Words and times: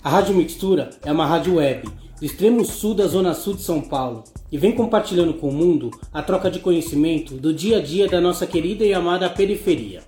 A 0.04 0.10
Rádio 0.10 0.36
Mixtura 0.36 0.90
é 1.06 1.12
uma 1.14 1.26
rádio 1.26 1.56
web 1.56 1.88
do 2.20 2.26
extremo 2.26 2.66
sul 2.66 2.94
da 2.94 3.08
zona 3.08 3.34
sul 3.34 3.54
de 3.54 3.62
São 3.62 3.80
Paulo 3.80 4.26
e 4.52 4.58
vem 4.58 4.74
compartilhando 4.74 5.36
com 5.36 5.48
o 5.48 5.54
mundo 5.54 5.90
a 6.12 6.22
troca 6.22 6.52
de 6.52 6.60
conhecimento 6.60 7.36
do 7.36 7.54
dia 7.54 7.78
a 7.78 7.82
dia 7.82 8.10
da 8.10 8.20
nossa 8.20 8.46
querida 8.46 8.84
e 8.84 8.94
amada 8.94 9.30
periferia. 9.30 10.04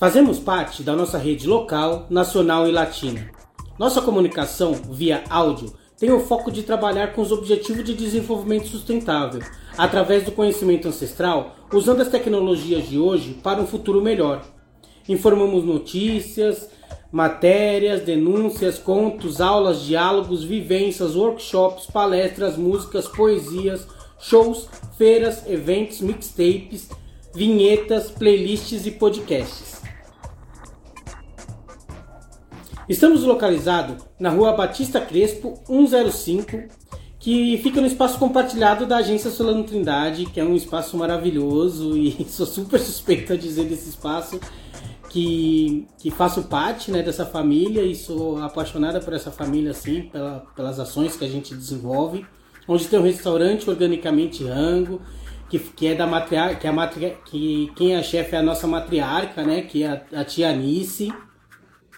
Fazemos 0.00 0.40
parte 0.40 0.82
da 0.82 0.96
nossa 0.96 1.16
rede 1.16 1.46
local, 1.46 2.08
nacional 2.10 2.66
e 2.66 2.72
latina 2.72 3.40
nossa 3.78 4.02
comunicação 4.02 4.74
via 4.74 5.24
áudio 5.30 5.72
tem 5.98 6.10
o 6.10 6.20
foco 6.20 6.50
de 6.50 6.64
trabalhar 6.64 7.12
com 7.12 7.22
os 7.22 7.30
objetivos 7.30 7.84
de 7.84 7.94
desenvolvimento 7.94 8.66
sustentável, 8.66 9.40
através 9.78 10.24
do 10.24 10.32
conhecimento 10.32 10.88
ancestral, 10.88 11.54
usando 11.72 12.00
as 12.00 12.08
tecnologias 12.08 12.88
de 12.88 12.98
hoje 12.98 13.34
para 13.34 13.60
um 13.60 13.66
futuro 13.66 14.02
melhor. 14.02 14.44
Informamos 15.08 15.64
notícias, 15.64 16.68
matérias, 17.12 18.02
denúncias, 18.02 18.78
contos, 18.78 19.40
aulas, 19.40 19.82
diálogos, 19.82 20.42
vivências, 20.42 21.14
workshops, 21.14 21.86
palestras, 21.86 22.56
músicas, 22.56 23.06
poesias, 23.06 23.86
shows, 24.18 24.68
feiras, 24.98 25.48
eventos, 25.48 26.00
mixtapes, 26.00 26.88
vinhetas, 27.34 28.10
playlists 28.10 28.86
e 28.86 28.90
podcasts. 28.90 29.81
Estamos 32.92 33.22
localizados 33.22 34.04
na 34.20 34.28
rua 34.28 34.52
Batista 34.52 35.00
Crespo 35.00 35.58
105, 35.66 36.64
que 37.18 37.58
fica 37.62 37.80
no 37.80 37.86
espaço 37.86 38.18
compartilhado 38.18 38.84
da 38.84 38.98
agência 38.98 39.30
Solano 39.30 39.64
Trindade, 39.64 40.26
que 40.26 40.38
é 40.38 40.44
um 40.44 40.54
espaço 40.54 40.94
maravilhoso 40.98 41.96
e 41.96 42.22
sou 42.28 42.44
super 42.44 42.78
suspeito 42.78 43.32
a 43.32 43.36
dizer 43.36 43.64
desse 43.64 43.88
espaço, 43.88 44.38
que, 45.08 45.88
que 45.96 46.10
faço 46.10 46.42
parte 46.42 46.90
né, 46.90 47.02
dessa 47.02 47.24
família 47.24 47.80
e 47.80 47.94
sou 47.94 48.36
apaixonada 48.42 49.00
por 49.00 49.14
essa 49.14 49.30
família, 49.30 49.70
assim, 49.70 50.02
pela, 50.12 50.44
pelas 50.54 50.78
ações 50.78 51.16
que 51.16 51.24
a 51.24 51.28
gente 51.28 51.54
desenvolve. 51.54 52.26
Onde 52.68 52.88
tem 52.88 52.98
um 52.98 53.04
restaurante 53.04 53.70
organicamente 53.70 54.44
rango, 54.44 55.00
que, 55.48 55.58
que 55.58 55.86
é 55.86 55.94
da 55.94 56.06
matriarca, 56.06 56.56
que, 56.56 56.66
é 56.66 56.70
a 56.70 56.88
que 57.24 57.72
quem 57.74 57.94
é 57.94 58.02
chefe 58.02 58.36
é 58.36 58.40
a 58.40 58.42
nossa 58.42 58.66
matriarca, 58.66 59.42
né, 59.42 59.62
que 59.62 59.82
é 59.82 59.88
a, 59.88 60.20
a 60.20 60.24
tia 60.26 60.50
Anice 60.50 61.10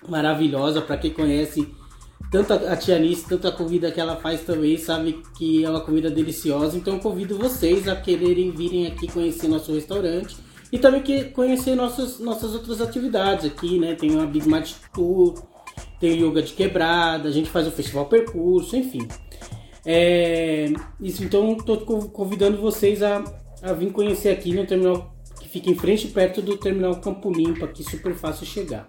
maravilhosa. 0.08 0.80
Para 0.80 0.96
quem 0.96 1.10
conhece 1.10 1.68
tanto 2.30 2.52
a 2.52 2.76
Tia 2.76 2.96
Anice, 2.96 3.28
tanto 3.28 3.46
a 3.46 3.52
comida 3.52 3.92
que 3.92 4.00
ela 4.00 4.16
faz 4.16 4.40
também, 4.40 4.76
sabe 4.76 5.22
que 5.36 5.64
é 5.64 5.70
uma 5.70 5.80
comida 5.80 6.10
deliciosa. 6.10 6.76
Então 6.76 6.94
eu 6.94 7.00
convido 7.00 7.38
vocês 7.38 7.86
a 7.86 7.96
quererem 7.96 8.50
virem 8.50 8.86
aqui 8.86 9.06
conhecer 9.06 9.48
nosso 9.48 9.72
restaurante 9.72 10.36
e 10.72 10.78
também 10.78 11.02
que 11.02 11.24
conhecer 11.26 11.76
nossas, 11.76 12.18
nossas 12.18 12.52
outras 12.52 12.80
atividades 12.80 13.46
aqui, 13.46 13.78
né? 13.78 13.94
Tem 13.94 14.10
uma 14.10 14.26
Big 14.26 14.48
Mat 14.48 14.72
Tour, 14.92 15.34
tem 16.00 16.20
Yoga 16.20 16.42
de 16.42 16.52
Quebrada, 16.52 17.28
a 17.28 17.32
gente 17.32 17.48
faz 17.48 17.68
o 17.68 17.70
Festival 17.70 18.06
Percurso, 18.06 18.76
enfim. 18.76 19.06
É, 19.86 20.72
isso, 21.00 21.22
então 21.22 21.52
estou 21.52 21.78
convidando 22.08 22.56
vocês 22.56 23.02
a, 23.02 23.22
a 23.62 23.72
vir 23.72 23.92
conhecer 23.92 24.30
aqui 24.30 24.52
no 24.52 24.66
terminal 24.66 25.14
que 25.38 25.48
fica 25.48 25.70
em 25.70 25.76
frente 25.76 26.08
perto 26.08 26.42
do 26.42 26.56
terminal 26.56 26.96
Campo 26.96 27.30
Limpo, 27.30 27.64
aqui 27.64 27.84
super 27.84 28.14
fácil 28.14 28.44
chegar. 28.44 28.88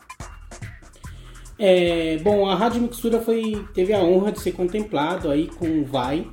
É, 1.57 2.17
bom, 2.17 2.47
a 2.47 2.55
Rádio 2.55 2.81
Mixtura 2.81 3.21
foi, 3.21 3.65
teve 3.73 3.93
a 3.93 3.99
honra 3.99 4.31
de 4.31 4.41
ser 4.41 4.51
contemplado 4.51 5.29
aí 5.29 5.47
com 5.47 5.81
o 5.81 5.85
VAI, 5.85 6.27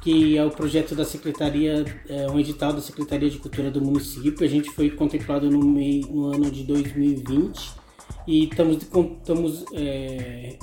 que 0.00 0.38
é 0.38 0.44
o 0.44 0.50
projeto 0.50 0.94
da 0.94 1.04
Secretaria, 1.04 1.84
é, 2.08 2.30
um 2.30 2.38
edital 2.38 2.72
da 2.72 2.80
Secretaria 2.80 3.28
de 3.28 3.38
Cultura 3.38 3.70
do 3.70 3.82
município. 3.82 4.46
A 4.46 4.48
gente 4.48 4.70
foi 4.70 4.90
contemplado 4.90 5.50
no, 5.50 5.64
meio, 5.64 6.06
no 6.06 6.26
ano 6.32 6.50
de 6.50 6.62
2020 6.62 7.72
e 8.26 8.44
estamos, 8.44 8.82
estamos 8.82 9.64
é, 9.74 10.56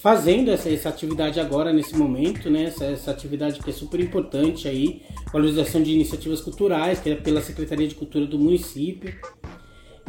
fazendo 0.00 0.50
essa, 0.50 0.68
essa 0.68 0.88
atividade 0.88 1.38
agora, 1.38 1.72
nesse 1.72 1.96
momento, 1.96 2.50
né? 2.50 2.64
Essa, 2.64 2.86
essa, 2.86 3.10
atividade 3.10 3.60
que 3.60 3.70
é 3.70 3.72
super 3.72 4.00
importante 4.00 4.66
aí, 4.66 5.02
valorização 5.32 5.82
de 5.82 5.92
iniciativas 5.92 6.40
culturais, 6.40 6.98
que 6.98 7.10
é 7.10 7.14
pela 7.14 7.40
Secretaria 7.40 7.86
de 7.86 7.94
Cultura 7.94 8.26
do 8.26 8.38
município. 8.38 9.14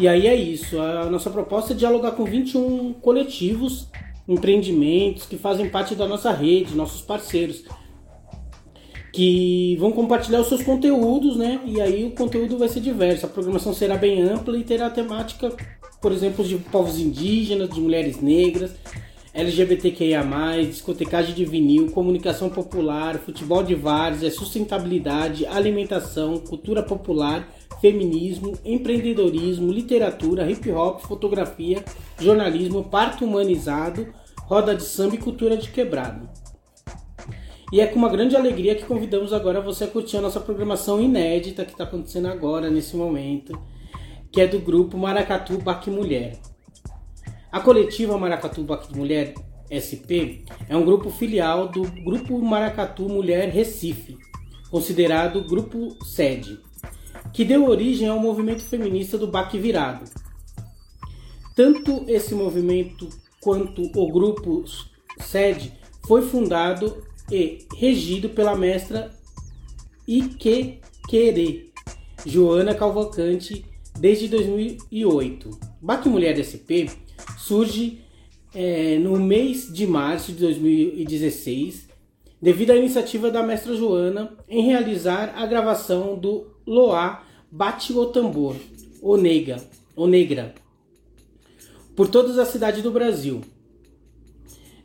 E 0.01 0.07
aí 0.07 0.25
é 0.25 0.33
isso. 0.33 0.81
A 0.81 1.05
nossa 1.11 1.29
proposta 1.29 1.73
é 1.73 1.75
dialogar 1.75 2.13
com 2.13 2.25
21 2.25 2.93
coletivos, 2.93 3.87
empreendimentos 4.27 5.27
que 5.27 5.37
fazem 5.37 5.69
parte 5.69 5.93
da 5.93 6.07
nossa 6.07 6.31
rede, 6.31 6.73
nossos 6.73 7.03
parceiros, 7.03 7.63
que 9.13 9.77
vão 9.79 9.91
compartilhar 9.91 10.41
os 10.41 10.47
seus 10.47 10.63
conteúdos, 10.63 11.37
né? 11.37 11.61
E 11.67 11.79
aí 11.79 12.03
o 12.03 12.15
conteúdo 12.15 12.57
vai 12.57 12.67
ser 12.67 12.79
diverso. 12.79 13.27
A 13.27 13.29
programação 13.29 13.75
será 13.75 13.95
bem 13.95 14.23
ampla 14.23 14.57
e 14.57 14.63
terá 14.63 14.89
temática, 14.89 15.55
por 16.01 16.11
exemplo, 16.11 16.43
de 16.43 16.57
povos 16.57 16.97
indígenas, 16.97 17.69
de 17.69 17.79
mulheres 17.79 18.19
negras, 18.19 18.73
LGBTQIA+, 19.35 20.23
discotecagem 20.67 21.35
de 21.35 21.45
vinil, 21.45 21.91
comunicação 21.91 22.49
popular, 22.49 23.19
futebol 23.19 23.61
de 23.61 23.75
várzea, 23.75 24.31
sustentabilidade, 24.31 25.45
alimentação, 25.45 26.39
cultura 26.39 26.81
popular 26.81 27.47
feminismo, 27.81 28.53
empreendedorismo, 28.63 29.71
literatura, 29.71 30.49
hip 30.49 30.71
hop, 30.71 31.01
fotografia, 31.01 31.83
jornalismo, 32.19 32.83
parto 32.83 33.25
humanizado, 33.25 34.13
roda 34.43 34.75
de 34.75 34.83
samba 34.83 35.15
e 35.15 35.17
cultura 35.17 35.57
de 35.57 35.69
quebrado. 35.71 36.29
E 37.73 37.81
é 37.81 37.87
com 37.87 37.97
uma 37.97 38.09
grande 38.09 38.35
alegria 38.35 38.75
que 38.75 38.85
convidamos 38.85 39.33
agora 39.33 39.59
você 39.59 39.85
a 39.85 39.87
curtir 39.87 40.17
a 40.17 40.21
nossa 40.21 40.39
programação 40.39 41.01
inédita 41.01 41.65
que 41.65 41.71
está 41.71 41.85
acontecendo 41.85 42.27
agora, 42.27 42.69
nesse 42.69 42.95
momento, 42.95 43.59
que 44.31 44.41
é 44.41 44.47
do 44.47 44.59
grupo 44.59 44.97
Maracatu 44.97 45.57
Baque 45.57 45.89
Mulher. 45.89 46.37
A 47.51 47.59
coletiva 47.59 48.17
Maracatu 48.17 48.61
Baque 48.63 48.95
Mulher 48.95 49.33
SP 49.71 50.43
é 50.69 50.75
um 50.75 50.85
grupo 50.85 51.09
filial 51.09 51.69
do 51.69 51.83
Grupo 52.03 52.37
Maracatu 52.39 53.07
Mulher 53.07 53.49
Recife, 53.49 54.17
considerado 54.69 55.43
grupo 55.43 55.95
sede 56.03 56.59
que 57.33 57.45
deu 57.45 57.67
origem 57.67 58.07
ao 58.07 58.19
movimento 58.19 58.61
feminista 58.61 59.17
do 59.17 59.27
Baque 59.27 59.57
Virado. 59.57 60.05
Tanto 61.55 62.05
esse 62.07 62.33
movimento 62.33 63.09
quanto 63.39 63.83
o 63.95 64.11
grupo 64.11 64.63
sede 65.19 65.73
foi 66.05 66.21
fundado 66.21 67.03
e 67.31 67.59
regido 67.75 68.29
pela 68.29 68.55
mestra 68.55 69.11
Iquequere, 70.07 71.71
Joana 72.25 72.75
Calvocante, 72.75 73.65
desde 73.99 74.27
2008. 74.27 75.49
Baque 75.81 76.09
Mulher 76.09 76.37
SP 76.43 76.89
surge 77.37 78.01
é, 78.53 78.97
no 78.97 79.19
mês 79.19 79.71
de 79.71 79.87
março 79.87 80.31
de 80.31 80.39
2016 80.39 81.89
devido 82.41 82.71
à 82.71 82.75
iniciativa 82.75 83.29
da 83.29 83.43
mestra 83.43 83.75
Joana 83.75 84.35
em 84.49 84.65
realizar 84.65 85.33
a 85.35 85.45
gravação 85.45 86.17
do 86.17 86.50
Loá 86.65 87.23
Bate 87.51 87.91
o 87.91 88.05
Tambor, 88.05 88.55
o 89.01 89.17
Nega, 89.17 89.57
o 89.93 90.07
Negra, 90.07 90.55
por 91.95 92.07
todas 92.07 92.39
as 92.39 92.47
cidades 92.47 92.81
do 92.81 92.91
Brasil, 92.91 93.41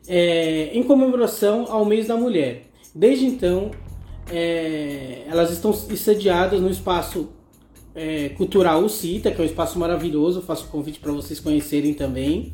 é, 0.08 0.70
em 0.72 0.82
comemoração 0.82 1.66
ao 1.68 1.84
mês 1.84 2.08
da 2.08 2.16
mulher. 2.16 2.66
Desde 2.92 3.24
então, 3.24 3.70
é, 4.28 5.22
elas 5.28 5.52
estão 5.52 5.72
sediadas 5.72 6.60
no 6.60 6.68
espaço 6.68 7.28
é, 7.94 8.30
cultural 8.30 8.82
O 8.82 8.88
Cita, 8.88 9.30
que 9.30 9.40
é 9.40 9.44
um 9.44 9.46
espaço 9.46 9.78
maravilhoso, 9.78 10.42
faço 10.42 10.66
convite 10.66 10.98
para 10.98 11.12
vocês 11.12 11.38
conhecerem 11.38 11.94
também. 11.94 12.52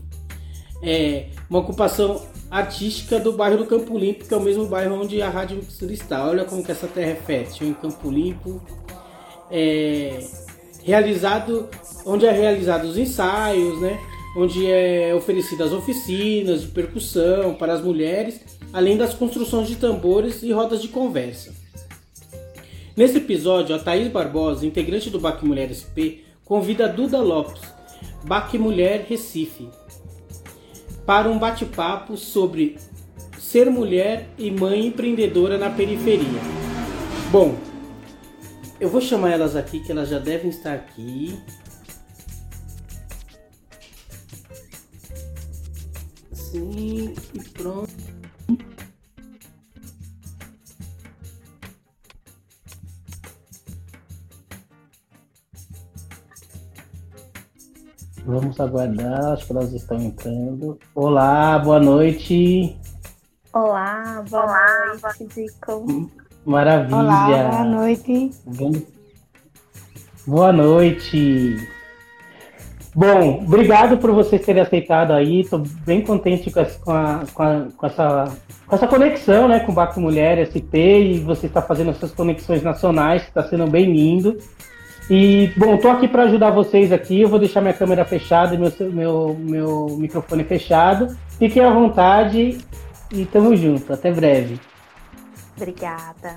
É 0.82 1.28
uma 1.48 1.60
ocupação 1.60 2.22
artística 2.50 3.18
do 3.18 3.32
bairro 3.32 3.56
do 3.56 3.66
Campo 3.66 3.96
Limpo, 3.96 4.26
que 4.26 4.34
é 4.34 4.36
o 4.36 4.42
mesmo 4.42 4.66
bairro 4.66 5.00
onde 5.00 5.22
a 5.22 5.30
Rádio 5.30 5.56
Mistura 5.56 5.92
está. 5.92 6.28
Olha 6.28 6.44
como 6.44 6.62
que 6.62 6.70
essa 6.70 6.86
terra 6.86 7.12
é 7.12 7.14
fértil, 7.14 7.68
em 7.68 7.72
Campo 7.72 8.10
Limpo, 8.10 8.60
é, 9.52 10.19
realizado, 10.82 11.69
onde 12.06 12.26
é 12.26 12.32
realizado 12.32 12.84
os 12.84 12.96
ensaios, 12.96 13.81
né? 13.81 14.00
onde 14.34 14.66
é 14.66 15.14
oferecidas 15.14 15.72
oficinas 15.72 16.62
de 16.62 16.69
percussão 16.69 17.54
para 17.54 17.75
as 17.75 17.82
mulheres, 17.82 18.40
além 18.72 18.96
das 18.96 19.12
construções 19.12 19.69
de 19.69 19.76
tambores 19.76 20.43
e 20.43 20.50
rodas 20.52 20.81
de 20.81 20.88
conversa. 20.88 21.54
Nesse 22.96 23.19
episódio, 23.19 23.75
a 23.75 23.78
Thaís 23.78 24.08
Barbosa, 24.08 24.66
integrante 24.66 25.10
do 25.10 25.20
Baque 25.20 25.44
Mulher 25.44 25.72
SP, 25.72 26.25
convida 26.44 26.87
a 26.87 26.88
Duda 26.88 27.19
Lopes, 27.19 27.62
Baque 28.25 28.58
Mulher 28.58 29.06
Recife, 29.08 29.69
para 31.04 31.28
um 31.31 31.38
bate-papo 31.38 32.16
sobre 32.16 32.78
ser 33.38 33.70
mulher 33.70 34.28
e 34.38 34.50
mãe 34.50 34.87
empreendedora 34.87 35.58
na 35.58 35.69
periferia. 35.69 36.40
Bom, 37.31 37.56
eu 38.82 38.88
vou 38.88 39.00
chamar 39.00 39.31
elas 39.31 39.55
aqui, 39.55 39.79
que 39.79 39.93
elas 39.93 40.08
já 40.08 40.19
devem 40.19 40.50
estar 40.50 40.75
aqui. 40.75 41.40
Sim, 46.32 47.14
e 47.32 47.49
pronto. 47.50 47.93
Vamos 58.26 58.58
aguardar, 58.58 59.26
acho 59.26 59.46
que 59.46 59.52
elas 59.52 59.73
estão 59.73 59.96
entrando. 59.99 60.76
Olá, 60.93 61.56
boa 61.61 61.78
noite. 61.78 62.76
Olá, 63.52 64.25
boa 64.28 64.43
Olá, 64.43 64.99
noite, 65.00 65.32
Zico. 65.32 65.87
Hum. 65.88 66.21
Maravilha. 66.44 66.96
Olá, 66.96 67.50
boa 67.50 67.64
noite. 67.64 68.30
Boa 70.26 70.52
noite. 70.52 71.56
Bom, 72.94 73.42
obrigado 73.46 73.96
por 73.96 74.10
vocês 74.12 74.44
terem 74.44 74.62
aceitado 74.62 75.12
aí. 75.12 75.40
Estou 75.40 75.62
bem 75.86 76.02
contente 76.02 76.50
com, 76.50 76.60
essa, 76.60 76.78
com, 76.80 76.92
a, 76.92 77.24
com, 77.32 77.42
a, 77.42 77.66
com, 77.76 77.86
essa, 77.86 78.24
com 78.66 78.76
essa 78.76 78.86
conexão 78.86 79.48
né, 79.48 79.60
com 79.60 79.72
o 79.72 79.74
Baco 79.74 80.00
Mulher 80.00 80.44
SP 80.44 80.76
e 81.14 81.18
você 81.20 81.46
está 81.46 81.62
fazendo 81.62 81.90
essas 81.90 82.12
conexões 82.12 82.62
nacionais, 82.62 83.22
está 83.22 83.42
sendo 83.44 83.66
bem 83.66 83.90
lindo. 83.90 84.36
E, 85.08 85.50
bom, 85.56 85.76
estou 85.76 85.90
aqui 85.90 86.06
para 86.06 86.24
ajudar 86.24 86.50
vocês 86.50 86.92
aqui. 86.92 87.20
Eu 87.20 87.28
vou 87.28 87.38
deixar 87.38 87.60
minha 87.60 87.72
câmera 87.72 88.04
fechada 88.04 88.54
e 88.54 88.58
meu, 88.58 88.72
meu, 88.90 89.36
meu 89.38 89.96
microfone 89.98 90.44
fechado. 90.44 91.16
Fiquem 91.38 91.64
à 91.64 91.72
vontade 91.72 92.58
e 93.12 93.24
tamo 93.26 93.56
junto. 93.56 93.92
Até 93.92 94.12
breve. 94.12 94.60
Obrigada. 95.56 96.37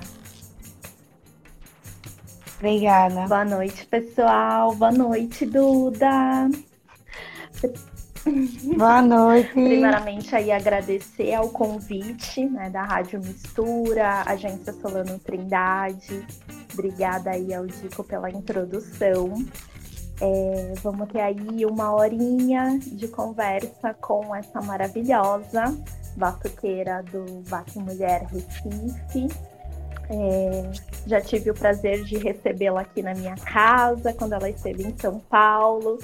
Obrigada. 2.58 3.26
Boa 3.26 3.44
noite, 3.44 3.86
pessoal. 3.86 4.74
Boa 4.74 4.92
noite, 4.92 5.44
Duda. 5.44 6.48
Boa 8.76 9.02
noite. 9.02 9.52
Primeiramente, 9.52 10.34
aí 10.34 10.50
agradecer 10.50 11.34
ao 11.34 11.50
convite 11.50 12.44
né, 12.46 12.70
da 12.70 12.82
Rádio 12.82 13.20
Mistura, 13.20 14.22
Agência 14.26 14.72
Solano 14.72 15.18
Trindade. 15.18 16.26
Obrigada 16.72 17.30
aí 17.30 17.54
ao 17.54 17.66
Dico 17.66 18.02
pela 18.02 18.30
introdução. 18.30 19.32
É, 20.20 20.72
vamos 20.82 21.08
ter 21.08 21.20
aí 21.20 21.66
uma 21.66 21.94
horinha 21.94 22.78
de 22.80 23.06
conversa 23.06 23.92
com 23.94 24.34
essa 24.34 24.62
maravilhosa 24.62 25.76
batuqueira 26.16 27.02
do 27.02 27.42
Baque 27.48 27.78
Mulher 27.78 28.26
Recife. 28.26 29.28
É, 30.08 30.70
já 31.06 31.20
tive 31.20 31.50
o 31.50 31.54
prazer 31.54 32.04
de 32.04 32.16
recebê-la 32.16 32.82
aqui 32.82 33.02
na 33.02 33.12
minha 33.12 33.34
casa 33.34 34.12
quando 34.12 34.34
ela 34.34 34.48
esteve 34.48 34.84
em 34.84 34.96
São 34.96 35.18
Paulo. 35.18 35.98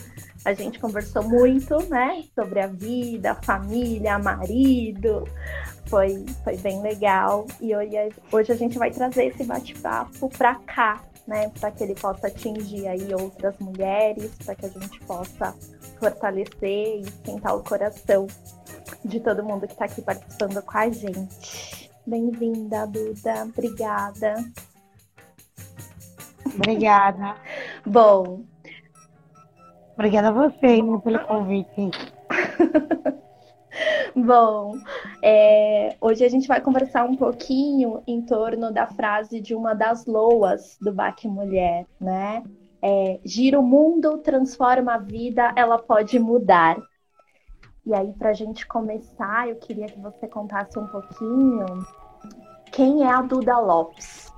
A 0.45 0.53
gente 0.53 0.81
conversou 0.81 1.23
muito, 1.23 1.77
né, 1.89 2.25
sobre 2.35 2.61
a 2.61 2.67
vida, 2.67 3.31
a 3.31 3.43
família, 3.43 4.19
marido. 4.19 5.25
Foi, 5.87 6.25
foi 6.43 6.57
bem 6.57 6.83
legal. 6.83 7.47
E 7.61 7.77
hoje, 7.77 7.97
hoje 8.33 8.53
a 8.53 8.57
gente 8.57 8.77
vai 8.77 8.91
trazer 8.91 9.27
esse 9.27 9.45
bate-papo 9.45 10.29
para 10.31 10.57
cá, 10.57 11.01
né, 11.27 11.51
para 11.61 11.71
que 11.71 11.85
ele 11.85 11.95
possa 11.95 12.27
atingir 12.27 12.87
aí 12.89 13.15
outras 13.15 13.57
mulheres, 13.59 14.33
para 14.45 14.55
que 14.55 14.67
a 14.67 14.69
gente 14.69 15.01
possa 15.01 15.55
fortalecer 15.99 16.99
e 16.99 17.03
esquentar 17.03 17.57
o 17.57 17.63
coração 17.63 18.27
de 19.05 19.21
todo 19.21 19.45
mundo 19.45 19.67
que 19.67 19.73
está 19.73 19.85
aqui 19.85 20.03
participando 20.03 20.63
com 20.63 20.79
a 20.79 20.91
gente. 20.91 21.91
Bem-vinda, 22.07 22.87
Duda. 22.87 23.45
Obrigada. 23.45 24.35
Obrigada. 26.55 27.37
Bom. 27.87 28.45
Obrigada 29.95 30.29
a 30.29 30.33
você 30.33 30.83
né, 30.83 30.99
pelo 30.99 31.21
convite. 31.27 31.91
Bom, 34.15 34.79
é, 35.23 35.97
hoje 36.01 36.25
a 36.25 36.29
gente 36.29 36.49
vai 36.49 36.61
conversar 36.61 37.05
um 37.05 37.17
pouquinho 37.17 38.03
em 38.07 38.23
torno 38.23 38.73
da 38.73 38.87
frase 38.87 39.41
de 39.41 39.55
uma 39.55 39.75
das 39.75 40.07
loas 40.07 40.77
do 40.81 40.93
Baque 40.93 41.29
Mulher, 41.29 41.87
né? 42.01 42.43
É, 42.83 43.21
gira 43.25 43.59
o 43.59 43.63
mundo, 43.63 44.19
transforma 44.19 44.95
a 44.95 44.99
vida, 44.99 45.53
ela 45.57 45.79
pode 45.79 46.19
mudar. 46.19 46.77
E 47.85 47.95
aí, 47.95 48.13
para 48.13 48.31
a 48.31 48.35
gente 48.35 48.67
começar, 48.67 49.49
eu 49.49 49.57
queria 49.57 49.87
que 49.87 50.01
você 50.01 50.29
contasse 50.29 50.79
um 50.79 50.87
pouquinho 50.87 51.67
quem 52.73 53.05
é 53.05 53.11
a 53.11 53.23
Duda 53.23 53.59
Lopes. 53.59 54.33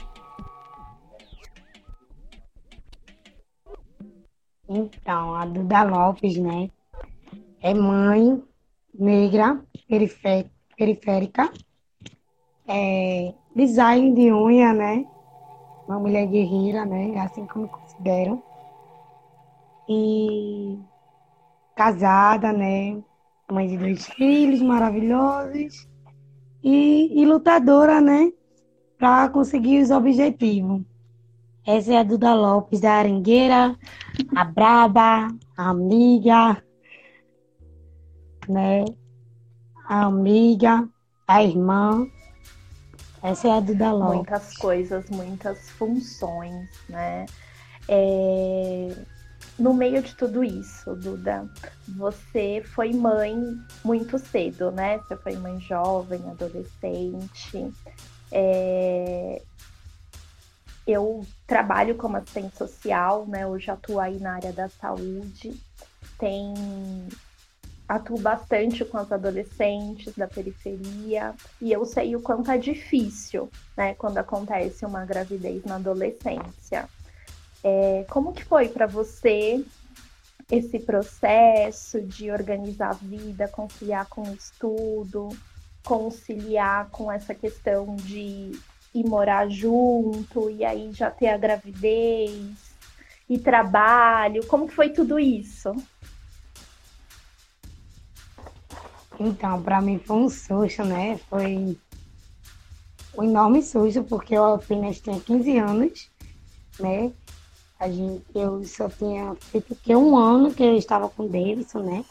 Então, 4.69 5.35
a 5.35 5.45
Duda 5.45 5.83
Lopes, 5.85 6.37
né, 6.39 6.71
é 7.61 7.75
mãe 7.75 8.43
negra, 8.95 9.61
periférica, 10.77 11.51
é 12.67 13.35
design 13.55 14.15
de 14.15 14.33
unha, 14.33 14.73
né, 14.73 15.07
uma 15.87 15.99
mulher 15.99 16.27
guerreira, 16.27 16.85
né, 16.85 17.19
assim 17.21 17.47
como 17.47 17.69
considero. 17.69 18.43
E 19.89 20.79
casada, 21.77 22.53
né, 22.53 23.03
mãe 23.53 23.69
de 23.69 23.77
dois 23.77 24.07
filhos 24.07 24.63
maravilhosos 24.63 25.87
e, 26.63 27.21
e 27.21 27.27
lutadora, 27.27 28.01
né? 28.01 28.33
Para 28.99 29.29
conseguir 29.29 29.83
os 29.83 29.91
objetivos. 29.91 30.83
Essa 31.67 31.95
é 31.95 31.99
a 31.99 32.03
Duda 32.03 32.35
Lopes 32.35 32.81
da 32.81 32.93
Arengueira, 32.93 33.77
a 34.35 34.45
braba, 34.45 35.29
a 35.57 35.71
amiga, 35.71 36.63
né? 38.49 38.85
A 39.87 40.05
amiga, 40.07 40.89
a 41.27 41.43
irmã. 41.43 42.07
Essa 43.23 43.49
é 43.49 43.53
a 43.53 43.61
Duda 43.61 43.93
Lopes. 43.93 44.17
Muitas 44.17 44.57
coisas, 44.57 45.11
muitas 45.11 45.71
funções, 45.71 46.69
né? 46.89 47.27
É 47.89 48.95
no 49.59 49.73
meio 49.73 50.03
de 50.03 50.15
tudo 50.15 50.43
isso, 50.43 50.95
Duda, 50.97 51.49
você 51.89 52.63
foi 52.75 52.93
mãe 52.93 53.37
muito 53.85 54.19
cedo, 54.19 54.71
né? 54.73 54.99
Você 54.99 55.17
foi 55.17 55.37
mãe 55.37 55.61
jovem, 55.61 56.21
adolescente. 56.29 57.73
É... 58.33 59.41
Eu 60.87 61.25
trabalho 61.47 61.95
como 61.95 62.17
assistente 62.17 62.57
social, 62.57 63.27
né? 63.27 63.47
Hoje 63.47 63.71
atuo 63.71 64.01
aí 64.01 64.19
na 64.19 64.35
área 64.35 64.53
da 64.53 64.69
saúde. 64.69 65.59
Tem 66.19 66.53
atuo 67.89 68.19
bastante 68.19 68.85
com 68.85 68.97
as 68.97 69.13
adolescentes 69.13 70.15
da 70.17 70.27
periferia 70.27 71.35
e 71.61 71.73
eu 71.73 71.85
sei 71.85 72.17
o 72.17 72.21
quanto 72.21 72.51
é 72.51 72.57
difícil, 72.57 73.51
né, 73.77 73.95
quando 73.95 74.19
acontece 74.19 74.87
uma 74.87 75.05
gravidez 75.05 75.65
na 75.65 75.77
adolescência. 75.77 76.89
É, 77.63 78.05
como 78.09 78.33
que 78.33 78.45
foi 78.45 78.69
para 78.69 78.87
você 78.87 79.65
esse 80.51 80.79
processo 80.79 82.01
de 82.01 82.31
organizar 82.31 82.91
a 82.91 82.95
vida, 82.95 83.49
conciliar 83.49 84.07
com 84.07 84.23
o 84.23 84.35
estudo, 84.35 85.31
conciliar 85.83 86.89
com 86.91 87.11
essa 87.11 87.35
questão 87.35 87.97
de 87.97 88.53
ir 88.95 89.07
morar 89.07 89.49
junto 89.49 90.51
e 90.51 90.65
aí 90.65 90.93
já 90.93 91.11
ter 91.11 91.29
a 91.29 91.39
gravidez 91.39 92.75
e 93.29 93.39
trabalho? 93.39 94.47
Como 94.47 94.69
que 94.69 94.75
foi 94.75 94.91
tudo 94.91 95.19
isso? 95.19 95.75
Então, 99.19 99.63
para 99.63 99.81
mim 99.81 99.99
foi 99.99 100.17
um 100.17 100.29
susto, 100.29 100.85
né? 100.85 101.19
Foi 101.29 101.79
um 103.17 103.23
enorme 103.23 103.63
susto, 103.63 104.03
porque 104.05 104.35
eu 104.35 104.55
apenas 104.55 105.01
tinha 105.01 105.19
15 105.19 105.59
anos, 105.59 106.11
né? 106.81 107.13
A 107.79 107.89
gente, 107.89 108.25
eu 108.35 108.65
só 108.65 108.89
tinha 108.89 109.35
feito 109.35 109.75
que 109.75 109.95
um 109.95 110.17
ano 110.17 110.53
que 110.53 110.63
eu 110.63 110.77
estava 110.77 111.09
com 111.09 111.25
o 111.25 111.29
Davidson, 111.29 111.81
né? 111.81 112.05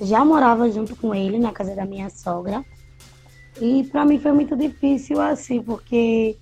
Já 0.00 0.24
morava 0.24 0.70
junto 0.70 0.96
com 0.96 1.14
ele 1.14 1.38
na 1.38 1.52
casa 1.52 1.74
da 1.74 1.84
minha 1.84 2.10
sogra. 2.10 2.64
E 3.60 3.84
para 3.84 4.04
mim 4.04 4.18
foi 4.18 4.32
muito 4.32 4.56
difícil 4.56 5.20
assim, 5.20 5.62
porque 5.62 6.36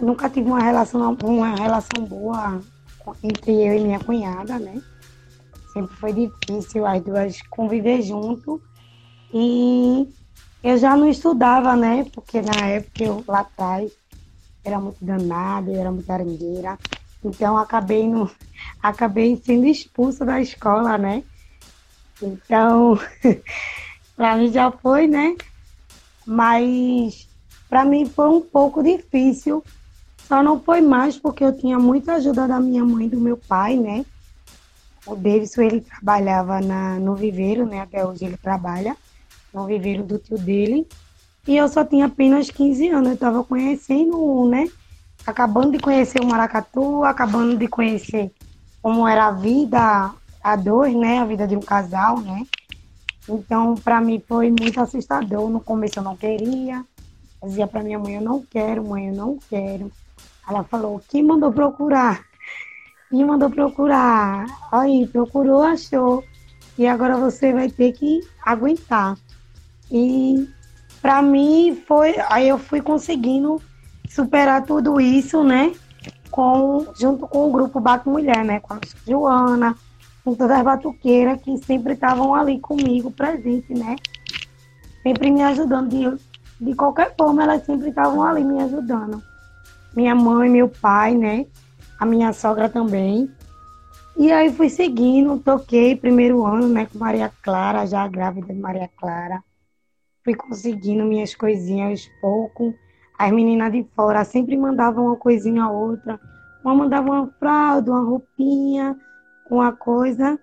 nunca 0.00 0.28
tive 0.28 0.48
uma 0.48 0.60
relação, 0.60 1.16
uma 1.22 1.54
relação 1.54 2.04
boa 2.04 2.60
entre 3.22 3.52
eu 3.52 3.74
e 3.74 3.80
minha 3.80 4.00
cunhada, 4.00 4.58
né? 4.58 4.80
Sempre 5.72 5.96
foi 5.96 6.12
difícil 6.12 6.84
as 6.86 7.02
duas 7.02 7.42
conviver 7.42 8.02
junto. 8.02 8.60
E 9.32 10.12
eu 10.62 10.76
já 10.76 10.96
não 10.96 11.08
estudava, 11.08 11.76
né? 11.76 12.04
Porque 12.12 12.40
na 12.42 12.66
época 12.66 13.04
eu 13.04 13.24
lá 13.26 13.40
atrás 13.40 13.92
era 14.64 14.78
muito 14.80 15.02
danada, 15.04 15.70
eu 15.70 15.80
era 15.80 15.90
muito 15.90 16.10
arengueira. 16.10 16.78
Então 17.24 17.56
acabei 17.56 18.08
no, 18.08 18.30
acabei 18.82 19.40
sendo 19.44 19.66
expulsa 19.66 20.24
da 20.24 20.40
escola, 20.40 20.98
né? 20.98 21.22
Então, 22.20 22.98
para 24.16 24.36
mim 24.36 24.52
já 24.52 24.70
foi, 24.70 25.06
né? 25.06 25.36
Mas 26.26 27.28
para 27.68 27.84
mim 27.84 28.04
foi 28.04 28.28
um 28.28 28.40
pouco 28.40 28.82
difícil. 28.82 29.64
Só 30.26 30.42
não 30.42 30.60
foi 30.60 30.80
mais 30.80 31.18
porque 31.18 31.42
eu 31.42 31.56
tinha 31.56 31.78
muita 31.78 32.14
ajuda 32.14 32.46
da 32.46 32.60
minha 32.60 32.84
mãe 32.84 33.06
e 33.06 33.10
do 33.10 33.20
meu 33.20 33.36
pai, 33.36 33.76
né? 33.76 34.04
O 35.06 35.14
Davidson, 35.14 35.62
ele 35.62 35.80
trabalhava 35.80 36.60
na, 36.60 36.98
no 36.98 37.14
viveiro, 37.14 37.64
né? 37.64 37.80
Até 37.80 38.06
hoje 38.06 38.24
ele 38.24 38.36
trabalha 38.36 38.96
no 39.52 39.66
viveiro 39.66 40.02
do 40.02 40.18
tio 40.18 40.38
dele. 40.38 40.86
E 41.46 41.56
eu 41.56 41.68
só 41.68 41.84
tinha 41.84 42.06
apenas 42.06 42.50
15 42.50 42.88
anos. 42.88 43.08
Eu 43.08 43.14
estava 43.14 43.42
conhecendo, 43.44 44.48
né? 44.48 44.68
acabando 45.26 45.72
de 45.72 45.78
conhecer 45.78 46.20
o 46.20 46.26
maracatu, 46.26 47.04
acabando 47.04 47.56
de 47.56 47.68
conhecer 47.68 48.32
como 48.82 49.06
era 49.06 49.26
a 49.26 49.32
vida 49.32 50.12
a 50.42 50.56
dois, 50.56 50.94
né? 50.94 51.18
A 51.18 51.24
vida 51.24 51.46
de 51.46 51.56
um 51.56 51.60
casal, 51.60 52.20
né? 52.20 52.46
Então, 53.28 53.74
para 53.74 54.00
mim 54.00 54.22
foi 54.26 54.50
muito 54.50 54.80
assustador. 54.80 55.48
No 55.50 55.60
começo 55.60 55.98
eu 55.98 56.02
não 56.02 56.16
queria. 56.16 56.84
Eu 57.42 57.48
dizia 57.48 57.66
para 57.66 57.82
minha 57.82 57.98
mãe, 57.98 58.14
eu 58.14 58.22
não 58.22 58.42
quero, 58.42 58.84
mãe, 58.84 59.08
eu 59.08 59.14
não 59.14 59.38
quero. 59.48 59.92
Ela 60.48 60.64
falou, 60.64 61.00
quem 61.08 61.22
mandou 61.22 61.52
procurar? 61.52 62.24
Quem 63.10 63.24
mandou 63.24 63.50
procurar? 63.50 64.46
Aí, 64.70 65.06
procurou, 65.08 65.62
achou. 65.62 66.24
E 66.78 66.86
agora 66.86 67.16
você 67.16 67.52
vai 67.52 67.68
ter 67.68 67.92
que 67.92 68.20
aguentar. 68.44 69.16
E 69.90 70.48
para 71.00 71.20
mim 71.22 71.80
foi, 71.86 72.14
aí 72.28 72.48
eu 72.48 72.58
fui 72.58 72.80
conseguindo 72.80 73.60
superar 74.08 74.64
tudo 74.64 75.00
isso, 75.00 75.42
né? 75.42 75.72
Com, 76.30 76.86
junto 76.98 77.26
com 77.26 77.48
o 77.48 77.52
grupo 77.52 77.80
Bato 77.80 78.08
Mulher, 78.08 78.44
né? 78.44 78.60
Com 78.60 78.74
a 78.74 78.80
Joana, 79.06 79.76
com 80.24 80.34
todas 80.34 80.58
as 80.58 80.64
batuqueiras 80.64 81.40
que 81.40 81.56
sempre 81.58 81.94
estavam 81.94 82.34
ali 82.34 82.60
comigo, 82.60 83.10
presente, 83.10 83.72
né? 83.74 83.96
Sempre 85.02 85.30
me 85.30 85.42
ajudando. 85.42 85.88
De, 85.88 86.18
de 86.60 86.74
qualquer 86.74 87.14
forma, 87.16 87.42
elas 87.42 87.64
sempre 87.64 87.88
estavam 87.88 88.22
ali 88.22 88.44
me 88.44 88.62
ajudando. 88.62 89.22
Minha 89.96 90.14
mãe, 90.14 90.48
meu 90.48 90.68
pai, 90.68 91.16
né? 91.16 91.46
A 91.98 92.06
minha 92.06 92.32
sogra 92.32 92.68
também. 92.68 93.30
E 94.16 94.30
aí 94.30 94.52
fui 94.52 94.68
seguindo, 94.68 95.38
toquei 95.38 95.96
primeiro 95.96 96.44
ano, 96.44 96.68
né, 96.68 96.86
com 96.92 96.98
Maria 96.98 97.32
Clara, 97.42 97.86
já 97.86 98.06
grávida 98.06 98.52
de 98.52 98.60
Maria 98.60 98.90
Clara. 98.98 99.42
Fui 100.30 100.36
conseguindo 100.36 101.04
minhas 101.04 101.34
coisinhas 101.34 102.08
pouco. 102.20 102.72
As 103.18 103.32
meninas 103.32 103.72
de 103.72 103.84
fora 103.96 104.24
sempre 104.24 104.56
mandavam 104.56 105.06
uma 105.06 105.16
coisinha 105.16 105.64
a 105.64 105.70
outra. 105.70 106.20
Uma 106.64 106.72
mandava 106.72 107.10
uma 107.10 107.26
fralda, 107.40 107.90
uma 107.90 108.04
roupinha, 108.04 108.96
uma 109.50 109.72
coisa. 109.72 110.38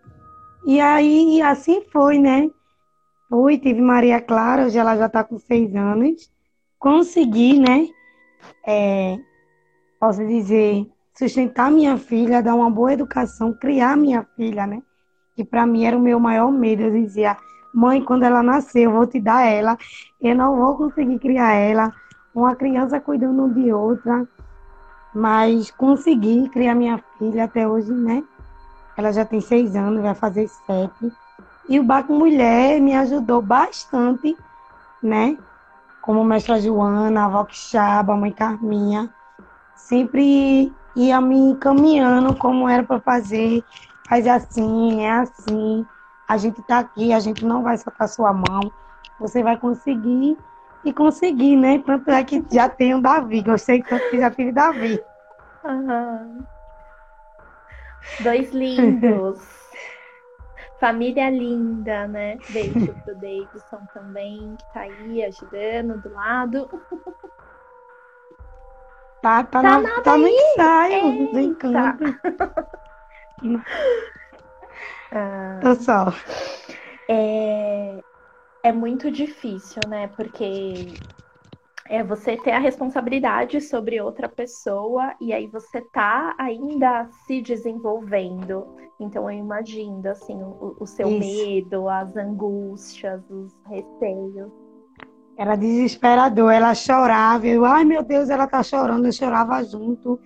E 0.65 0.81
aí, 0.81 1.41
assim 1.41 1.81
foi, 1.89 2.19
né? 2.19 2.49
Fui, 3.29 3.57
tive 3.57 3.79
Maria 3.79 4.19
Clara, 4.19 4.65
hoje 4.65 4.77
ela 4.77 4.97
já 4.97 5.05
está 5.05 5.23
com 5.23 5.39
seis 5.39 5.73
anos. 5.73 6.29
Consegui, 6.77 7.57
né? 7.57 7.87
É, 8.65 9.17
posso 9.97 10.25
dizer, 10.27 10.85
sustentar 11.17 11.71
minha 11.71 11.95
filha, 11.95 12.43
dar 12.43 12.55
uma 12.55 12.69
boa 12.69 12.91
educação, 12.91 13.53
criar 13.53 13.95
minha 13.95 14.27
filha, 14.35 14.67
né? 14.67 14.83
Que 15.33 15.45
para 15.45 15.65
mim 15.65 15.85
era 15.85 15.97
o 15.97 16.01
meu 16.01 16.19
maior 16.19 16.51
medo. 16.51 16.83
Eu 16.83 16.91
dizia, 16.91 17.37
mãe, 17.77 18.03
quando 18.03 18.23
ela 18.23 18.41
nascer, 18.41 18.85
eu 18.85 18.91
vou 18.91 19.05
te 19.05 19.19
dar 19.19 19.45
ela. 19.45 19.77
Eu 20.19 20.35
não 20.35 20.57
vou 20.57 20.75
conseguir 20.75 21.19
criar 21.19 21.53
ela. 21.53 21.93
Uma 22.33 22.55
criança 22.55 22.99
cuidando 22.99 23.47
de 23.53 23.71
outra. 23.71 24.27
Mas 25.13 25.69
consegui 25.69 26.49
criar 26.49 26.73
minha 26.73 26.99
filha 27.19 27.43
até 27.43 27.67
hoje, 27.67 27.91
né? 27.93 28.23
Ela 28.97 29.11
já 29.11 29.23
tem 29.23 29.39
seis 29.39 29.75
anos, 29.75 30.01
vai 30.01 30.15
fazer 30.15 30.47
sete. 30.47 31.13
E 31.69 31.79
o 31.79 31.83
Baco 31.83 32.13
Mulher 32.13 32.81
me 32.81 32.95
ajudou 32.95 33.43
bastante, 33.43 34.35
né? 35.01 35.37
Como 36.01 36.23
mestra 36.23 36.59
Joana, 36.59 37.21
a 37.21 37.25
avó 37.25 37.43
Quixaba, 37.45 38.13
a 38.13 38.17
mãe 38.17 38.31
Carminha. 38.31 39.07
Sempre 39.75 40.73
ia 40.95 41.21
me 41.21 41.37
encaminhando 41.37 42.35
como 42.35 42.67
era 42.67 42.81
para 42.81 42.99
fazer. 42.99 43.63
Faz 44.07 44.25
assim, 44.25 45.01
é 45.01 45.11
assim. 45.11 45.85
A 46.27 46.37
gente 46.37 46.59
está 46.59 46.79
aqui, 46.79 47.13
a 47.13 47.19
gente 47.19 47.45
não 47.45 47.63
vai 47.63 47.77
soltar 47.77 48.09
sua 48.09 48.33
mão. 48.33 48.71
Você 49.19 49.41
vai 49.41 49.57
conseguir 49.57 50.37
e 50.83 50.93
conseguir, 50.93 51.55
né? 51.55 51.79
Tanto 51.85 52.09
é 52.11 52.23
que 52.23 52.45
já 52.51 52.67
tem 52.67 52.93
o 52.93 53.01
Davi. 53.01 53.41
Gostei 53.41 53.81
tanto 53.81 54.09
que 54.09 54.19
já 54.19 54.29
tive 54.29 54.51
Davi. 54.51 55.01
Uhum. 55.63 56.43
Dois 58.19 58.51
lindos. 58.51 59.39
Família 60.79 61.29
linda, 61.29 62.07
né? 62.07 62.37
Beijo 62.49 62.93
pro 63.03 63.15
Davidson 63.15 63.87
também, 63.93 64.55
que 64.57 64.73
tá 64.73 64.81
aí 64.81 65.23
ajudando 65.23 65.99
do 66.01 66.13
lado. 66.13 66.69
Tá, 69.21 69.43
tá, 69.43 69.61
tá, 69.61 69.79
na, 69.79 70.01
tá 70.01 70.17
no 70.17 70.27
ensaio 70.27 71.31
do 71.31 71.39
encanto. 71.39 72.03
ah. 75.11 75.59
É, 77.09 78.03
é 78.63 78.71
muito 78.71 79.09
difícil, 79.09 79.81
né? 79.87 80.07
Porque 80.07 80.85
é 81.89 82.03
você 82.03 82.35
ter 82.35 82.51
a 82.51 82.59
responsabilidade 82.59 83.61
sobre 83.61 84.01
outra 84.01 84.27
pessoa 84.27 85.15
e 85.21 85.31
aí 85.31 85.47
você 85.47 85.81
tá 85.81 86.35
ainda 86.37 87.07
se 87.25 87.41
desenvolvendo. 87.41 88.75
Então 88.99 89.29
eu 89.31 89.39
imagino 89.39 90.07
assim 90.09 90.35
o, 90.35 90.75
o 90.79 90.85
seu 90.85 91.09
Isso. 91.09 91.19
medo, 91.19 91.87
as 91.87 92.15
angústias, 92.15 93.21
os 93.29 93.53
receios. 93.67 94.51
Era 95.37 95.55
desesperador, 95.55 96.51
ela 96.51 96.73
chorava, 96.73 97.45
eu, 97.45 97.63
ai 97.63 97.85
meu 97.85 98.03
Deus, 98.03 98.27
ela 98.29 98.47
tá 98.47 98.63
chorando, 98.63 99.05
eu 99.05 99.11
chorava 99.11 99.63
junto. 99.63 100.19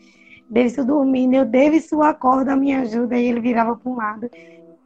Davidson 0.52 0.86
dormindo, 0.86 1.34
eu, 1.34 1.46
Davidson, 1.46 2.02
acorda, 2.04 2.56
me 2.56 2.76
ajuda. 2.76 3.18
E 3.18 3.26
ele 3.26 3.40
virava 3.40 3.76
para 3.76 3.92
um 3.92 3.96
lado. 3.96 4.30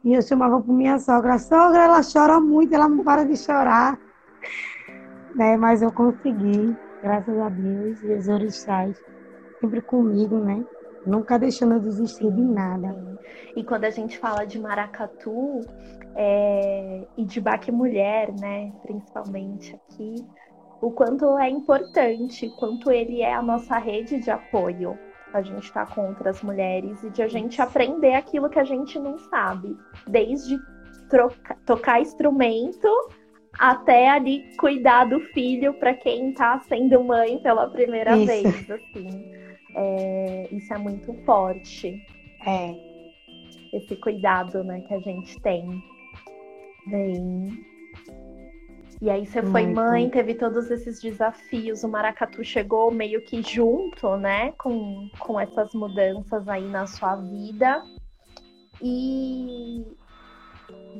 E 0.04 0.14
eu 0.14 0.22
chamava 0.22 0.60
para 0.60 0.72
minha 0.72 0.98
sogra, 0.98 1.38
sogra, 1.38 1.82
ela 1.82 2.00
chora 2.00 2.40
muito, 2.40 2.74
ela 2.74 2.88
não 2.88 3.02
para 3.02 3.24
de 3.24 3.36
chorar 3.36 3.98
né? 5.36 5.56
Mas 5.56 5.82
eu 5.82 5.92
consegui, 5.92 6.74
graças 7.02 7.38
a 7.38 7.48
Deus 7.50 8.02
e 8.02 8.14
os 8.14 8.26
orixás 8.26 8.98
sempre 9.60 9.82
comigo, 9.82 10.38
né? 10.38 10.64
Nunca 11.06 11.38
deixando 11.38 11.74
eu 11.74 11.80
desistir 11.80 12.32
de 12.32 12.42
nada. 12.42 13.18
E 13.54 13.62
quando 13.62 13.84
a 13.84 13.90
gente 13.90 14.18
fala 14.18 14.44
de 14.44 14.58
maracatu 14.58 15.60
é... 16.16 17.06
e 17.16 17.24
de 17.24 17.40
baque 17.40 17.70
mulher, 17.70 18.32
né? 18.40 18.72
Principalmente 18.82 19.74
aqui, 19.74 20.26
o 20.80 20.90
quanto 20.90 21.38
é 21.38 21.48
importante, 21.48 22.50
quanto 22.58 22.90
ele 22.90 23.20
é 23.20 23.34
a 23.34 23.42
nossa 23.42 23.78
rede 23.78 24.18
de 24.18 24.30
apoio. 24.30 24.98
A 25.36 25.42
gente 25.42 25.64
está 25.64 25.84
com 25.84 26.08
outras 26.08 26.42
mulheres 26.42 27.02
e 27.04 27.10
de 27.10 27.22
a 27.22 27.28
gente 27.28 27.60
aprender 27.60 28.14
aquilo 28.14 28.48
que 28.48 28.58
a 28.58 28.64
gente 28.64 28.98
não 28.98 29.18
sabe, 29.18 29.76
desde 30.06 30.58
troca... 31.10 31.56
tocar 31.66 32.00
instrumento 32.00 32.88
até 33.58 34.08
ali 34.08 34.56
cuidar 34.56 35.04
do 35.04 35.20
filho 35.20 35.74
para 35.74 35.94
quem 35.94 36.30
está 36.30 36.58
sendo 36.60 37.02
mãe 37.04 37.38
pela 37.42 37.68
primeira 37.68 38.16
isso. 38.16 38.26
vez, 38.26 38.70
assim. 38.70 39.32
É, 39.74 40.48
isso 40.52 40.72
é 40.72 40.78
muito 40.78 41.12
forte. 41.24 42.02
É. 42.46 42.74
Esse 43.74 43.94
cuidado, 43.96 44.64
né, 44.64 44.80
que 44.80 44.94
a 44.94 45.00
gente 45.00 45.38
tem. 45.40 45.82
Bem. 46.86 47.75
E 49.00 49.10
aí 49.10 49.26
você 49.26 49.42
foi 49.42 49.66
mãe, 49.66 50.08
teve 50.08 50.34
todos 50.34 50.70
esses 50.70 51.00
desafios, 51.00 51.84
o 51.84 51.88
maracatu 51.88 52.42
chegou 52.42 52.90
meio 52.90 53.22
que 53.22 53.42
junto, 53.42 54.16
né, 54.16 54.52
com, 54.52 55.08
com 55.18 55.38
essas 55.38 55.74
mudanças 55.74 56.48
aí 56.48 56.66
na 56.66 56.86
sua 56.86 57.16
vida. 57.16 57.82
E 58.82 59.84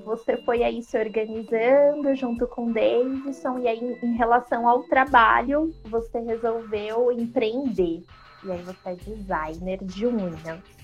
você 0.05 0.37
foi 0.39 0.63
aí 0.63 0.83
se 0.83 0.99
organizando 0.99 2.15
junto 2.15 2.47
com 2.47 2.71
o 2.71 2.73
Davidson, 2.73 3.61
e 3.61 3.69
aí 3.69 3.99
em 4.03 4.15
relação 4.15 4.69
ao 4.69 4.83
trabalho, 4.85 5.75
você 5.85 6.21
resolveu 6.21 7.11
empreender. 7.11 8.03
E 8.45 8.53
aí 8.53 8.63
você 8.63 8.91
é 8.91 8.95
designer 8.95 9.79
de 9.83 10.07
unhas. 10.07 10.76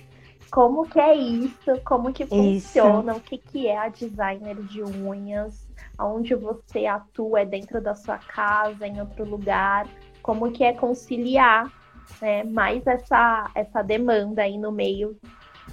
Como 0.52 0.87
que 0.87 1.00
é 1.00 1.14
isso? 1.14 1.80
Como 1.82 2.12
que 2.12 2.26
funciona? 2.26 3.12
Isso. 3.12 3.21
O 3.21 3.25
que, 3.25 3.38
que 3.38 3.66
é 3.66 3.78
a 3.78 3.88
designer 3.88 4.56
de 4.56 4.82
unhas? 4.82 5.66
Onde 5.99 6.35
você 6.35 6.85
atua? 6.85 7.40
É 7.40 7.47
dentro 7.47 7.80
da 7.80 7.94
sua 7.94 8.18
casa, 8.18 8.87
em 8.87 9.00
outro 9.00 9.25
lugar? 9.25 9.88
Como 10.21 10.52
que 10.52 10.62
é 10.62 10.75
conciliar 10.75 11.73
né, 12.21 12.44
mais 12.44 12.87
essa, 12.87 13.50
essa 13.54 13.80
demanda 13.80 14.42
aí 14.42 14.59
no 14.59 14.71
meio 14.71 15.16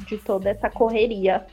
de 0.07 0.17
toda 0.17 0.49
essa 0.49 0.69
correria? 0.69 1.45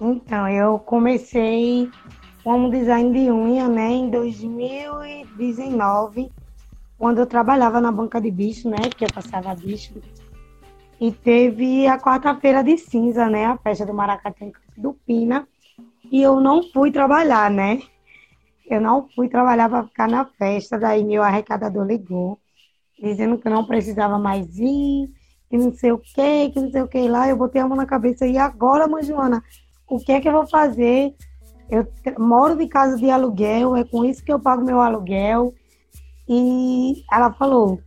Então, 0.00 0.48
eu 0.48 0.80
comecei 0.80 1.88
como 2.42 2.72
design 2.72 3.12
de 3.12 3.30
unha, 3.30 3.68
né, 3.68 3.88
em 3.88 4.10
2019, 4.10 6.32
quando 7.00 7.16
eu 7.16 7.26
trabalhava 7.26 7.80
na 7.80 7.90
banca 7.90 8.20
de 8.20 8.30
bicho, 8.30 8.68
né, 8.68 8.76
que 8.94 9.06
eu 9.06 9.08
passava 9.08 9.54
bicho. 9.54 9.94
E 11.00 11.10
teve 11.10 11.86
a 11.86 11.98
quarta-feira 11.98 12.62
de 12.62 12.76
cinza, 12.76 13.26
né, 13.26 13.46
a 13.46 13.56
festa 13.56 13.86
do 13.86 13.94
Maracatu 13.94 14.52
do 14.76 14.92
Pina, 14.92 15.48
e 16.12 16.20
eu 16.20 16.38
não 16.40 16.62
fui 16.62 16.92
trabalhar, 16.92 17.50
né? 17.50 17.80
Eu 18.68 18.82
não 18.82 19.08
fui 19.16 19.30
trabalhar 19.30 19.70
para 19.70 19.86
ficar 19.86 20.10
na 20.10 20.26
festa, 20.26 20.78
daí 20.78 21.02
meu 21.02 21.22
arrecadador 21.22 21.86
ligou, 21.86 22.38
dizendo 23.02 23.38
que 23.38 23.48
eu 23.48 23.52
não 23.52 23.64
precisava 23.64 24.18
mais 24.18 24.58
ir, 24.58 25.10
que 25.48 25.56
não 25.56 25.72
sei 25.72 25.92
o 25.92 25.98
que, 25.98 26.50
que 26.50 26.60
não 26.60 26.70
sei 26.70 26.82
o 26.82 26.88
que 26.88 27.08
lá. 27.08 27.26
Eu 27.26 27.36
botei 27.36 27.62
a 27.62 27.66
mão 27.66 27.78
na 27.78 27.86
cabeça 27.86 28.26
e 28.26 28.36
agora, 28.36 28.86
mãe 28.86 29.02
Joana, 29.02 29.42
o 29.88 29.98
que 29.98 30.12
é 30.12 30.20
que 30.20 30.28
eu 30.28 30.32
vou 30.32 30.46
fazer? 30.46 31.14
Eu 31.70 31.86
moro 32.18 32.56
de 32.56 32.68
casa 32.68 32.98
de 32.98 33.08
aluguel, 33.08 33.74
é 33.74 33.84
com 33.84 34.04
isso 34.04 34.22
que 34.22 34.30
eu 34.30 34.38
pago 34.38 34.62
meu 34.62 34.82
aluguel. 34.82 35.54
E 36.32 37.04
ela 37.10 37.32
falou: 37.32 37.80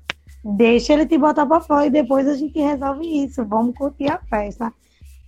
deixa 0.44 0.92
ele 0.92 1.06
te 1.06 1.18
botar 1.18 1.46
para 1.46 1.62
fora 1.62 1.86
e 1.86 1.90
depois 1.90 2.28
a 2.28 2.36
gente 2.36 2.60
resolve 2.60 3.24
isso. 3.24 3.46
Vamos 3.46 3.74
curtir 3.74 4.12
a 4.12 4.20
festa. 4.30 4.74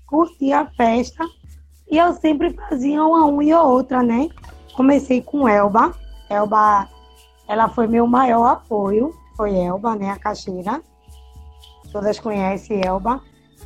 Curtir 0.06 0.52
a 0.52 0.66
festa. 0.72 1.24
E 1.90 1.98
eu 1.98 2.14
sempre 2.16 2.52
fazia 2.52 3.02
uma 3.02 3.26
unha 3.26 3.62
ou 3.62 3.72
outra, 3.72 4.04
né? 4.04 4.28
Comecei 4.76 5.22
com 5.22 5.48
Elba. 5.48 5.96
Elba, 6.30 6.90
ela 7.48 7.70
foi 7.70 7.88
meu 7.88 8.06
maior 8.06 8.48
apoio. 8.48 9.16
Foi 9.38 9.56
Elba, 9.56 9.96
né? 9.96 10.10
A 10.10 10.20
caixeira. 10.20 10.82
Todas 11.94 12.20
conhecem 12.20 12.86
Elba. 12.86 13.22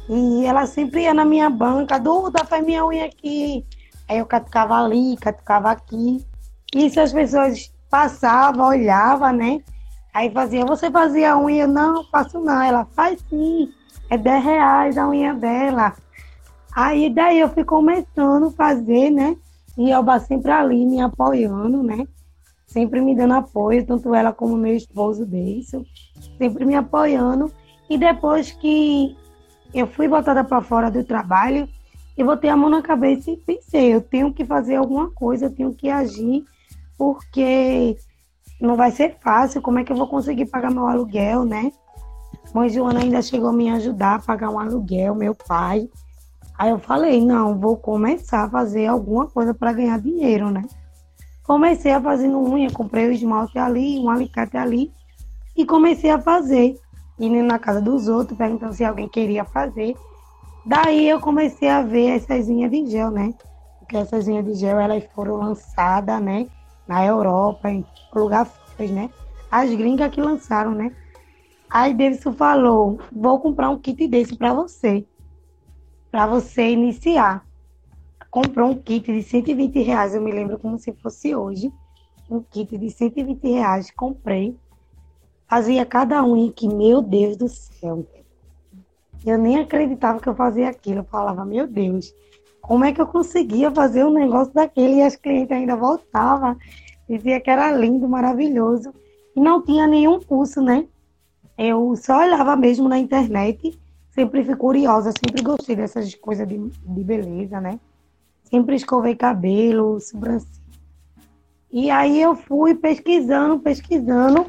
E 0.07 0.45
ela 0.45 0.67
sempre 0.67 1.01
ia 1.01 1.13
na 1.13 1.25
minha 1.25 1.49
banca, 1.49 1.99
Duda, 1.99 2.45
faz 2.45 2.63
minha 2.63 2.85
unha 2.85 3.05
aqui. 3.05 3.65
Aí 4.07 4.19
eu 4.19 4.27
catucava 4.27 4.75
ali, 4.75 5.17
catucava 5.17 5.71
aqui. 5.71 6.23
E 6.75 6.87
se 6.89 6.99
as 6.99 7.11
pessoas 7.11 7.71
passavam, 7.89 8.67
olhavam, 8.67 9.33
né? 9.33 9.61
Aí 10.13 10.29
fazia, 10.31 10.65
você 10.65 10.89
fazia 10.89 11.33
a 11.33 11.39
unha? 11.39 11.67
Não, 11.67 12.03
faço 12.05 12.39
não. 12.39 12.61
Ela 12.61 12.85
faz 12.85 13.23
sim, 13.29 13.71
é 14.09 14.17
10 14.17 14.43
reais 14.43 14.97
a 14.97 15.07
unha 15.07 15.33
dela. 15.33 15.93
Aí 16.75 17.09
daí 17.09 17.39
eu 17.39 17.49
fui 17.49 17.63
começando 17.63 18.47
a 18.47 18.51
fazer, 18.51 19.09
né? 19.09 19.35
E 19.77 19.91
Elba 19.91 20.19
sempre 20.19 20.51
ali 20.51 20.85
me 20.85 21.01
apoiando, 21.01 21.81
né? 21.83 22.07
Sempre 22.67 23.01
me 23.01 23.15
dando 23.15 23.33
apoio, 23.33 23.85
tanto 23.85 24.13
ela 24.13 24.31
como 24.31 24.55
meu 24.55 24.75
esposo 24.75 25.25
Deison, 25.25 25.83
sempre 26.37 26.65
me 26.65 26.75
apoiando. 26.75 27.51
E 27.89 27.97
depois 27.97 28.51
que 28.51 29.17
eu 29.73 29.87
fui 29.87 30.07
botada 30.07 30.43
para 30.43 30.61
fora 30.61 30.91
do 30.91 31.03
trabalho, 31.03 31.67
eu 32.17 32.25
botei 32.25 32.49
a 32.49 32.57
mão 32.57 32.69
na 32.69 32.81
cabeça 32.81 33.31
e 33.31 33.37
pensei, 33.37 33.93
eu 33.93 34.01
tenho 34.01 34.33
que 34.33 34.45
fazer 34.45 34.75
alguma 34.75 35.09
coisa, 35.09 35.45
eu 35.45 35.55
tenho 35.55 35.73
que 35.73 35.89
agir, 35.89 36.43
porque 36.99 37.97
não 38.59 38.75
vai 38.75 38.91
ser 38.91 39.15
fácil, 39.21 39.61
como 39.61 39.79
é 39.79 39.85
que 39.85 39.91
eu 39.93 39.95
vou 39.95 40.09
conseguir 40.09 40.47
pagar 40.47 40.69
meu 40.69 40.85
aluguel, 40.85 41.45
né? 41.45 41.71
Mãe 42.53 42.67
Joana 42.67 42.99
ainda 42.99 43.21
chegou 43.21 43.49
a 43.49 43.53
me 43.53 43.69
ajudar 43.69 44.15
a 44.15 44.19
pagar 44.19 44.49
um 44.49 44.59
aluguel, 44.59 45.15
meu 45.15 45.33
pai. 45.33 45.89
Aí 46.57 46.71
eu 46.71 46.77
falei, 46.77 47.23
não, 47.23 47.57
vou 47.57 47.77
começar 47.77 48.43
a 48.43 48.49
fazer 48.49 48.87
alguma 48.87 49.27
coisa 49.27 49.53
para 49.53 49.71
ganhar 49.71 49.97
dinheiro, 49.97 50.51
né? 50.51 50.63
Comecei 51.43 51.93
a 51.93 52.01
fazer 52.01 52.27
unha, 52.27 52.69
comprei 52.69 53.07
o 53.07 53.13
esmalte 53.13 53.57
ali, 53.57 53.97
um 53.97 54.09
alicate 54.09 54.57
ali 54.57 54.91
e 55.55 55.65
comecei 55.65 56.09
a 56.09 56.19
fazer. 56.19 56.75
Indo 57.17 57.41
na 57.43 57.59
casa 57.59 57.81
dos 57.81 58.09
outros, 58.09 58.37
perguntando 58.37 58.73
se 58.73 58.83
alguém 58.83 59.07
queria 59.07 59.45
fazer. 59.45 59.95
Daí 60.65 61.07
eu 61.07 61.21
comecei 61.21 61.69
a 61.69 61.81
ver 61.81 62.09
essas 62.09 62.49
unhas 62.49 62.69
de 62.69 62.85
gel, 62.87 63.09
né? 63.09 63.33
Porque 63.79 63.95
essas 63.95 64.27
unhas 64.27 64.45
de 64.45 64.53
gel, 64.55 64.79
elas 64.79 65.03
foram 65.15 65.37
lançadas, 65.37 66.21
né? 66.21 66.47
Na 66.89 67.05
Europa, 67.05 67.69
em 67.69 67.85
lugar 68.13 68.51
né? 68.87 69.11
As 69.51 69.69
gringas 69.69 70.11
que 70.11 70.19
lançaram, 70.19 70.71
né? 70.71 70.91
Aí 71.69 71.93
Davidson 71.93 72.33
falou: 72.33 72.99
vou 73.11 73.39
comprar 73.39 73.69
um 73.69 73.77
kit 73.77 74.07
desse 74.07 74.35
para 74.35 74.55
você. 74.55 75.05
Para 76.09 76.25
você 76.25 76.71
iniciar. 76.71 77.45
Comprou 78.31 78.71
um 78.71 78.75
kit 78.75 79.11
de 79.11 79.21
120 79.21 79.81
reais, 79.83 80.15
eu 80.15 80.21
me 80.21 80.31
lembro 80.31 80.57
como 80.57 80.79
se 80.79 80.91
fosse 80.93 81.35
hoje. 81.35 81.71
Um 82.27 82.41
kit 82.41 82.75
de 82.75 82.89
120 82.89 83.43
reais, 83.43 83.91
comprei. 83.91 84.57
Fazia 85.47 85.85
cada 85.85 86.23
unha 86.23 86.51
que, 86.51 86.67
meu 86.67 87.03
Deus 87.03 87.37
do 87.37 87.47
céu. 87.47 88.03
Eu 89.23 89.37
nem 89.37 89.59
acreditava 89.59 90.19
que 90.19 90.29
eu 90.29 90.35
fazia 90.35 90.69
aquilo. 90.69 90.99
Eu 90.99 91.03
falava, 91.03 91.45
meu 91.45 91.67
Deus, 91.67 92.13
como 92.61 92.85
é 92.85 92.93
que 92.93 93.01
eu 93.01 93.07
conseguia 93.07 93.71
fazer 93.71 94.05
um 94.05 94.13
negócio 94.13 94.53
daquele 94.53 94.97
e 94.97 95.01
as 95.01 95.15
clientes 95.15 95.51
ainda 95.51 95.75
voltavam 95.75 96.55
dizia 97.09 97.39
que 97.39 97.49
era 97.49 97.71
lindo, 97.71 98.07
maravilhoso. 98.07 98.93
E 99.35 99.39
não 99.39 99.63
tinha 99.63 99.87
nenhum 99.87 100.19
curso, 100.19 100.61
né? 100.61 100.85
Eu 101.57 101.95
só 101.95 102.19
olhava 102.19 102.55
mesmo 102.55 102.87
na 102.87 102.99
internet, 102.99 103.77
sempre 104.11 104.43
fui 104.43 104.55
curiosa, 104.55 105.11
sempre 105.11 105.41
gostei 105.41 105.75
dessas 105.75 106.13
coisas 106.15 106.47
de, 106.47 106.57
de 106.57 107.03
beleza, 107.03 107.59
né? 107.59 107.79
Sempre 108.43 108.75
escovei 108.75 109.15
cabelo, 109.15 109.99
sobrancelha. 109.99 110.59
E 111.71 111.91
aí 111.91 112.21
eu 112.21 112.35
fui 112.35 112.73
pesquisando, 112.75 113.59
pesquisando. 113.59 114.45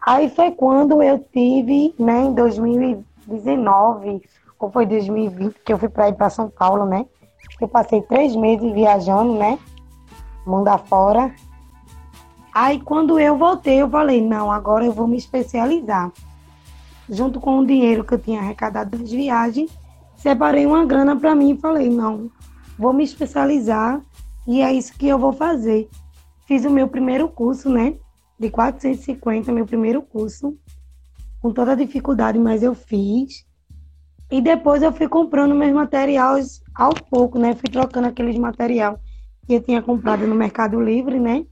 Aí 0.00 0.28
foi 0.28 0.50
quando 0.50 1.02
eu 1.02 1.18
tive, 1.18 1.94
né, 1.98 2.22
em 2.22 2.34
2019, 2.34 4.22
ou 4.58 4.70
foi 4.70 4.86
2020, 4.86 5.54
que 5.64 5.72
eu 5.72 5.78
fui 5.78 5.88
para 5.88 6.08
ir 6.08 6.14
para 6.14 6.28
São 6.30 6.50
Paulo, 6.50 6.84
né? 6.84 7.06
Eu 7.60 7.68
passei 7.68 8.02
três 8.02 8.36
meses 8.36 8.72
viajando, 8.72 9.34
né? 9.34 9.58
Mundo 10.46 10.68
afora. 10.68 11.34
Aí 12.52 12.80
quando 12.80 13.18
eu 13.18 13.36
voltei, 13.36 13.82
eu 13.82 13.88
falei, 13.88 14.20
não, 14.20 14.50
agora 14.50 14.84
eu 14.84 14.92
vou 14.92 15.06
me 15.06 15.16
especializar. 15.16 16.12
Junto 17.08 17.40
com 17.40 17.58
o 17.58 17.66
dinheiro 17.66 18.04
que 18.04 18.14
eu 18.14 18.18
tinha 18.18 18.40
arrecadado 18.40 18.96
das 18.98 19.10
viagens, 19.10 19.70
separei 20.16 20.66
uma 20.66 20.84
grana 20.84 21.16
para 21.16 21.34
mim 21.34 21.52
e 21.52 21.60
falei, 21.60 21.88
não, 21.88 22.30
vou 22.78 22.92
me 22.92 23.04
especializar 23.04 24.00
e 24.46 24.62
é 24.62 24.72
isso 24.72 24.96
que 24.96 25.06
eu 25.06 25.18
vou 25.18 25.32
fazer. 25.32 25.88
Fiz 26.46 26.64
o 26.64 26.70
meu 26.70 26.88
primeiro 26.88 27.28
curso, 27.28 27.68
né? 27.68 27.96
De 28.38 28.48
450, 28.50 29.52
meu 29.52 29.66
primeiro 29.66 30.00
curso. 30.00 30.56
Com 31.40 31.52
toda 31.52 31.76
dificuldade, 31.76 32.38
mas 32.38 32.62
eu 32.62 32.74
fiz. 32.74 33.46
E 34.30 34.40
depois 34.40 34.82
eu 34.82 34.92
fui 34.92 35.06
comprando 35.08 35.54
meus 35.54 35.74
materiais 35.74 36.62
ao 36.74 36.94
pouco, 36.94 37.38
né? 37.38 37.54
Fui 37.54 37.68
trocando 37.70 38.08
aqueles 38.08 38.38
material 38.38 38.98
que 39.46 39.54
eu 39.54 39.62
tinha 39.62 39.82
comprado 39.82 40.26
no 40.26 40.34
Mercado 40.34 40.80
Livre, 40.80 41.18
né? 41.18 41.44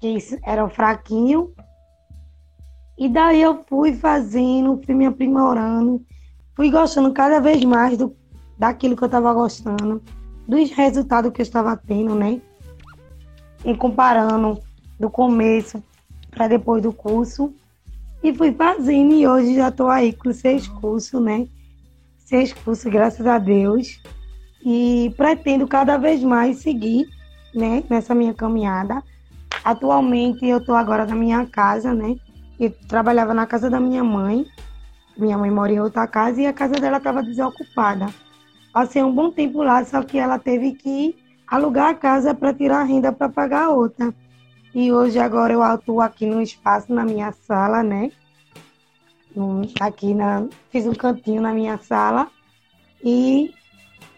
Que 0.00 0.18
era 0.42 0.68
fraquinho. 0.68 1.52
E 2.98 3.08
daí 3.08 3.40
eu 3.40 3.64
fui 3.68 3.94
fazendo, 3.94 4.80
fui 4.84 4.94
me 4.94 5.06
aprimorando, 5.06 6.04
fui 6.56 6.70
gostando 6.70 7.12
cada 7.12 7.40
vez 7.40 7.62
mais 7.64 7.96
do, 7.96 8.14
daquilo 8.58 8.96
que 8.96 9.02
eu 9.02 9.06
estava 9.06 9.32
gostando, 9.32 10.02
dos 10.48 10.70
resultados 10.70 11.32
que 11.32 11.40
eu 11.40 11.44
estava 11.44 11.76
tendo, 11.76 12.14
né? 12.14 12.40
E 13.64 13.76
comparando 13.76 14.58
do 14.98 15.10
começo 15.10 15.82
para 16.30 16.48
depois 16.48 16.82
do 16.82 16.92
curso. 16.92 17.54
E 18.22 18.34
fui 18.34 18.52
fazendo 18.52 19.14
e 19.14 19.26
hoje 19.26 19.54
já 19.54 19.68
estou 19.68 19.88
aí 19.88 20.12
com 20.12 20.32
seis 20.32 20.66
cursos, 20.66 21.20
né? 21.22 21.46
Seis 22.18 22.52
cursos, 22.52 22.90
graças 22.90 23.26
a 23.26 23.38
Deus. 23.38 24.00
E 24.62 25.14
pretendo 25.16 25.66
cada 25.66 25.96
vez 25.96 26.22
mais 26.22 26.58
seguir, 26.58 27.06
né? 27.54 27.82
Nessa 27.88 28.14
minha 28.14 28.34
caminhada 28.34 29.02
Atualmente 29.64 30.46
eu 30.46 30.58
estou 30.58 30.74
agora 30.74 31.04
na 31.04 31.14
minha 31.14 31.44
casa, 31.46 31.92
né? 31.92 32.16
Eu 32.58 32.70
trabalhava 32.88 33.34
na 33.34 33.46
casa 33.46 33.68
da 33.68 33.80
minha 33.80 34.02
mãe. 34.02 34.46
Minha 35.16 35.36
mãe 35.36 35.50
mora 35.50 35.72
em 35.72 35.80
outra 35.80 36.06
casa 36.06 36.40
e 36.40 36.46
a 36.46 36.52
casa 36.52 36.74
dela 36.74 36.96
estava 36.96 37.22
desocupada. 37.22 38.06
Passei 38.72 39.02
um 39.02 39.12
bom 39.12 39.30
tempo 39.30 39.62
lá, 39.62 39.84
só 39.84 40.02
que 40.02 40.18
ela 40.18 40.38
teve 40.38 40.72
que 40.72 41.16
alugar 41.46 41.88
a 41.88 41.94
casa 41.94 42.34
para 42.34 42.54
tirar 42.54 42.80
a 42.80 42.84
renda 42.84 43.12
para 43.12 43.28
pagar 43.28 43.70
outra. 43.70 44.14
E 44.74 44.92
hoje 44.92 45.18
agora 45.18 45.52
eu 45.52 45.62
atuo 45.62 46.00
aqui 46.00 46.26
no 46.26 46.40
espaço 46.40 46.92
na 46.94 47.04
minha 47.04 47.32
sala, 47.32 47.82
né? 47.82 48.10
Aqui 49.80 50.14
na 50.14 50.46
fiz 50.70 50.86
um 50.86 50.94
cantinho 50.94 51.42
na 51.42 51.52
minha 51.52 51.78
sala 51.78 52.28
e, 53.02 53.52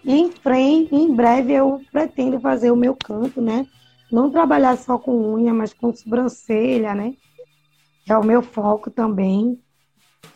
e 0.04 0.14
em 0.14 0.30
frente, 0.30 0.94
em 0.94 1.14
breve 1.14 1.52
eu 1.52 1.80
pretendo 1.90 2.40
fazer 2.40 2.70
o 2.70 2.76
meu 2.76 2.94
canto, 2.94 3.40
né? 3.40 3.66
Não 4.12 4.30
trabalhar 4.30 4.76
só 4.76 4.98
com 4.98 5.34
unha, 5.34 5.54
mas 5.54 5.72
com 5.72 5.92
sobrancelha, 5.92 6.94
né? 6.94 7.14
É 8.06 8.16
o 8.16 8.22
meu 8.22 8.42
foco 8.42 8.90
também. 8.90 9.58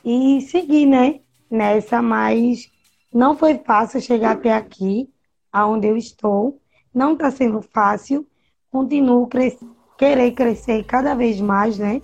E 0.02 0.40
seguir, 0.40 0.86
né? 0.86 1.20
Nessa, 1.50 2.00
mas 2.00 2.70
não 3.12 3.36
foi 3.36 3.58
fácil 3.58 4.00
chegar 4.00 4.32
até 4.32 4.52
aqui, 4.52 5.08
aonde 5.52 5.86
eu 5.86 5.96
estou. 5.96 6.58
Não 6.92 7.12
está 7.12 7.30
sendo 7.30 7.60
fácil. 7.60 8.26
Continuo 8.72 9.26
cres 9.26 9.58
querer 9.98 10.32
crescer 10.32 10.84
cada 10.84 11.14
vez 11.14 11.38
mais, 11.40 11.78
né? 11.78 12.00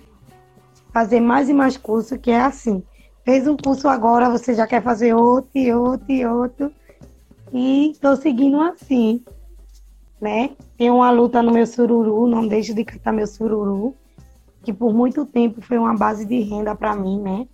Fazer 0.93 1.19
mais 1.19 1.49
e 1.49 1.53
mais 1.53 1.75
curso, 1.75 2.19
que 2.19 2.29
é 2.29 2.41
assim. 2.41 2.83
Fez 3.25 3.47
um 3.47 3.57
curso 3.57 3.87
agora, 3.87 4.29
você 4.29 4.53
já 4.53 4.67
quer 4.67 4.83
fazer 4.83 5.15
outro 5.15 5.49
e 5.55 5.73
outro 5.73 6.11
e 6.11 6.25
outro. 6.25 6.71
E 7.51 7.91
estou 7.91 8.15
seguindo 8.15 8.59
assim 8.61 9.23
né? 10.23 10.51
Tem 10.77 10.89
uma 10.89 11.11
luta 11.11 11.43
no 11.43 11.51
meu 11.51 11.67
sururu, 11.67 12.25
não 12.25 12.47
deixo 12.47 12.73
de 12.73 12.85
cantar 12.85 13.11
meu 13.11 13.27
sururu, 13.27 13.93
que 14.63 14.71
por 14.71 14.93
muito 14.93 15.25
tempo 15.25 15.61
foi 15.61 15.77
uma 15.77 15.93
base 15.93 16.25
de 16.25 16.39
renda 16.39 16.73
para 16.73 16.95
mim, 16.95 17.19
né? 17.19 17.45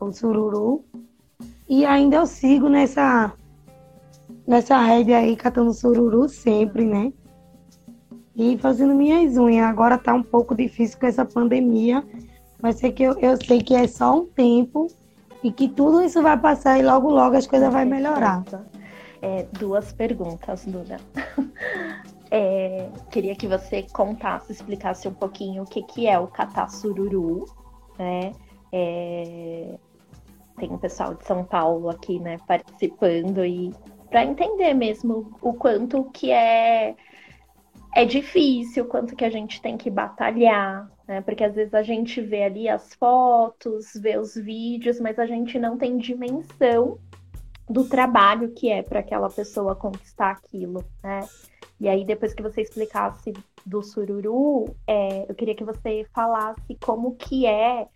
O 0.00 0.10
sururu. 0.10 0.82
E 1.68 1.84
ainda 1.84 2.16
eu 2.16 2.26
sigo 2.26 2.66
nessa 2.70 3.30
nessa 4.46 4.78
rede 4.78 5.12
aí 5.12 5.36
cantando 5.36 5.74
sururu 5.74 6.26
sempre, 6.30 6.86
né? 6.86 7.12
E 8.34 8.56
fazendo 8.56 8.94
minhas 8.94 9.36
unhas. 9.36 9.66
Agora 9.66 9.98
tá 9.98 10.14
um 10.14 10.22
pouco 10.22 10.54
difícil 10.54 10.98
com 10.98 11.06
essa 11.06 11.26
pandemia, 11.26 12.02
mas 12.62 12.76
sei 12.76 12.90
que 12.90 13.02
eu, 13.02 13.18
eu 13.18 13.36
sei 13.36 13.60
que 13.60 13.74
é 13.74 13.86
só 13.86 14.18
um 14.18 14.24
tempo 14.24 14.86
e 15.44 15.52
que 15.52 15.68
tudo 15.68 16.02
isso 16.02 16.22
vai 16.22 16.38
passar 16.38 16.78
e 16.78 16.82
logo 16.82 17.10
logo 17.10 17.36
as 17.36 17.46
coisas 17.46 17.70
vão 17.70 17.84
melhorar 17.84 18.42
é, 19.22 19.44
duas 19.58 19.92
perguntas, 19.92 20.64
Duda. 20.64 20.96
É, 22.30 22.90
queria 23.10 23.34
que 23.34 23.46
você 23.46 23.84
contasse, 23.84 24.52
explicasse 24.52 25.08
um 25.08 25.14
pouquinho 25.14 25.62
o 25.62 25.66
que, 25.66 25.82
que 25.82 26.06
é 26.06 26.18
o 26.18 26.26
catar 26.26 26.68
sururu, 26.68 27.46
né? 27.98 28.32
É... 28.70 29.78
Tem 30.58 30.70
o 30.70 30.78
pessoal 30.78 31.14
de 31.14 31.24
São 31.24 31.42
Paulo 31.42 31.88
aqui, 31.88 32.18
né, 32.18 32.36
participando 32.46 33.46
e 33.46 33.72
para 34.10 34.24
entender 34.24 34.74
mesmo 34.74 35.34
o 35.40 35.54
quanto 35.54 36.04
que 36.10 36.30
é 36.30 36.94
é 37.94 38.04
difícil, 38.04 38.84
quanto 38.84 39.16
que 39.16 39.24
a 39.24 39.30
gente 39.30 39.62
tem 39.62 39.76
que 39.76 39.88
batalhar, 39.88 40.90
né? 41.06 41.20
Porque 41.22 41.42
às 41.42 41.54
vezes 41.54 41.72
a 41.74 41.82
gente 41.82 42.20
vê 42.20 42.44
ali 42.44 42.68
as 42.68 42.94
fotos, 42.94 43.92
vê 43.94 44.18
os 44.18 44.34
vídeos, 44.34 45.00
mas 45.00 45.18
a 45.18 45.26
gente 45.26 45.58
não 45.58 45.78
tem 45.78 45.96
dimensão 45.96 46.98
do 47.68 47.84
trabalho 47.84 48.52
que 48.52 48.70
é 48.70 48.82
para 48.82 49.00
aquela 49.00 49.28
pessoa 49.28 49.76
conquistar 49.76 50.30
aquilo, 50.30 50.84
né? 51.02 51.28
E 51.80 51.88
aí, 51.88 52.04
depois 52.04 52.34
que 52.34 52.42
você 52.42 52.62
explicasse 52.62 53.32
do 53.64 53.82
sururu, 53.82 54.74
é, 54.86 55.30
eu 55.30 55.34
queria 55.34 55.54
que 55.54 55.64
você 55.64 56.06
falasse 56.12 56.74
como 56.80 57.14
que 57.14 57.46
é. 57.46 57.86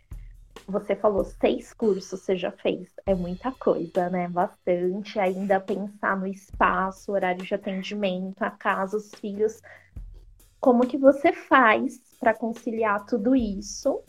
Você 0.69 0.95
falou 0.95 1.25
seis 1.25 1.73
cursos 1.73 2.21
você 2.21 2.37
já 2.37 2.53
fez, 2.53 2.89
é 3.05 3.15
muita 3.15 3.51
coisa, 3.51 4.09
né? 4.09 4.29
Bastante. 4.29 5.19
Ainda 5.19 5.59
pensar 5.59 6.17
no 6.17 6.27
espaço, 6.27 7.11
horário 7.11 7.45
de 7.45 7.55
atendimento, 7.55 8.43
a 8.43 8.51
casa, 8.51 8.97
os 8.97 9.11
filhos. 9.15 9.61
Como 10.61 10.87
que 10.87 10.97
você 10.97 11.33
faz 11.33 11.99
para 12.21 12.33
conciliar 12.33 13.05
tudo 13.07 13.35
isso? 13.35 14.01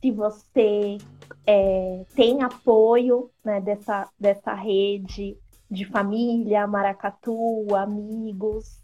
Se 0.00 0.10
você 0.10 0.98
é, 1.46 2.04
tem 2.14 2.42
apoio 2.42 3.30
né, 3.44 3.60
dessa, 3.60 4.08
dessa 4.18 4.54
rede 4.54 5.36
de 5.70 5.84
família, 5.84 6.66
maracatu, 6.66 7.66
amigos, 7.74 8.80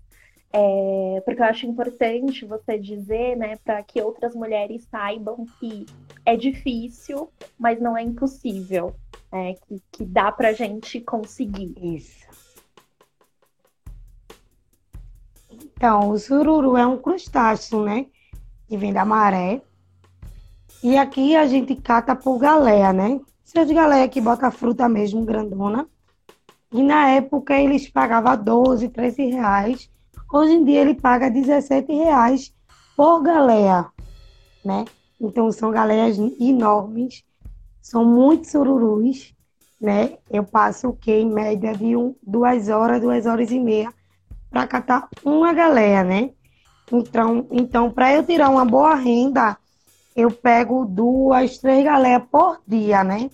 é, 0.57 1.20
porque 1.24 1.40
eu 1.40 1.46
acho 1.46 1.66
importante 1.66 2.46
você 2.46 2.79
dizer, 2.79 3.37
né, 3.37 3.57
para 3.64 3.83
que 3.83 4.00
outras 4.00 4.37
mulheres 4.37 4.87
saibam 4.88 5.44
que 5.59 5.85
é 6.24 6.37
difícil, 6.37 7.29
mas 7.59 7.81
não 7.81 7.96
é 7.96 8.03
impossível, 8.03 8.94
né, 9.33 9.55
que, 9.55 9.83
que 9.90 10.05
dá 10.05 10.31
para 10.31 10.53
gente 10.53 11.00
conseguir. 11.00 11.74
Isso. 11.83 12.24
Então, 15.50 16.11
o 16.11 16.18
sururu 16.18 16.77
é 16.77 16.87
um 16.87 16.98
crustáceo, 16.98 17.83
né, 17.85 18.07
que 18.68 18.77
vem 18.77 18.92
da 18.92 19.05
maré. 19.05 19.61
E 20.85 20.99
aqui 20.99 21.35
a 21.35 21.47
gente 21.47 21.75
cata 21.77 22.14
por 22.14 22.37
galé, 22.38 22.92
né? 22.92 23.18
Seus 23.42 23.70
galé 23.70 24.07
que 24.07 24.20
bota 24.20 24.51
fruta 24.51 24.87
mesmo, 24.87 25.25
grandona. 25.25 25.88
E 26.70 26.83
na 26.83 27.09
época 27.09 27.59
eles 27.59 27.88
pagavam 27.88 28.37
12, 28.37 28.90
13 28.90 29.31
reais. 29.31 29.90
Hoje 30.31 30.53
em 30.53 30.62
dia 30.62 30.83
ele 30.83 30.94
paga 30.94 31.31
17 31.31 31.90
reais 31.90 32.53
por 32.94 33.23
galéia, 33.23 33.87
né? 34.62 34.85
Então 35.18 35.51
são 35.51 35.70
galeias 35.70 36.18
enormes, 36.38 37.25
são 37.81 38.05
muitos 38.05 38.51
sururus, 38.51 39.35
né? 39.81 40.18
Eu 40.31 40.44
passo 40.44 40.90
o 40.90 40.94
que 40.94 41.12
em 41.12 41.33
média 41.33 41.75
de 41.75 41.97
um, 41.97 42.14
duas 42.23 42.68
horas, 42.68 43.01
duas 43.01 43.25
horas 43.25 43.51
e 43.51 43.59
meia 43.59 43.90
para 44.51 44.66
catar 44.66 45.09
uma 45.25 45.51
galeia, 45.55 46.05
né? 46.05 46.33
Então, 46.92 47.47
então 47.51 47.90
para 47.90 48.12
eu 48.12 48.23
tirar 48.23 48.51
uma 48.51 48.66
boa 48.66 48.94
renda, 48.94 49.57
eu 50.14 50.31
pego 50.31 50.85
duas, 50.85 51.59
três 51.59 51.85
galeias 51.85 52.22
por 52.31 52.61
dia, 52.66 53.03
né? 53.03 53.31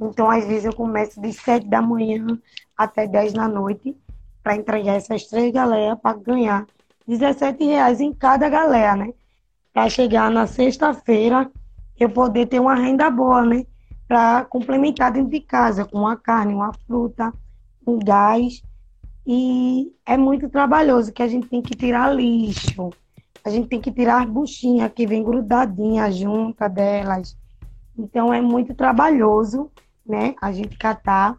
Então, 0.00 0.30
às 0.30 0.44
vezes, 0.46 0.64
eu 0.64 0.74
começo 0.74 1.20
de 1.20 1.32
sete 1.32 1.66
da 1.66 1.82
manhã 1.82 2.38
até 2.76 3.06
10 3.06 3.32
da 3.32 3.48
noite 3.48 3.96
para 4.42 4.56
entregar 4.56 4.94
essas 4.94 5.24
três 5.24 5.52
galera 5.52 5.96
para 5.96 6.16
ganhar 6.16 6.66
17 7.06 7.64
reais 7.64 8.00
em 8.00 8.12
cada 8.12 8.48
galera, 8.48 8.96
né? 8.96 9.14
Para 9.72 9.88
chegar 9.88 10.30
na 10.30 10.46
sexta-feira 10.46 11.50
eu 11.98 12.10
poder 12.10 12.46
ter 12.46 12.60
uma 12.60 12.74
renda 12.74 13.08
boa, 13.10 13.44
né? 13.44 13.64
Para 14.08 14.44
complementar 14.44 15.12
dentro 15.12 15.30
de 15.30 15.40
casa 15.40 15.84
com 15.84 15.98
uma 15.98 16.16
carne, 16.16 16.52
uma 16.52 16.72
fruta, 16.86 17.32
um 17.86 17.98
gás. 17.98 18.62
E 19.24 19.92
é 20.04 20.16
muito 20.16 20.48
trabalhoso 20.48 21.12
que 21.12 21.22
a 21.22 21.28
gente 21.28 21.48
tem 21.48 21.62
que 21.62 21.76
tirar 21.76 22.12
lixo. 22.12 22.90
A 23.44 23.50
gente 23.50 23.68
tem 23.68 23.80
que 23.80 23.90
tirar 23.90 24.22
as 24.22 24.28
buchinhas 24.28 24.92
que 24.92 25.06
vem 25.06 25.24
grudadinha 25.24 26.10
junta 26.10 26.68
delas. 26.68 27.36
Então 27.98 28.32
é 28.32 28.40
muito 28.40 28.74
trabalhoso, 28.74 29.70
né? 30.06 30.34
A 30.40 30.52
gente 30.52 30.76
catar 30.76 31.36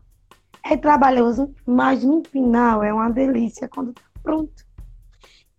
é 0.63 0.77
trabalhoso, 0.77 1.53
mas 1.65 2.03
no 2.03 2.23
final 2.23 2.83
é 2.83 2.93
uma 2.93 3.09
delícia 3.09 3.67
quando 3.67 3.93
tá 3.93 4.01
pronto. 4.21 4.63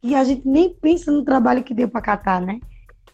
E 0.02 0.14
a 0.14 0.24
gente 0.24 0.46
nem 0.46 0.72
pensa 0.74 1.10
no 1.10 1.24
trabalho 1.24 1.64
que 1.64 1.74
deu 1.74 1.88
para 1.88 2.00
catar, 2.00 2.40
né? 2.40 2.60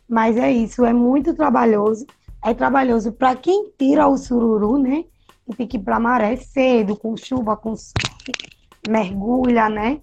Mas 0.08 0.36
é 0.36 0.50
isso, 0.50 0.84
é 0.84 0.92
muito 0.92 1.34
trabalhoso. 1.34 2.06
É 2.44 2.54
trabalhoso 2.54 3.12
para 3.12 3.36
quem 3.36 3.70
tira 3.78 4.08
o 4.08 4.16
sururu, 4.16 4.78
né? 4.78 5.04
E 5.48 5.54
tem 5.54 5.66
que 5.66 5.76
ir 5.76 5.80
para 5.80 6.00
maré 6.00 6.36
cedo, 6.36 6.96
com 6.96 7.16
chuva, 7.16 7.56
com 7.56 7.76
sol, 7.76 7.92
mergulha, 8.88 9.68
né? 9.68 10.00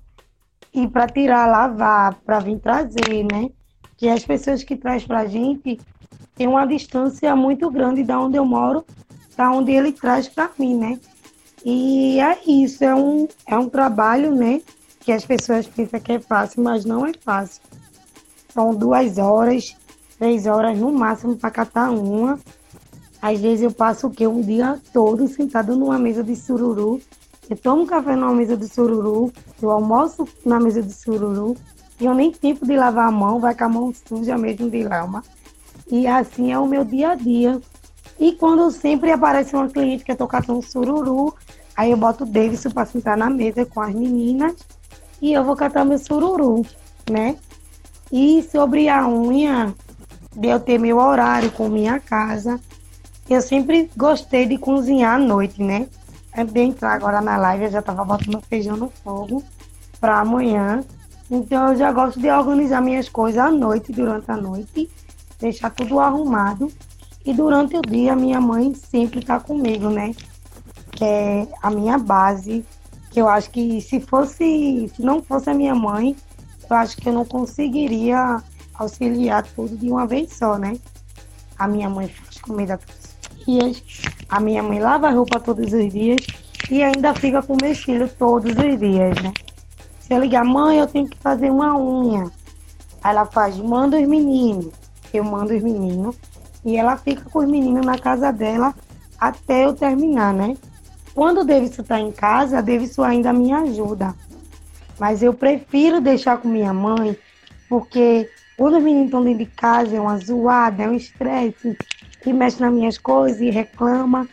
E 0.77 0.87
para 0.87 1.07
tirar, 1.07 1.47
lavar, 1.47 2.13
para 2.23 2.37
vir 2.37 2.59
trazer, 2.59 3.25
né? 3.31 3.49
Que 3.97 4.07
as 4.09 4.23
pessoas 4.23 4.63
que 4.63 4.75
traz 4.75 5.03
para 5.03 5.21
a 5.21 5.25
gente 5.25 5.79
tem 6.35 6.47
uma 6.47 6.67
distância 6.67 7.35
muito 7.35 7.67
grande 7.71 8.03
da 8.03 8.19
onde 8.19 8.37
eu 8.37 8.45
moro, 8.45 8.85
da 9.35 9.49
onde 9.49 9.71
ele 9.71 9.91
traz 9.91 10.27
para 10.27 10.51
mim, 10.59 10.75
né? 10.75 10.99
E 11.65 12.19
é 12.19 12.37
isso, 12.45 12.83
é 12.83 12.93
um, 12.93 13.27
é 13.47 13.57
um 13.57 13.67
trabalho, 13.67 14.35
né? 14.35 14.61
Que 14.99 15.11
as 15.11 15.25
pessoas 15.25 15.65
pensam 15.65 15.99
que 15.99 16.11
é 16.11 16.19
fácil, 16.19 16.61
mas 16.61 16.85
não 16.85 17.07
é 17.07 17.11
fácil. 17.25 17.59
São 18.53 18.75
duas 18.75 19.17
horas, 19.17 19.75
três 20.19 20.45
horas 20.45 20.77
no 20.77 20.91
máximo 20.91 21.35
para 21.35 21.49
catar 21.49 21.89
uma. 21.89 22.39
Às 23.19 23.39
vezes 23.39 23.63
eu 23.63 23.71
passo 23.71 24.05
o 24.05 24.11
quê? 24.11 24.27
Um 24.27 24.41
dia 24.41 24.79
todo 24.93 25.27
sentado 25.27 25.75
numa 25.75 25.97
mesa 25.97 26.23
de 26.23 26.35
sururu. 26.35 27.01
Eu 27.49 27.57
tomo 27.57 27.88
café 27.88 28.15
numa 28.15 28.33
mesa 28.33 28.57
de 28.57 28.67
sururu, 28.67 29.31
eu 29.62 29.71
almoço 29.71 30.27
na 30.45 30.60
mesa 30.60 30.81
de 30.81 30.93
sururu, 30.93 31.55
e 31.99 32.05
eu 32.05 32.13
nem 32.13 32.31
tempo 32.31 32.65
de 32.65 32.75
lavar 32.75 33.07
a 33.07 33.12
mão, 33.12 33.39
vai 33.39 33.55
com 33.55 33.63
a 33.63 33.69
mão 33.69 33.93
suja 34.07 34.38
mesmo 34.38 34.69
de 34.69 34.83
lama. 34.83 35.23
E 35.89 36.05
assim 36.05 36.51
é 36.51 36.60
o 36.60 36.67
meu 36.67 36.83
dia 36.83 37.12
a 37.12 37.15
dia. 37.15 37.62
E 38.19 38.33
quando 38.33 38.69
sempre 38.71 39.12
aparece 39.12 39.55
uma 39.55 39.69
cliente 39.69 40.03
que 40.03 40.12
eu 40.12 40.27
catando 40.27 40.62
sururu, 40.62 41.33
Aí 41.77 41.91
eu 41.91 41.97
boto 41.97 42.23
o 42.23 42.27
Davidson 42.27 42.71
para 42.71 42.88
sentar 42.88 43.15
na 43.15 43.29
mesa 43.29 43.63
com 43.63 43.79
as 43.79 43.93
meninas 43.93 44.55
e 45.21 45.31
eu 45.31 45.43
vou 45.43 45.55
catar 45.55 45.86
meu 45.86 45.99
sururu, 45.99 46.65
né? 47.07 47.38
E 48.12 48.41
sobre 48.51 48.89
a 48.89 49.07
unha, 49.07 49.75
de 50.36 50.47
eu 50.47 50.60
ter 50.60 50.79
meu 50.79 50.97
horário 50.97 51.51
com 51.51 51.69
minha 51.69 51.99
casa, 51.99 52.60
eu 53.29 53.39
sempre 53.41 53.91
gostei 53.95 54.47
de 54.47 54.57
cozinhar 54.57 55.15
à 55.15 55.19
noite, 55.19 55.62
né? 55.62 55.88
Antes 56.38 56.54
de 56.54 56.62
entrar 56.62 56.93
agora 56.93 57.19
na 57.19 57.38
live, 57.38 57.65
eu 57.65 57.71
já 57.71 57.80
estava 57.80 58.06
botando 58.06 58.41
feijão 58.41 58.78
no 58.78 58.89
fogo 58.89 59.43
para 60.00 60.19
amanhã. 60.19 60.84
Então 61.30 61.69
eu 61.69 61.76
já 61.76 61.91
gosto 61.91 62.19
de 62.19 62.30
organizar 62.30 62.82
minhas 62.82 63.10
coisas 63.10 63.41
à 63.41 63.50
noite, 63.50 63.91
durante 63.91 64.30
a 64.32 64.38
noite, 64.38 64.89
deixar 65.39 65.71
tudo 65.71 66.00
arrumado. 66.00 66.71
E 67.26 67.34
durante 67.34 67.76
o 67.76 67.82
dia, 67.82 68.15
minha 68.15 68.39
mãe 68.39 68.73
sempre 68.73 69.19
está 69.19 69.39
comigo, 69.39 69.89
né? 69.89 70.13
que 70.97 71.04
é 71.04 71.47
a 71.62 71.69
minha 71.69 72.00
base, 72.00 72.65
que 73.12 73.21
eu 73.21 73.30
acho 73.30 73.52
que 73.52 73.80
se 73.82 74.00
fosse, 74.00 74.91
se 74.95 75.02
não 75.04 75.21
fosse 75.21 75.47
a 75.47 75.54
minha 75.54 75.76
mãe, 75.76 76.15
eu 76.67 76.76
acho 76.76 76.97
que 76.97 77.08
eu 77.08 77.13
não 77.13 77.23
conseguiria 77.23 78.41
auxiliar 78.73 79.43
tudo 79.43 79.78
de 79.78 79.91
uma 79.91 80.08
vez 80.08 80.34
só, 80.34 80.58
né? 80.58 80.76
A 81.58 81.67
minha 81.67 81.88
mãe 81.88 82.08
faz 82.08 82.39
comida 82.39 82.80
dias, 83.47 83.81
a 84.27 84.39
minha 84.39 84.62
mãe 84.62 84.79
lava 84.79 85.10
roupa 85.10 85.39
todos 85.39 85.71
os 85.71 85.93
dias 85.93 86.19
e 86.69 86.83
ainda 86.83 87.13
fica 87.13 87.41
com 87.41 87.55
meus 87.62 87.77
filhos 87.79 88.12
todos 88.13 88.51
os 88.51 88.79
dias, 88.79 89.21
né? 89.21 89.33
Se 90.01 90.13
eu 90.13 90.19
ligar, 90.19 90.43
mãe, 90.43 90.79
eu 90.79 90.88
tenho 90.88 91.07
que 91.07 91.17
fazer 91.17 91.49
uma 91.49 91.77
unha. 91.77 92.29
Ela 93.03 93.25
faz, 93.25 93.57
manda 93.57 93.97
os 93.97 94.07
meninos. 94.07 94.73
Eu 95.13 95.23
mando 95.23 95.53
os 95.53 95.62
meninos. 95.62 96.15
E 96.63 96.77
ela 96.77 96.97
fica 96.97 97.29
com 97.29 97.39
os 97.39 97.45
meninos 97.45 97.86
na 97.86 97.97
casa 97.97 98.31
dela 98.31 98.73
até 99.19 99.65
eu 99.65 99.73
terminar, 99.73 100.33
né? 100.33 100.55
Quando 101.13 101.41
o 101.41 101.43
Davidson 101.45 101.81
está 101.81 101.99
em 101.99 102.12
casa, 102.12 102.60
a 102.60 102.62
Davidson 102.62 103.03
ainda 103.03 103.33
me 103.33 103.51
ajuda. 103.51 104.13
Mas 104.99 105.23
eu 105.23 105.33
prefiro 105.33 105.99
deixar 105.99 106.38
com 106.38 106.47
minha 106.47 106.73
mãe, 106.73 107.17
porque 107.67 108.29
quando 108.57 108.77
os 108.77 108.83
meninos 108.83 109.05
estão 109.05 109.23
dentro 109.23 109.39
de 109.39 109.51
casa, 109.51 109.95
é 109.95 109.99
uma 109.99 110.17
zoada, 110.17 110.83
é 110.83 110.88
um 110.88 110.95
estresse, 110.95 111.77
que 112.21 112.34
mexe 112.34 112.60
nas 112.60 112.73
minhas 112.73 112.97
coisas 112.97 113.41
e 113.41 113.49
reclama. 113.49 114.27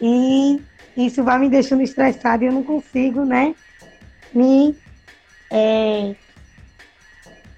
E 0.00 0.60
isso 0.96 1.22
vai 1.22 1.38
me 1.38 1.48
deixando 1.48 1.82
estressada 1.82 2.44
e 2.44 2.46
eu 2.46 2.52
não 2.52 2.62
consigo, 2.62 3.24
né? 3.24 3.54
Me, 4.32 4.76
é, 5.50 6.14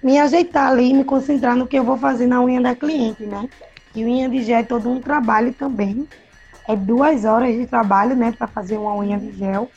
me 0.01 0.17
ajeitar 0.19 0.71
ali, 0.71 0.93
me 0.93 1.03
concentrar 1.03 1.55
no 1.55 1.67
que 1.67 1.77
eu 1.77 1.83
vou 1.83 1.97
fazer 1.97 2.27
na 2.27 2.41
unha 2.41 2.61
da 2.61 2.75
cliente, 2.75 3.23
né? 3.23 3.47
E 3.95 4.03
unha 4.03 4.27
de 4.27 4.43
gel 4.43 4.57
é 4.57 4.63
todo 4.63 4.89
um 4.89 4.99
trabalho 4.99 5.53
também 5.53 6.07
é 6.67 6.75
duas 6.75 7.25
horas 7.25 7.55
de 7.55 7.65
trabalho, 7.65 8.15
né, 8.15 8.31
para 8.31 8.47
fazer 8.47 8.77
uma 8.77 8.95
unha 8.95 9.17
de 9.17 9.31
gel. 9.33 9.69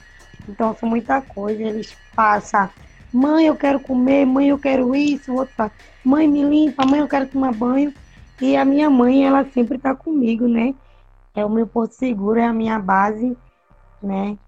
Então, 0.49 0.77
são 0.79 0.89
muita 0.89 1.21
coisa. 1.21 1.63
Eles 1.63 1.97
passam, 2.15 2.69
mãe, 3.13 3.47
eu 3.47 3.57
quero 3.57 3.81
comer, 3.81 4.25
mãe, 4.25 4.49
eu 4.49 4.59
quero 4.59 4.95
isso, 4.95 5.33
o 5.33 5.37
outro 5.37 5.55
fala, 5.57 5.73
mãe, 6.05 6.29
me 6.29 6.43
limpa, 6.43 6.87
mãe, 6.87 7.01
eu 7.01 7.09
quero 7.09 7.27
tomar 7.27 7.53
banho. 7.53 7.93
E 8.41 8.57
a 8.57 8.65
minha 8.65 8.91
mãe, 8.91 9.27
ela 9.27 9.45
sempre 9.51 9.77
está 9.77 9.95
comigo, 9.95 10.47
né? 10.47 10.75
É 11.35 11.45
o 11.45 11.51
meu 11.51 11.67
porto 11.67 11.93
seguro, 11.93 12.39
é 12.39 12.45
a 12.45 12.53
minha 12.53 12.79
base, 12.79 13.37
né? 14.03 14.39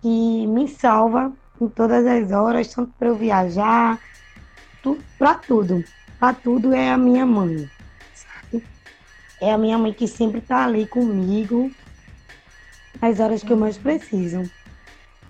Que 0.00 0.46
me 0.46 0.68
salva 0.68 1.32
em 1.60 1.68
todas 1.68 2.06
as 2.06 2.32
horas, 2.32 2.68
tanto 2.68 2.92
para 2.98 3.08
eu 3.08 3.16
viajar, 3.16 4.00
tu, 4.82 4.98
para 5.18 5.34
tudo. 5.34 5.82
Para 6.18 6.34
tudo 6.34 6.72
é 6.72 6.90
a 6.90 6.98
minha 6.98 7.26
mãe, 7.26 7.68
sabe? 8.12 8.64
É 9.40 9.52
a 9.52 9.58
minha 9.58 9.78
mãe 9.78 9.92
que 9.92 10.06
sempre 10.06 10.40
está 10.40 10.64
ali 10.64 10.86
comigo 10.86 11.70
nas 13.00 13.18
horas 13.18 13.42
que 13.42 13.52
eu 13.52 13.56
mais 13.56 13.76
preciso. 13.76 14.48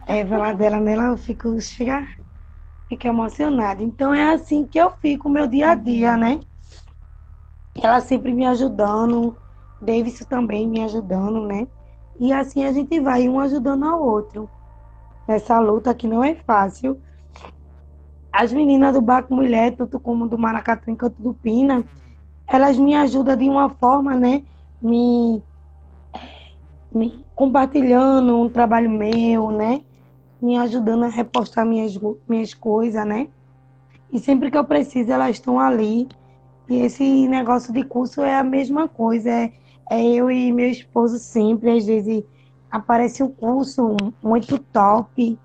É, 0.07 0.27
falar 0.27 0.55
dela 0.55 0.79
nela, 0.81 1.05
eu 1.05 1.17
fico, 1.17 1.59
chega, 1.61 2.07
fico 2.89 3.07
emocionada. 3.07 3.83
Então 3.83 4.13
é 4.13 4.35
assim 4.35 4.67
que 4.67 4.79
eu 4.79 4.91
fico 4.91 5.31
meu 5.31 5.47
dia 5.47 5.71
a 5.71 5.75
dia, 5.75 6.17
né? 6.17 6.41
Ela 7.75 8.01
sempre 8.01 8.33
me 8.33 8.47
ajudando, 8.47 9.37
Davidson 9.81 10.25
também 10.25 10.69
me 10.69 10.83
ajudando, 10.83 11.47
né? 11.47 11.67
E 12.21 12.33
assim 12.33 12.65
a 12.65 12.73
gente 12.73 13.01
vai 13.01 13.29
um 13.29 13.41
ajudando 13.41 13.85
ao 13.85 14.03
outro. 14.03 14.49
Nessa 15.27 15.59
luta 15.59 15.95
que 15.95 16.07
não 16.07 16.23
é 16.23 16.35
fácil. 16.35 17.01
As 18.31 18.53
meninas 18.53 18.95
do 18.95 19.01
Baco 19.01 19.35
Mulher, 19.35 19.75
tanto 19.77 19.99
como 19.99 20.29
do 20.29 20.39
Maracatu 20.39 20.91
em 20.91 20.97
Canto 20.97 21.21
do 21.21 21.35
Pina, 21.35 21.85
elas 22.47 22.79
me 22.79 22.95
ajudam 22.95 23.37
de 23.37 23.49
uma 23.49 23.71
forma, 23.71 24.15
né? 24.15 24.43
Me, 24.81 25.43
me 26.95 27.25
compartilhando 27.35 28.37
um 28.37 28.49
trabalho 28.49 28.91
meu, 28.91 29.51
né? 29.51 29.83
Me 30.41 30.57
ajudando 30.59 31.05
a 31.05 31.09
repostar 31.09 31.65
minhas, 31.65 31.99
minhas 32.29 32.53
coisas, 32.53 33.07
né? 33.07 33.29
E 34.13 34.19
sempre 34.19 34.51
que 34.51 34.59
eu 34.59 34.65
preciso, 34.65 35.11
elas 35.11 35.31
estão 35.31 35.59
ali. 35.59 36.09
E 36.73 36.77
esse 36.87 37.29
negócio 37.29 37.71
de 37.71 37.85
curso 37.85 38.23
é 38.23 38.35
a 38.35 38.43
mesma 38.43 38.89
coisa. 38.89 39.31
É, 39.31 39.53
é 39.91 40.03
eu 40.03 40.31
e 40.31 40.51
meu 40.51 40.71
esposo 40.71 41.19
sempre, 41.19 41.71
às 41.71 41.85
vezes 41.85 42.25
aparece 42.71 43.23
um 43.23 43.31
curso 43.31 43.95
muito 44.23 44.59
top, 44.59 45.39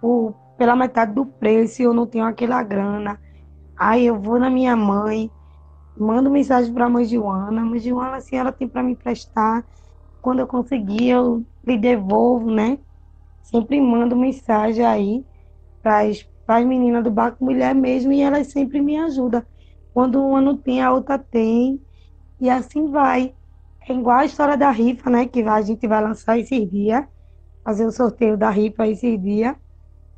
por, 0.00 0.34
pela 0.56 0.74
metade 0.74 1.14
do 1.14 1.26
preço, 1.26 1.82
e 1.82 1.84
eu 1.84 1.92
não 1.92 2.06
tenho 2.06 2.24
aquela 2.24 2.62
grana. 2.62 3.20
Aí 3.76 4.06
eu 4.06 4.18
vou 4.18 4.38
na 4.38 4.48
minha 4.48 4.74
mãe, 4.74 5.30
mando 5.98 6.30
mensagem 6.30 6.72
para 6.72 6.86
a 6.86 6.88
mãe 6.88 7.04
Joana. 7.04 7.60
A 7.60 7.64
mãe 7.64 7.78
Joana, 7.78 8.16
assim, 8.16 8.36
ela 8.36 8.50
tem 8.50 8.66
para 8.66 8.82
me 8.82 8.96
prestar. 8.96 9.66
Quando 10.22 10.40
eu 10.40 10.46
conseguir, 10.46 11.10
eu 11.10 11.46
lhe 11.66 11.76
devolvo, 11.76 12.50
né? 12.50 12.78
Sempre 13.42 13.80
mando 13.82 14.16
mensagem 14.16 14.84
aí 14.86 15.26
para 15.82 16.00
as 16.48 16.66
meninas 16.66 17.04
do 17.04 17.10
Baco 17.10 17.44
Mulher 17.44 17.74
mesmo 17.74 18.12
e 18.12 18.22
elas 18.22 18.46
sempre 18.48 18.80
me 18.80 18.96
ajudam. 18.96 19.44
Quando 19.94 20.20
uma 20.20 20.40
não 20.40 20.56
tem, 20.56 20.82
a 20.82 20.92
outra 20.92 21.16
tem. 21.16 21.80
E 22.40 22.50
assim 22.50 22.90
vai. 22.90 23.32
É 23.88 23.92
igual 23.94 24.18
a 24.18 24.24
história 24.24 24.56
da 24.56 24.70
rifa, 24.70 25.08
né? 25.08 25.26
Que 25.26 25.42
a 25.42 25.62
gente 25.62 25.86
vai 25.86 26.02
lançar 26.02 26.36
esses 26.36 26.68
dias. 26.68 27.04
Fazer 27.62 27.86
o 27.86 27.92
sorteio 27.92 28.36
da 28.36 28.50
rifa 28.50 28.88
esses 28.88 29.22
dias. 29.22 29.54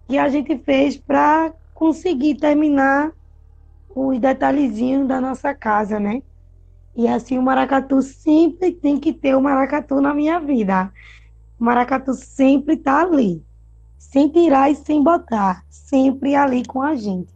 Que 0.09 0.17
a 0.17 0.31
gente 0.31 0.57
fez 0.59 0.97
para 0.97 1.53
conseguir 1.75 2.37
terminar 2.37 3.13
os 3.95 4.19
detalhezinhos 4.19 5.07
da 5.07 5.21
nossa 5.21 5.55
casa, 5.55 6.01
né? 6.01 6.23
E 6.97 7.07
assim, 7.07 7.37
o 7.37 7.43
maracatu 7.43 8.01
sempre 8.01 8.73
tem 8.73 8.99
que 8.99 9.13
ter 9.13 9.37
o 9.37 9.43
maracatu 9.43 10.01
na 10.01 10.15
minha 10.15 10.41
vida. 10.41 10.91
O 11.61 11.65
maracatu 11.65 12.15
sempre 12.15 12.75
está 12.75 13.03
ali, 13.03 13.45
sem 13.99 14.31
tirar 14.31 14.71
e 14.71 14.75
sem 14.75 15.03
botar, 15.03 15.63
sempre 15.69 16.35
ali 16.35 16.65
com 16.65 16.81
a 16.81 16.95
gente, 16.95 17.35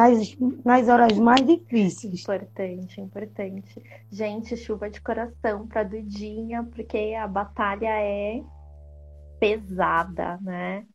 nas, 0.00 0.36
nas 0.64 0.88
horas 0.88 1.18
mais 1.18 1.46
difíceis. 1.46 2.22
Importante, 2.22 3.00
importante. 3.00 3.82
Gente, 4.10 4.56
chuva 4.56 4.88
de 4.88 5.00
coração 5.00 5.66
para 5.66 5.82
Dudinha, 5.82 6.64
porque 6.64 7.14
a 7.14 7.26
batalha 7.26 7.90
é 8.00 8.42
pesada, 9.38 10.38
né? 10.40 10.86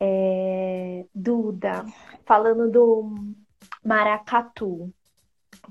É... 0.00 1.04
Duda, 1.14 1.84
falando 2.24 2.70
do 2.70 3.34
maracatu, 3.84 4.92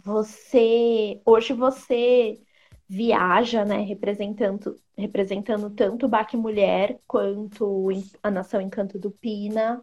você 0.04 1.22
hoje 1.26 1.54
você 1.54 2.40
viaja, 2.88 3.64
né, 3.64 3.82
representando 3.82 4.76
representando 4.98 5.70
tanto 5.70 6.06
o 6.08 6.10
Baque 6.10 6.36
Mulher 6.36 7.00
quanto 7.08 7.90
a 8.22 8.30
Nação 8.30 8.60
Encanto 8.60 9.00
do 9.00 9.12
Pina. 9.12 9.82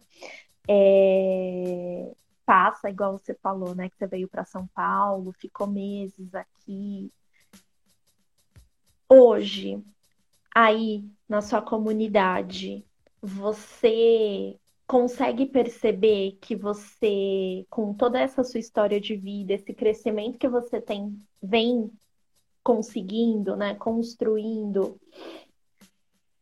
É, 0.69 2.11
passa, 2.47 2.89
igual 2.89 3.17
você 3.17 3.33
falou, 3.33 3.75
né, 3.75 3.89
que 3.89 3.97
você 3.97 4.07
veio 4.07 4.29
para 4.29 4.45
São 4.45 4.65
Paulo, 4.67 5.33
ficou 5.33 5.67
meses 5.67 6.33
aqui. 6.33 7.11
Hoje, 9.09 9.83
aí 10.55 11.03
na 11.27 11.41
sua 11.41 11.61
comunidade, 11.61 12.85
você 13.21 14.57
consegue 14.87 15.45
perceber 15.45 16.37
que 16.39 16.55
você, 16.55 17.65
com 17.69 17.93
toda 17.93 18.17
essa 18.17 18.45
sua 18.45 18.61
história 18.61 19.01
de 19.01 19.17
vida, 19.17 19.53
esse 19.53 19.73
crescimento 19.73 20.39
que 20.39 20.47
você 20.47 20.79
tem, 20.79 21.19
vem 21.43 21.91
conseguindo, 22.63 23.57
né, 23.57 23.75
construindo, 23.75 24.97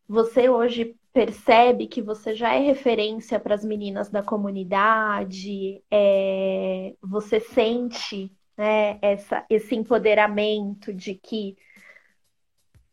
você 0.07 0.49
hoje 0.49 0.95
percebe 1.15 1.87
que 1.87 2.01
você 2.01 2.35
já 2.35 2.53
é 2.53 2.59
referência 2.59 3.39
para 3.39 3.55
as 3.55 3.63
meninas 3.63 4.09
da 4.09 4.21
comunidade, 4.21 5.81
é, 5.89 6.93
você 7.01 7.39
sente 7.39 8.29
né, 8.57 8.99
essa, 9.01 9.45
esse 9.49 9.73
empoderamento 9.75 10.93
de 10.93 11.15
que 11.15 11.55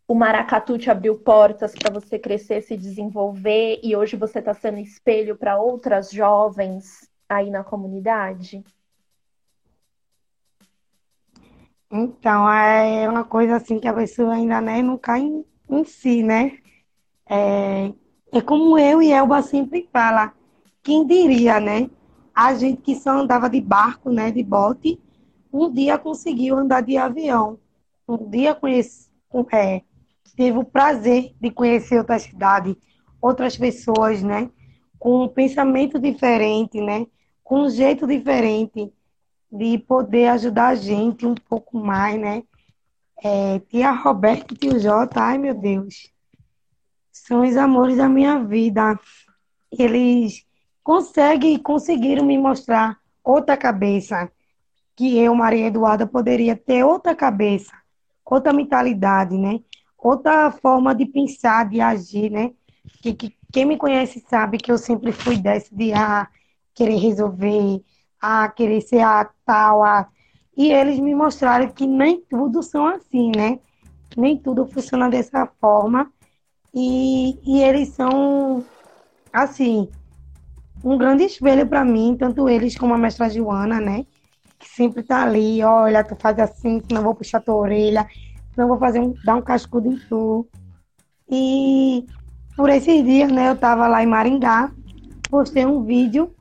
o 0.07 0.15
maracatu 0.15 0.79
te 0.79 0.89
abriu 0.89 1.19
portas 1.19 1.75
para 1.75 1.93
você 1.93 2.17
crescer, 2.17 2.63
se 2.63 2.77
desenvolver 2.77 3.81
e 3.83 3.97
hoje 3.97 4.15
você 4.15 4.39
está 4.39 4.55
sendo 4.55 4.79
espelho 4.79 5.37
para 5.37 5.59
outras 5.59 6.09
jovens 6.13 7.11
aí 7.29 7.51
na 7.51 7.65
comunidade? 7.65 8.63
Então, 11.91 12.49
é 12.49 13.09
uma 13.09 13.25
coisa 13.25 13.57
assim 13.57 13.81
que 13.81 13.89
a 13.89 13.93
pessoa 13.93 14.35
ainda 14.35 14.61
né, 14.61 14.81
não 14.81 14.97
cai 14.97 15.23
em, 15.23 15.45
em 15.69 15.83
si, 15.83 16.23
né? 16.23 16.59
É, 17.29 17.93
é 18.33 18.40
como 18.40 18.79
eu 18.79 19.03
e 19.03 19.12
Elba 19.12 19.42
sempre 19.42 19.87
fala, 19.92 20.33
quem 20.83 21.07
diria, 21.07 21.61
né? 21.61 21.90
A 22.35 22.55
gente 22.55 22.81
que 22.81 22.97
só 22.97 23.11
andava 23.11 23.49
de 23.49 23.61
barco, 23.61 24.11
né, 24.11 24.31
de 24.31 24.42
bote, 24.42 24.99
um 25.53 25.71
dia 25.71 25.99
conseguiu 25.99 26.57
andar 26.57 26.81
de 26.81 26.97
avião. 26.97 27.59
Um 28.09 28.16
dia 28.31 28.55
conheci, 28.55 29.11
é, 29.53 29.83
teve 30.35 30.57
o 30.57 30.64
prazer 30.64 31.35
de 31.38 31.51
conhecer 31.51 31.99
outra 31.99 32.18
cidade, 32.18 32.75
outras 33.21 33.57
pessoas, 33.57 34.23
né? 34.23 34.51
Com 34.99 35.25
um 35.25 35.29
pensamento 35.29 35.99
diferente, 35.99 36.81
né? 36.81 37.07
Com 37.45 37.64
um 37.64 37.71
jeito 37.71 38.07
diferente 38.07 38.90
de 39.51 39.77
poder 39.77 40.29
ajudar 40.29 40.68
a 40.68 40.75
gente 40.75 41.27
um 41.27 41.35
pouco 41.35 41.77
mais, 41.77 42.18
né? 42.18 42.42
É, 43.23 43.59
tia 43.59 43.92
Roberta 43.92 44.55
e 44.55 44.57
tio 44.57 44.81
Jota, 44.81 45.21
ai 45.21 45.37
meu 45.37 45.55
Deus, 45.55 46.11
são 47.12 47.42
os 47.46 47.57
amores 47.57 47.98
da 47.98 48.09
minha 48.09 48.42
vida. 48.42 48.98
Eles 49.70 50.44
conseguem, 50.83 51.59
conseguiram 51.59 52.25
me 52.25 52.38
mostrar 52.38 52.98
outra 53.22 53.57
cabeça, 53.57 54.31
que 54.96 55.16
eu, 55.18 55.35
Maria 55.35 55.66
Eduarda, 55.66 56.07
poderia 56.07 56.57
ter 56.57 56.85
outra 56.85 57.14
cabeça, 57.14 57.72
outra 58.25 58.53
mentalidade, 58.53 59.37
né? 59.37 59.61
outra 60.03 60.51
forma 60.51 60.94
de 60.94 61.07
pensar, 61.07 61.68
de 61.68 61.81
agir, 61.81 62.29
né? 62.31 62.51
Que, 63.01 63.14
que 63.14 63.37
quem 63.53 63.64
me 63.64 63.77
conhece 63.77 64.25
sabe 64.29 64.59
que 64.59 64.72
eu 64.72 64.77
sempre 64.77 65.12
fui 65.12 65.37
dessa 65.37 65.75
de 65.75 65.92
ah, 65.92 66.29
querer 66.75 66.96
resolver, 66.96 67.83
ah, 68.20 68.48
querer 68.48 68.81
ser 68.81 69.01
a 69.01 69.31
tal, 69.46 69.85
a... 69.85 70.09
e 70.57 70.72
eles 70.72 70.98
me 70.98 71.14
mostraram 71.14 71.68
que 71.68 71.87
nem 71.87 72.20
tudo 72.20 72.62
são 72.62 72.87
assim, 72.87 73.31
né? 73.35 73.61
Nem 74.16 74.37
tudo 74.37 74.66
funciona 74.66 75.09
dessa 75.09 75.46
forma. 75.61 76.12
E, 76.75 77.39
e 77.45 77.63
eles 77.63 77.91
são, 77.91 78.65
assim, 79.33 79.89
um 80.83 80.97
grande 80.97 81.25
espelho 81.25 81.67
para 81.67 81.85
mim, 81.85 82.17
tanto 82.19 82.49
eles 82.49 82.77
como 82.77 82.95
a 82.95 82.99
mestra 82.99 83.29
Joana, 83.29 83.81
né? 83.81 84.07
Que 84.59 84.69
sempre 84.69 85.03
tá 85.03 85.23
ali, 85.23 85.63
olha, 85.63 86.05
tu 86.05 86.17
faz 86.17 86.39
assim, 86.39 86.81
senão 86.87 87.03
vou 87.03 87.15
puxar 87.15 87.41
tua 87.41 87.55
orelha 87.55 88.07
não 88.57 88.69
vou 88.69 88.79
fazer 88.79 89.01
um, 89.01 89.15
dar 89.25 89.37
um 89.37 89.43
cascudo 89.43 89.89
em 89.89 89.99
tu. 90.09 90.47
E 91.29 92.05
por 92.57 92.69
esses 92.69 93.05
dias, 93.05 93.31
né, 93.31 93.51
eu 93.51 93.57
tava 93.57 93.87
lá 93.89 94.03
em 94.03 94.07
Maringá, 94.07 94.71
postei 95.31 95.65
um 95.65 95.83
vídeo 95.83 96.35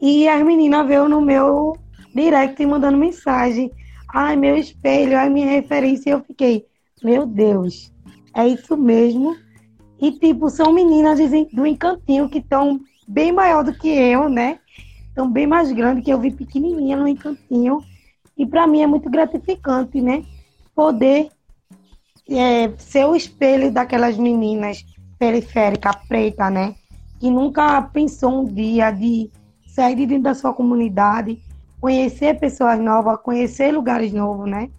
e 0.00 0.28
as 0.28 0.42
meninas 0.44 0.86
veio 0.86 1.08
no 1.08 1.20
meu 1.20 1.78
direct 2.14 2.64
mandando 2.64 2.96
mensagem. 2.96 3.72
Ai, 4.12 4.36
meu 4.36 4.56
espelho, 4.56 5.16
ai, 5.16 5.28
minha 5.28 5.46
referência. 5.46 6.10
E 6.10 6.12
eu 6.12 6.20
fiquei, 6.24 6.66
meu 7.02 7.26
Deus, 7.26 7.92
é 8.34 8.46
isso 8.46 8.76
mesmo. 8.76 9.36
E, 10.00 10.12
tipo, 10.12 10.48
são 10.48 10.72
meninas 10.72 11.18
do 11.52 11.66
encantinho 11.66 12.28
que 12.28 12.38
estão 12.38 12.80
bem 13.06 13.32
maior 13.32 13.62
do 13.62 13.74
que 13.74 13.88
eu, 13.88 14.28
né? 14.28 14.58
Estão 15.08 15.30
bem 15.30 15.46
mais 15.46 15.70
grandes, 15.72 16.04
que 16.04 16.10
eu 16.10 16.18
vi 16.18 16.30
pequenininha 16.30 16.96
no 16.96 17.06
encantinho. 17.06 17.84
E 18.36 18.46
para 18.46 18.66
mim 18.66 18.80
é 18.80 18.86
muito 18.86 19.10
gratificante, 19.10 20.00
né? 20.00 20.24
Poder 20.74 21.28
é, 22.30 22.70
ser 22.78 23.04
o 23.04 23.14
espelho 23.14 23.70
daquelas 23.70 24.16
meninas 24.16 24.84
periféricas, 25.18 25.94
preta, 26.08 26.48
né? 26.48 26.74
Que 27.18 27.30
nunca 27.30 27.82
pensou 27.82 28.40
um 28.40 28.44
dia 28.44 28.90
de 28.90 29.30
sair 29.66 29.94
de 29.94 30.06
dentro 30.06 30.24
da 30.24 30.34
sua 30.34 30.54
comunidade, 30.54 31.38
conhecer 31.80 32.38
pessoas 32.38 32.78
novas, 32.78 33.20
conhecer 33.20 33.72
lugares 33.72 34.12
novos, 34.12 34.48
né? 34.48 34.70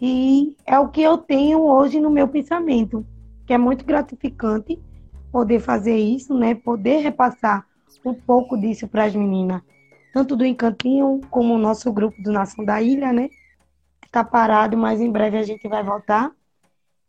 E 0.00 0.54
é 0.66 0.78
o 0.78 0.88
que 0.88 1.02
eu 1.02 1.18
tenho 1.18 1.60
hoje 1.60 1.98
no 1.98 2.10
meu 2.10 2.28
pensamento, 2.28 3.04
que 3.46 3.52
é 3.52 3.58
muito 3.58 3.84
gratificante 3.84 4.80
poder 5.30 5.60
fazer 5.60 5.96
isso, 5.96 6.36
né? 6.36 6.54
Poder 6.54 6.98
repassar 6.98 7.66
um 8.04 8.14
pouco 8.14 8.56
disso 8.56 8.86
para 8.86 9.04
as 9.04 9.14
meninas 9.14 9.62
tanto 10.14 10.36
do 10.36 10.46
Encantinho 10.46 11.20
como 11.28 11.54
o 11.54 11.58
nosso 11.58 11.92
grupo 11.92 12.22
do 12.22 12.30
Nação 12.30 12.64
da 12.64 12.80
Ilha, 12.80 13.12
né? 13.12 13.28
Está 14.06 14.22
parado, 14.22 14.78
mas 14.78 15.00
em 15.00 15.10
breve 15.10 15.36
a 15.36 15.42
gente 15.42 15.66
vai 15.66 15.82
voltar. 15.82 16.30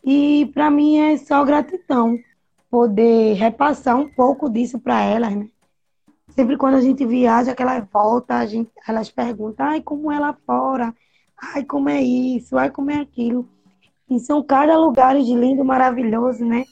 E 0.04 0.50
para 0.56 0.72
mim 0.72 0.98
é 0.98 1.16
só 1.16 1.46
gratidão 1.46 2.18
poder 2.68 3.36
repassar 3.36 3.96
um 3.96 4.10
pouco 4.10 4.50
disso 4.50 4.80
para 4.80 5.04
elas, 5.04 5.36
né? 5.36 5.48
Sempre 6.30 6.58
quando 6.58 6.76
a 6.76 6.82
gente 6.82 7.06
viaja, 7.06 7.54
que 7.54 7.62
elas 7.62 7.88
voltam, 7.94 8.38
a 8.38 8.46
gente, 8.48 8.72
elas 8.88 9.12
perguntam, 9.12 9.68
ai, 9.68 9.82
como 9.82 10.12
é 10.12 10.20
lá 10.20 10.36
fora? 10.44 10.92
Ai, 11.54 11.64
como 11.64 11.88
é 11.90 12.02
isso? 12.02 12.58
Ai, 12.58 12.72
como 12.72 12.90
é 12.90 13.00
aquilo? 13.02 13.48
E 14.10 14.20
são 14.20 14.44
cada 14.44 14.78
lugar 14.78 15.16
de 15.16 15.36
lindo, 15.36 15.66
maravilhoso, 15.66 16.46
né? 16.46 16.64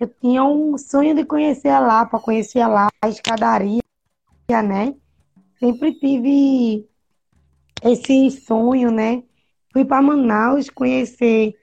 Eu 0.00 0.08
tinha 0.08 0.42
um 0.44 0.76
sonho 0.78 1.14
de 1.14 1.24
conhecer 1.24 1.68
a 1.68 1.78
Lapa, 1.78 2.18
conhecer 2.18 2.60
a 2.60 2.68
Lapa, 2.68 2.92
a 3.02 3.08
escadaria, 3.08 3.82
né? 4.50 4.94
sempre 5.60 5.94
tive 5.94 6.88
esse 7.82 8.30
sonho, 8.30 8.90
né? 8.90 9.22
Fui 9.72 9.84
para 9.84 10.02
Manaus 10.02 10.70
conhecer 10.70 11.54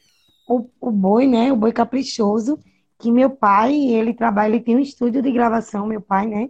o, 0.47 0.69
o 0.79 0.91
boi, 0.91 1.27
né? 1.27 1.51
O 1.51 1.55
boi 1.55 1.73
caprichoso, 1.73 2.59
que 2.99 3.11
meu 3.11 3.31
pai, 3.31 3.75
ele 3.75 4.13
trabalha, 4.13 4.55
ele 4.55 4.63
tem 4.63 4.75
um 4.77 4.79
estúdio 4.79 5.21
de 5.21 5.31
gravação, 5.31 5.87
meu 5.87 5.99
pai, 5.99 6.27
né? 6.27 6.49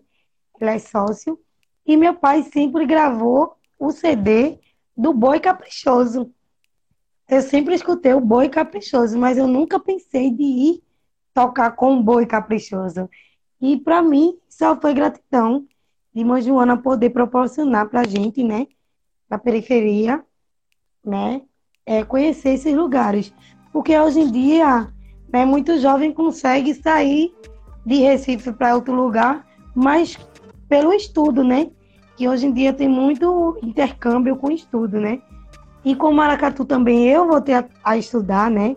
Ele 0.59 0.69
é 0.69 0.77
sócio. 0.77 1.39
E 1.85 1.95
meu 1.95 2.13
pai 2.13 2.43
sempre 2.43 2.85
gravou 2.85 3.55
o 3.79 3.91
CD 3.91 4.59
do 4.95 5.13
Boi 5.13 5.39
Caprichoso. 5.39 6.33
Eu 7.29 7.41
sempre 7.41 7.75
escutei 7.75 8.13
o 8.13 8.21
Boi 8.21 8.47
Caprichoso, 8.47 9.17
mas 9.17 9.37
eu 9.37 9.47
nunca 9.47 9.79
pensei 9.79 10.31
de 10.31 10.43
ir 10.43 10.83
tocar 11.33 11.71
com 11.71 11.97
o 11.97 12.03
Boi 12.03 12.25
Caprichoso. 12.25 13.09
E 13.61 13.77
para 13.77 14.01
mim 14.01 14.37
só 14.47 14.79
foi 14.79 14.93
gratidão 14.93 15.65
de 16.13 16.23
Mãe 16.23 16.41
Joana 16.41 16.77
poder 16.77 17.09
proporcionar 17.09 17.89
para 17.89 18.01
a 18.01 18.07
gente, 18.07 18.43
né, 18.43 18.67
na 19.29 19.37
periferia, 19.37 20.23
né, 21.03 21.41
é, 21.85 22.03
conhecer 22.03 22.51
esses 22.51 22.73
lugares. 22.73 23.33
Porque 23.73 23.99
hoje 23.99 24.21
em 24.21 24.31
dia, 24.31 24.91
né, 25.31 25.45
muito 25.45 25.77
jovem 25.79 26.13
consegue 26.13 26.73
sair 26.73 27.35
de 27.85 27.95
Recife 27.95 28.53
para 28.53 28.73
outro 28.73 28.93
lugar, 28.93 29.45
mas 29.75 30.17
pelo 30.67 30.93
estudo, 30.93 31.43
né? 31.43 31.71
Que 32.15 32.27
hoje 32.27 32.47
em 32.47 32.53
dia 32.53 32.73
tem 32.73 32.89
muito 32.89 33.57
intercâmbio 33.61 34.35
com 34.35 34.49
estudo, 34.51 34.99
né? 34.99 35.21
E 35.87 35.95
com 35.95 36.11
Maracatu 36.11 36.65
também 36.65 37.07
eu 37.07 37.25
voltei 37.25 37.55
a, 37.55 37.65
a 37.81 37.95
estudar, 37.95 38.51
né? 38.51 38.75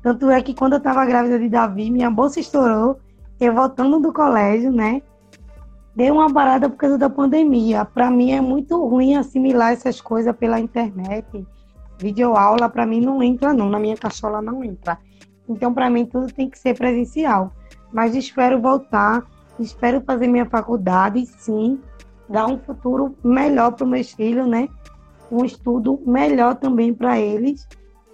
Tanto 0.00 0.30
é 0.30 0.40
que 0.40 0.54
quando 0.54 0.74
eu 0.74 0.78
estava 0.78 1.04
grávida 1.04 1.36
de 1.36 1.48
Davi, 1.48 1.90
minha 1.90 2.08
bolsa 2.08 2.38
estourou, 2.38 3.00
eu 3.40 3.52
voltando 3.52 3.98
do 3.98 4.12
colégio, 4.12 4.70
né? 4.70 5.02
deu 5.94 6.14
uma 6.14 6.32
parada 6.32 6.68
por 6.70 6.76
causa 6.76 6.96
da 6.96 7.10
pandemia. 7.10 7.84
Para 7.84 8.10
mim 8.12 8.30
é 8.30 8.40
muito 8.40 8.80
ruim 8.86 9.16
assimilar 9.16 9.72
essas 9.72 10.00
coisas 10.00 10.34
pela 10.36 10.60
internet. 10.60 11.44
Videoaula 11.98 12.68
para 12.68 12.86
mim 12.86 13.00
não 13.00 13.20
entra 13.20 13.52
não, 13.52 13.68
na 13.68 13.80
minha 13.80 13.96
cachola 13.96 14.40
não 14.40 14.62
entra. 14.62 14.98
Então 15.48 15.74
para 15.74 15.90
mim 15.90 16.06
tudo 16.06 16.32
tem 16.32 16.48
que 16.48 16.58
ser 16.58 16.76
presencial. 16.76 17.52
Mas 17.92 18.14
espero 18.14 18.60
voltar, 18.60 19.24
espero 19.58 20.00
fazer 20.00 20.28
minha 20.28 20.46
faculdade, 20.46 21.26
sim, 21.26 21.80
dar 22.28 22.46
um 22.46 22.56
futuro 22.56 23.16
melhor 23.22 23.72
para 23.72 23.84
meus 23.84 24.12
filhos, 24.12 24.46
né? 24.46 24.68
Um 25.32 25.44
estudo 25.44 26.00
melhor 26.06 26.54
também 26.56 26.92
para 26.92 27.18
eles. 27.18 27.66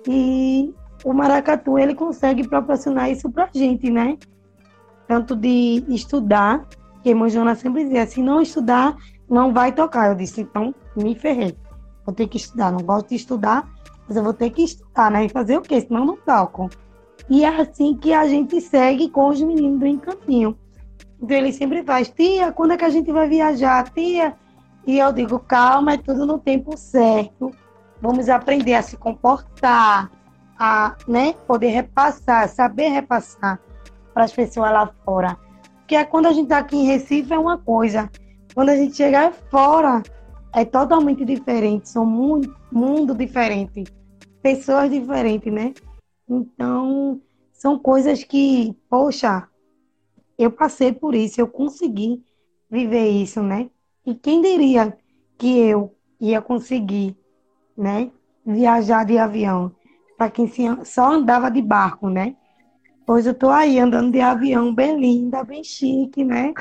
E 0.07 0.73
o 1.05 1.13
Maracatu 1.13 1.79
ele 1.79 1.95
consegue 1.95 2.47
proporcionar 2.49 3.11
isso 3.11 3.31
para 3.31 3.45
a 3.45 3.51
gente, 3.53 3.91
né? 3.91 4.17
Tanto 5.07 5.35
de 5.35 5.85
estudar 5.89 6.67
porque 6.99 7.15
mãe 7.15 7.31
Joana 7.31 7.55
sempre 7.55 7.85
dizia, 7.85 8.07
se 8.07 8.21
não 8.21 8.43
estudar, 8.43 8.97
não 9.31 9.53
vai 9.53 9.73
tocar. 9.73 10.09
Eu 10.09 10.15
disse, 10.15 10.41
então 10.41 10.75
me 10.97 11.15
ferrei. 11.15 11.57
Vou 12.05 12.15
ter 12.15 12.27
que 12.27 12.37
estudar. 12.37 12.73
Não 12.73 12.81
gosto 12.81 13.09
de 13.09 13.15
estudar, 13.15 13.67
mas 14.07 14.17
eu 14.17 14.23
vou 14.23 14.35
ter 14.35 14.51
que 14.51 14.63
estudar, 14.63 15.11
né? 15.11 15.25
E 15.25 15.29
fazer 15.29 15.57
o 15.57 15.63
quê? 15.63 15.81
Senão 15.81 16.05
não 16.05 16.17
toco. 16.17 16.69
E 17.31 17.45
é 17.45 17.61
assim 17.61 17.97
que 17.97 18.13
a 18.13 18.27
gente 18.27 18.61
segue 18.61 19.09
com 19.09 19.29
os 19.29 19.41
meninos 19.41 19.79
do 19.79 19.87
Encantinho. 19.87 20.59
Então 21.23 21.37
ele 21.37 21.53
sempre 21.53 21.83
faz, 21.83 22.09
tia, 22.11 22.53
quando 22.53 22.73
é 22.73 22.77
que 22.77 22.85
a 22.85 22.91
gente 22.91 23.13
vai 23.13 23.29
viajar, 23.29 23.89
tia? 23.91 24.35
E 24.89 24.99
eu 24.99 25.13
digo, 25.13 25.39
calma, 25.39 25.93
é 25.93 25.97
tudo 25.99 26.25
no 26.25 26.39
tempo 26.39 26.75
certo. 26.75 27.51
Vamos 28.01 28.31
aprender 28.31 28.73
a 28.73 28.81
se 28.81 28.97
comportar, 28.97 30.11
a 30.59 30.97
né, 31.07 31.35
poder 31.47 31.69
repassar, 31.69 32.49
saber 32.49 32.89
repassar 32.89 33.61
para 34.15 34.25
as 34.25 34.33
pessoas 34.33 34.73
lá 34.73 34.91
fora. 35.05 35.37
Porque 35.81 35.95
é 35.95 36.07
quando 36.07 36.25
a 36.25 36.33
gente 36.33 36.45
está 36.45 36.57
aqui 36.57 36.75
em 36.75 36.87
Recife 36.87 37.35
é 37.35 37.39
uma 37.39 37.59
coisa, 37.59 38.11
quando 38.55 38.71
a 38.71 38.77
gente 38.77 38.97
chegar 38.97 39.31
fora 39.51 40.03
é 40.55 40.65
totalmente 40.65 41.23
diferente, 41.23 41.91
são 41.91 42.07
muito 42.07 42.57
mundo 42.73 43.15
diferente, 43.15 43.85
pessoas 44.41 44.91
diferentes, 44.91 45.53
né? 45.53 45.75
Então, 46.27 47.21
são 47.53 47.79
coisas 47.79 48.25
que, 48.25 48.75
poxa, 48.89 49.47
eu 50.39 50.51
passei 50.51 50.95
por 50.95 51.15
isso, 51.15 51.39
eu 51.39 51.47
consegui 51.47 52.25
viver 52.71 53.11
isso, 53.11 53.43
né? 53.43 53.69
E 54.09 54.15
quem 54.15 54.41
diria 54.41 54.97
que 55.37 55.59
eu 55.59 55.95
ia 56.19 56.41
conseguir, 56.41 57.15
né, 57.77 58.11
viajar 58.45 59.05
de 59.05 59.19
avião, 59.19 59.71
para 60.17 60.31
quem 60.31 60.51
só 60.83 61.13
andava 61.13 61.51
de 61.51 61.61
barco, 61.61 62.09
né? 62.09 62.35
Hoje 63.07 63.29
eu 63.29 63.33
estou 63.33 63.51
aí 63.51 63.79
andando 63.79 64.11
de 64.11 64.19
avião 64.19 64.75
bem 64.75 64.99
linda, 64.99 65.45
bem 65.45 65.63
chique, 65.63 66.25
né? 66.25 66.55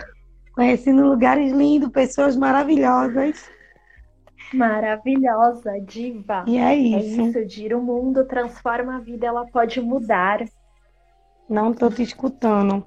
Conhecendo 0.53 1.07
lugares 1.07 1.53
lindos, 1.53 1.87
pessoas 1.87 2.35
maravilhosas. 2.35 3.49
Maravilhosa, 4.53 5.71
diva. 5.85 6.43
E 6.45 6.57
é 6.57 6.75
isso. 6.75 7.21
É 7.21 7.23
isso, 7.29 7.49
gira 7.49 7.77
o 7.77 7.81
mundo, 7.81 8.25
transforma 8.25 8.97
a 8.97 8.99
vida, 8.99 9.25
ela 9.25 9.45
pode 9.45 9.79
mudar. 9.79 10.43
Não 11.49 11.73
tô 11.73 11.89
te 11.89 12.03
escutando. 12.03 12.85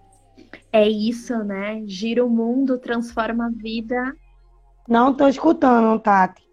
É 0.70 0.86
isso, 0.86 1.42
né? 1.44 1.82
Gira 1.86 2.22
o 2.22 2.28
mundo, 2.28 2.78
transforma 2.78 3.46
a 3.46 3.50
vida. 3.50 4.14
Não 4.90 5.14
tô 5.14 5.28
escutando, 5.28 6.00
Tati. 6.00 6.44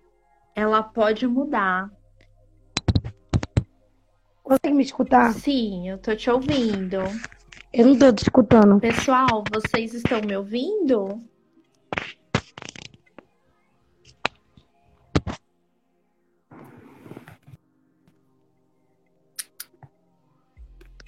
Ela 0.54 0.84
pode 0.84 1.26
mudar. 1.26 1.92
Consegue 4.44 4.76
me 4.76 4.84
escutar? 4.84 5.34
Sim, 5.34 5.90
eu 5.90 5.98
tô 5.98 6.16
te 6.16 6.30
ouvindo. 6.30 6.98
Eu 7.74 7.88
não 7.88 7.98
tô 7.98 8.14
te 8.14 8.22
escutando. 8.22 8.80
Pessoal, 8.80 9.44
vocês 9.52 9.96
estão 9.96 10.22
me 10.22 10.38
ouvindo? 10.38 11.20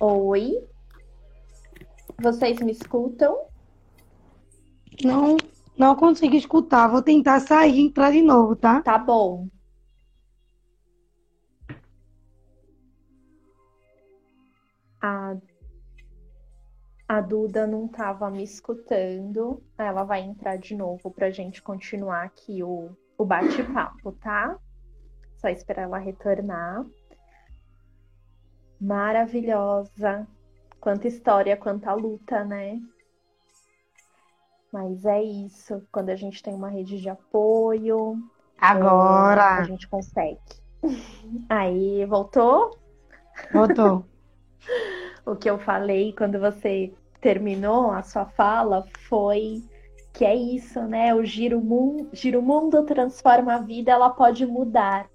Oi? 0.01 0.68
Vocês 2.20 2.60
me 2.60 2.72
escutam? 2.72 3.38
Não, 5.04 5.38
não 5.80 5.96
consigo 5.96 6.36
escutar. 6.36 6.88
Vou 6.90 7.02
tentar 7.02 7.40
sair 7.40 7.76
e 7.76 7.82
entrar 7.82 8.12
de 8.12 8.22
novo, 8.22 8.56
tá? 8.56 8.82
Tá 8.82 8.98
bom. 8.98 9.48
a, 15.02 15.38
a 17.08 17.22
Duda 17.22 17.66
não 17.66 17.86
estava 17.86 18.30
me 18.30 18.44
escutando. 18.44 19.64
Ela 19.78 20.04
vai 20.04 20.22
entrar 20.22 20.58
de 20.58 20.76
novo 20.76 21.12
para 21.12 21.28
a 21.28 21.32
gente 21.32 21.62
continuar 21.62 22.24
aqui 22.24 22.64
o, 22.64 22.92
o 23.18 23.26
bate-papo, 23.26 24.12
tá? 24.14 24.58
Só 25.38 25.48
esperar 25.48 25.84
ela 25.84 25.98
retornar. 25.98 26.86
Maravilhosa. 28.80 30.28
Quanta 30.80 31.08
história, 31.08 31.58
quanta 31.58 31.94
luta, 31.94 32.44
né? 32.46 32.80
Mas 34.72 35.05
é 35.05 35.22
isso. 35.22 35.82
Quando 35.91 36.09
a 36.09 36.15
gente 36.15 36.43
tem 36.43 36.53
uma 36.53 36.70
rede 36.70 36.99
de 37.01 37.09
apoio. 37.09 38.17
Agora! 38.59 39.41
É, 39.41 39.61
a 39.61 39.63
gente 39.63 39.88
consegue. 39.88 40.39
Aí, 41.49 42.05
voltou? 42.05 42.78
Voltou. 43.51 44.05
o 45.26 45.36
que 45.36 45.49
eu 45.49 45.57
falei 45.57 46.13
quando 46.13 46.39
você 46.39 46.93
terminou 47.22 47.91
a 47.91 48.01
sua 48.01 48.26
fala 48.26 48.86
foi 49.07 49.63
que 50.13 50.26
é 50.26 50.36
isso, 50.36 50.82
né? 50.82 51.13
O 51.13 51.24
giro 51.24 51.61
mundo, 51.61 52.09
giro 52.13 52.41
mundo 52.41 52.84
transforma 52.84 53.55
a 53.55 53.59
vida, 53.59 53.91
ela 53.91 54.09
pode 54.09 54.45
mudar. 54.45 55.09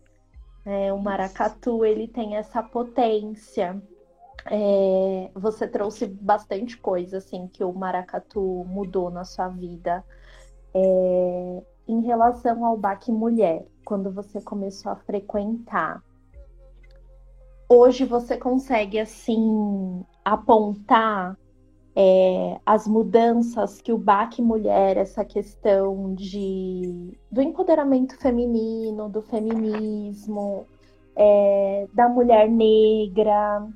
É, 0.65 0.93
o 0.93 0.99
maracatu 0.99 1.85
ele 1.85 2.09
tem 2.09 2.37
essa 2.37 2.63
potência. 2.63 3.83
É, 4.51 5.31
você 5.35 5.67
trouxe 5.67 6.07
bastante 6.07 6.77
coisa 6.77 7.19
assim 7.19 7.49
que 7.49 7.65
o 7.65 7.73
maracatu 7.73 8.65
mudou 8.69 9.11
na 9.11 9.25
sua 9.25 9.49
vida. 9.49 10.05
É, 10.75 11.63
em 11.87 12.01
relação 12.03 12.65
ao 12.65 12.77
baque 12.77 13.13
mulher, 13.13 13.65
quando 13.85 14.11
você 14.11 14.41
começou 14.41 14.93
a 14.93 14.97
frequentar, 14.97 16.03
hoje 17.69 18.05
você 18.05 18.37
consegue 18.37 18.99
assim 18.99 20.05
apontar 20.25 21.37
é, 21.97 22.59
as 22.67 22.89
mudanças 22.89 23.81
que 23.81 23.93
o 23.93 23.99
baque 23.99 24.43
mulher, 24.43 24.97
essa 24.97 25.25
questão 25.25 26.15
de 26.15 27.17
do 27.31 27.41
empoderamento 27.41 28.17
feminino, 28.19 29.09
do 29.09 29.23
feminismo, 29.23 30.67
é, 31.15 31.87
da 31.93 32.09
mulher 32.09 32.49
negra, 32.49 33.69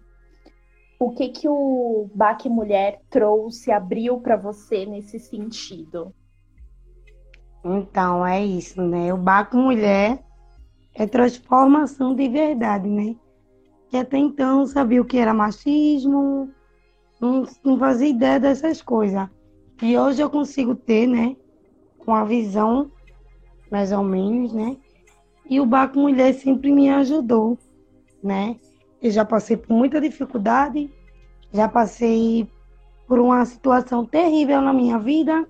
o 0.99 1.11
que 1.11 1.29
que 1.29 1.49
o 1.49 2.11
baque 2.15 2.49
mulher 2.49 3.01
trouxe, 3.09 3.71
abriu 3.71 4.21
para 4.21 4.37
você 4.37 4.85
nesse 4.85 5.19
sentido? 5.19 6.13
Então, 7.65 8.27
é 8.27 8.45
isso, 8.45 8.83
né? 8.83 9.13
O 9.13 9.17
baque 9.17 9.57
mulher 9.57 10.25
é 10.95 11.07
transformação 11.07 12.15
de 12.15 12.29
verdade, 12.29 12.89
né? 12.89 13.15
Que 13.89 13.97
até 13.97 14.19
então 14.19 14.67
sabia 14.67 15.01
o 15.01 15.05
que 15.05 15.19
era 15.19 15.33
machismo, 15.33 16.51
não, 17.21 17.45
não 17.65 17.79
fazia 17.79 18.09
ideia 18.09 18.41
dessas 18.41 18.83
coisas. 18.83 19.29
E 19.81 19.97
hoje 19.97 20.21
eu 20.21 20.29
consigo 20.29 20.75
ter, 20.75 21.07
né? 21.07 21.37
Com 21.99 22.13
a 22.13 22.25
visão, 22.25 22.91
mais 23.71 23.93
ou 23.93 24.03
menos, 24.03 24.53
né? 24.53 24.77
E 25.49 25.61
o 25.61 25.67
Baco 25.67 25.99
Mulher 25.99 26.35
sempre 26.35 26.73
me 26.73 26.91
ajudou, 26.91 27.57
né? 28.23 28.57
Eu 29.01 29.11
já 29.11 29.25
passei 29.25 29.57
por 29.57 29.75
muita 29.75 30.01
dificuldade, 30.01 30.91
já 31.53 31.69
passei 31.69 32.49
por 33.07 33.19
uma 33.19 33.45
situação 33.45 34.05
terrível 34.05 34.61
na 34.61 34.73
minha 34.73 34.99
vida. 34.99 35.49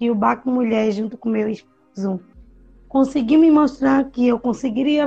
E 0.00 0.10
o 0.10 0.14
Baco 0.14 0.50
Mulher, 0.50 0.90
junto 0.90 1.16
com 1.16 1.28
meu 1.28 1.48
esposo, 1.48 2.20
conseguiu 2.88 3.40
me 3.40 3.50
mostrar 3.50 4.10
que 4.10 4.26
eu 4.26 4.38
conseguiria 4.38 5.06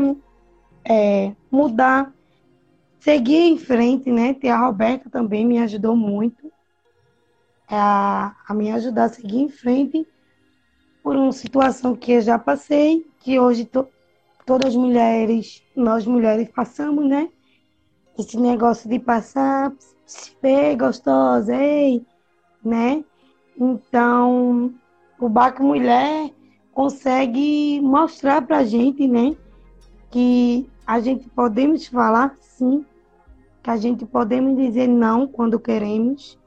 é, 0.83 1.35
mudar 1.51 2.13
seguir 2.99 3.37
em 3.37 3.57
frente, 3.57 4.11
né? 4.11 4.33
Ter 4.33 4.49
a 4.49 4.65
Roberta 4.65 5.09
também 5.09 5.45
me 5.45 5.59
ajudou 5.59 5.95
muito 5.95 6.51
a, 7.69 8.35
a 8.47 8.53
me 8.53 8.71
ajudar 8.71 9.05
a 9.05 9.09
seguir 9.09 9.39
em 9.39 9.49
frente 9.49 10.07
por 11.03 11.15
uma 11.15 11.31
situação 11.31 11.95
que 11.95 12.13
eu 12.13 12.21
já 12.21 12.37
passei, 12.37 13.05
que 13.19 13.39
hoje 13.39 13.65
to, 13.65 13.87
todas 14.45 14.69
as 14.69 14.75
mulheres, 14.75 15.63
nós 15.75 16.05
mulheres 16.05 16.49
passamos, 16.49 17.07
né? 17.07 17.29
Esse 18.17 18.35
negócio 18.35 18.89
de 18.89 18.97
passar, 18.97 19.71
ver 20.41 20.75
gostosa, 20.75 21.55
ei, 21.55 22.03
né? 22.63 23.03
Então, 23.55 24.73
o 25.19 25.29
Baco 25.29 25.63
Mulher 25.63 26.31
consegue 26.71 27.79
mostrar 27.81 28.41
pra 28.41 28.63
gente, 28.63 29.07
né? 29.07 29.35
Que 30.09 30.67
a 30.85 30.99
gente 30.99 31.29
podemos 31.29 31.85
falar 31.85 32.35
sim, 32.41 32.83
que 33.61 33.69
a 33.69 33.77
gente 33.77 34.03
podemos 34.03 34.57
dizer 34.57 34.87
não 34.87 35.27
quando 35.27 35.59
queremos, 35.59 36.39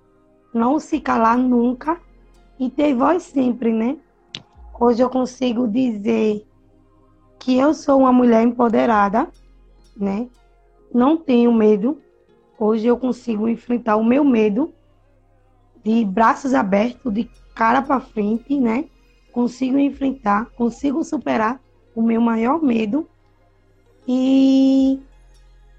não 0.52 0.80
se 0.80 1.00
calar 1.00 1.38
nunca 1.38 2.00
e 2.58 2.68
ter 2.68 2.94
voz 2.94 3.22
sempre, 3.22 3.72
né? 3.72 3.96
Hoje 4.78 5.02
eu 5.02 5.10
consigo 5.10 5.68
dizer 5.68 6.44
que 7.38 7.56
eu 7.56 7.74
sou 7.74 8.00
uma 8.00 8.12
mulher 8.12 8.42
empoderada, 8.42 9.28
né? 9.96 10.28
Não 10.92 11.16
tenho 11.16 11.52
medo. 11.52 12.00
Hoje 12.58 12.86
eu 12.86 12.96
consigo 12.98 13.48
enfrentar 13.48 13.96
o 13.96 14.04
meu 14.04 14.24
medo 14.24 14.72
de 15.82 16.04
braços 16.04 16.52
abertos, 16.52 17.12
de 17.12 17.30
cara 17.54 17.80
para 17.80 18.00
frente, 18.00 18.58
né? 18.58 18.84
Consigo 19.32 19.78
enfrentar, 19.78 20.46
consigo 20.56 21.02
superar 21.02 21.60
o 21.94 22.02
meu 22.02 22.20
maior 22.20 22.62
medo 22.62 23.08
e, 24.12 25.00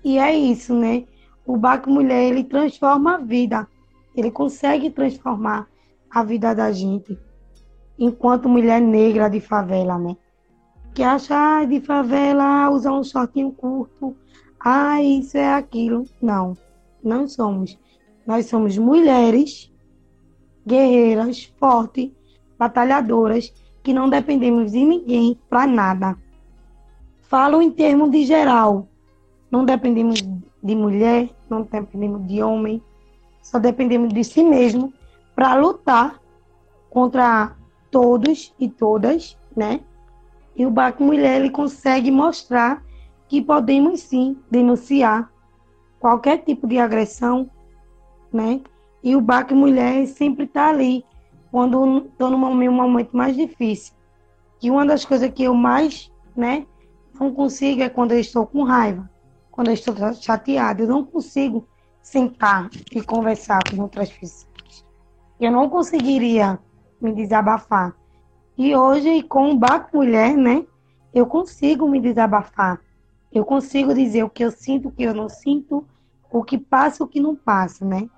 e 0.03 0.17
é 0.17 0.35
isso, 0.35 0.73
né? 0.73 1.03
O 1.45 1.57
Baco 1.57 1.89
Mulher, 1.89 2.31
ele 2.31 2.43
transforma 2.43 3.15
a 3.15 3.17
vida. 3.17 3.67
Ele 4.15 4.31
consegue 4.31 4.89
transformar 4.89 5.67
a 6.09 6.23
vida 6.23 6.53
da 6.53 6.71
gente. 6.71 7.17
Enquanto 7.99 8.47
mulher 8.49 8.81
negra 8.81 9.29
de 9.29 9.41
favela, 9.41 9.97
né? 9.97 10.15
Que 10.93 11.03
acha 11.03 11.65
de 11.65 11.81
favela 11.81 12.69
usar 12.69 12.93
um 12.93 13.03
shortinho 13.03 13.51
curto. 13.51 14.15
Ah, 14.63 15.01
isso 15.01 15.37
é 15.37 15.53
aquilo. 15.53 16.05
Não, 16.21 16.55
não 17.03 17.27
somos. 17.27 17.77
Nós 18.25 18.45
somos 18.45 18.77
mulheres 18.77 19.71
guerreiras, 20.65 21.51
fortes, 21.59 22.11
batalhadoras, 22.57 23.51
que 23.81 23.93
não 23.93 24.09
dependemos 24.09 24.71
de 24.71 24.85
ninguém 24.85 25.39
para 25.49 25.65
nada. 25.65 26.15
Falo 27.21 27.61
em 27.61 27.71
termos 27.71 28.11
de 28.11 28.23
geral. 28.25 28.87
Não 29.49 29.65
dependemos 29.65 30.21
de 30.63 30.75
mulher, 30.75 31.29
não 31.49 31.63
dependemos 31.63 32.27
de 32.27 32.43
homem, 32.43 32.81
só 33.41 33.57
dependemos 33.57 34.13
de 34.13 34.23
si 34.23 34.43
mesmo 34.43 34.93
para 35.35 35.55
lutar 35.55 36.21
contra 36.89 37.55
todos 37.89 38.53
e 38.59 38.69
todas, 38.69 39.37
né? 39.55 39.81
E 40.55 40.65
o 40.65 40.71
Baco 40.71 41.03
Mulher 41.03 41.41
ele 41.41 41.49
consegue 41.49 42.11
mostrar 42.11 42.83
que 43.31 43.41
podemos 43.41 44.01
sim 44.01 44.35
denunciar 44.51 45.31
qualquer 46.01 46.39
tipo 46.39 46.67
de 46.67 46.77
agressão, 46.77 47.49
né? 48.29 48.59
E 49.01 49.15
o 49.15 49.21
Baco 49.21 49.55
Mulher 49.55 50.05
sempre 50.07 50.43
está 50.43 50.67
ali 50.67 51.05
quando 51.49 52.07
estou 52.07 52.29
num 52.29 52.37
momento 52.37 53.15
mais 53.15 53.33
difícil. 53.33 53.93
E 54.61 54.69
uma 54.69 54.85
das 54.85 55.05
coisas 55.05 55.31
que 55.31 55.43
eu 55.45 55.53
mais, 55.53 56.11
né, 56.35 56.67
não 57.17 57.33
consigo 57.33 57.81
é 57.81 57.87
quando 57.87 58.11
eu 58.11 58.19
estou 58.19 58.45
com 58.45 58.63
raiva, 58.63 59.09
quando 59.49 59.69
eu 59.69 59.75
estou 59.75 59.95
chateada. 60.13 60.83
Eu 60.83 60.89
não 60.89 61.05
consigo 61.05 61.65
sentar 62.01 62.69
e 62.93 63.01
conversar 63.01 63.61
com 63.69 63.81
outras 63.81 64.11
pessoas. 64.11 64.85
Eu 65.39 65.53
não 65.53 65.69
conseguiria 65.69 66.59
me 66.99 67.13
desabafar. 67.13 67.95
E 68.57 68.75
hoje, 68.75 69.23
com 69.23 69.51
o 69.51 69.57
Baco 69.57 69.95
Mulher, 69.95 70.35
né, 70.35 70.65
eu 71.13 71.25
consigo 71.25 71.87
me 71.87 72.01
desabafar. 72.01 72.81
Eu 73.31 73.45
consigo 73.45 73.93
dizer 73.93 74.23
o 74.23 74.29
que 74.29 74.43
eu 74.43 74.51
sinto, 74.51 74.89
o 74.89 74.91
que 74.91 75.03
eu 75.03 75.13
não 75.13 75.29
sinto, 75.29 75.85
o 76.31 76.43
que 76.43 76.57
passa, 76.57 77.03
o 77.03 77.07
que 77.07 77.19
não 77.19 77.35
passa, 77.35 77.85
né? 77.85 78.09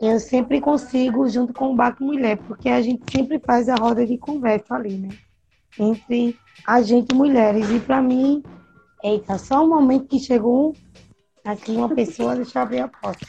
Eu 0.00 0.20
sempre 0.20 0.60
consigo, 0.60 1.28
junto 1.28 1.54
com 1.54 1.72
o 1.72 1.76
Baco 1.76 2.04
Mulher, 2.04 2.36
porque 2.36 2.68
a 2.68 2.82
gente 2.82 3.10
sempre 3.10 3.38
faz 3.38 3.68
a 3.68 3.74
roda 3.76 4.06
de 4.06 4.18
conversa 4.18 4.74
ali, 4.74 4.98
né? 4.98 5.08
entre 5.78 6.38
a 6.66 6.82
gente 6.82 7.14
mulheres. 7.14 7.68
E 7.70 7.80
para 7.80 8.00
mim, 8.00 8.42
eita, 9.02 9.38
só 9.38 9.64
um 9.64 9.68
momento 9.68 10.06
que 10.06 10.18
chegou 10.18 10.74
aqui 11.44 11.72
uma 11.72 11.94
pessoa, 11.94 12.34
deixa 12.34 12.58
eu 12.58 12.62
abrir 12.62 12.80
a 12.80 12.88
porta. 12.88 13.26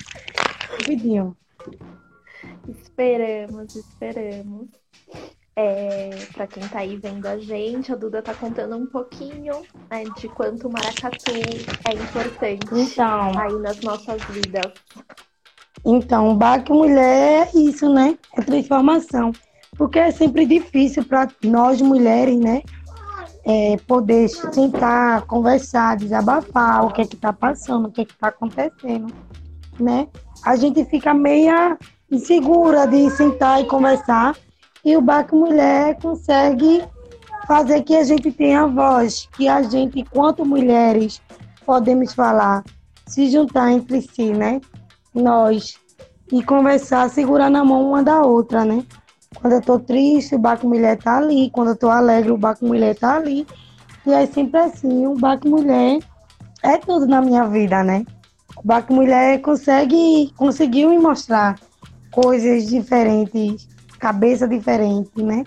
Rapidinho. 0.71 1.35
Esperamos, 2.67 3.75
esperamos. 3.75 4.67
É, 5.59 6.11
para 6.33 6.45
quem 6.45 6.63
está 6.63 6.79
aí 6.79 6.97
vendo 6.97 7.25
a 7.25 7.37
gente, 7.39 7.91
a 7.91 7.95
Duda 7.95 8.19
está 8.19 8.33
contando 8.33 8.77
um 8.77 8.85
pouquinho 8.85 9.63
né, 9.89 10.03
de 10.15 10.27
quanto 10.29 10.67
o 10.67 10.71
maracatu 10.71 11.31
é 11.89 11.93
importante 11.93 12.67
então, 12.71 13.39
aí 13.39 13.53
nas 13.59 13.81
nossas 13.81 14.21
vidas. 14.25 14.71
Então, 15.83 16.29
o 16.29 16.35
Baque 16.35 16.71
Mulher 16.71 17.47
é 17.47 17.57
isso, 17.57 17.91
né? 17.91 18.17
É 18.37 18.41
transformação 18.41 19.31
porque 19.77 19.99
é 19.99 20.11
sempre 20.11 20.45
difícil 20.45 21.05
para 21.05 21.27
nós 21.43 21.81
mulheres, 21.81 22.37
né? 22.37 22.63
É, 23.45 23.77
poder 23.87 24.27
sentar, 24.27 25.21
conversar, 25.21 25.95
desabafar 25.95 26.85
o 26.85 26.91
que 26.91 27.01
é 27.01 27.05
que 27.05 27.15
está 27.15 27.31
passando, 27.31 27.87
o 27.87 27.91
que 27.91 28.01
é 28.01 28.05
que 28.05 28.11
está 28.11 28.27
acontecendo, 28.27 29.13
né? 29.79 30.07
A 30.43 30.55
gente 30.57 30.83
fica 30.85 31.13
meia 31.13 31.77
insegura 32.11 32.85
de 32.85 33.09
sentar 33.11 33.61
e 33.61 33.65
conversar 33.65 34.35
e 34.87 34.95
o 34.95 35.01
Baco 35.01 35.35
Mulher 35.35 35.99
consegue 36.01 36.81
fazer 37.45 37.81
que 37.81 37.93
a 37.93 38.05
gente 38.05 38.31
tenha 38.31 38.65
voz, 38.65 39.27
que 39.35 39.45
a 39.45 39.61
gente, 39.61 39.99
enquanto 39.99 40.45
mulheres, 40.45 41.21
podemos 41.65 42.13
falar, 42.13 42.63
se 43.05 43.29
juntar 43.29 43.69
entre 43.73 44.01
si, 44.01 44.31
né? 44.31 44.61
Nós 45.13 45.77
e 46.31 46.41
conversar, 46.41 47.09
segurar 47.09 47.49
na 47.49 47.65
mão 47.65 47.89
uma 47.89 48.01
da 48.01 48.21
outra, 48.21 48.63
né? 48.63 48.81
Quando 49.35 49.53
eu 49.53 49.61
tô 49.61 49.77
triste, 49.77 50.35
o 50.35 50.39
Baco 50.39 50.65
Mulher 50.65 50.97
tá 50.97 51.17
ali. 51.17 51.49
Quando 51.49 51.71
eu 51.71 51.75
tô 51.75 51.89
alegre, 51.89 52.31
o 52.31 52.37
Baco 52.37 52.65
Mulher 52.65 52.95
tá 52.95 53.17
ali. 53.17 53.45
E 54.05 54.13
é 54.13 54.25
sempre 54.25 54.57
assim, 54.57 55.05
o 55.05 55.15
Baco 55.15 55.49
Mulher 55.49 55.99
é 56.63 56.77
tudo 56.77 57.05
na 57.05 57.21
minha 57.21 57.43
vida, 57.43 57.83
né? 57.83 58.05
O 58.55 58.65
Baco 58.65 58.93
Mulher 58.93 59.41
consegue, 59.41 60.31
conseguiu 60.37 60.91
me 60.91 60.97
mostrar 60.97 61.59
coisas 62.09 62.67
diferentes, 62.67 63.67
cabeça 63.99 64.47
diferente, 64.47 65.21
né? 65.21 65.43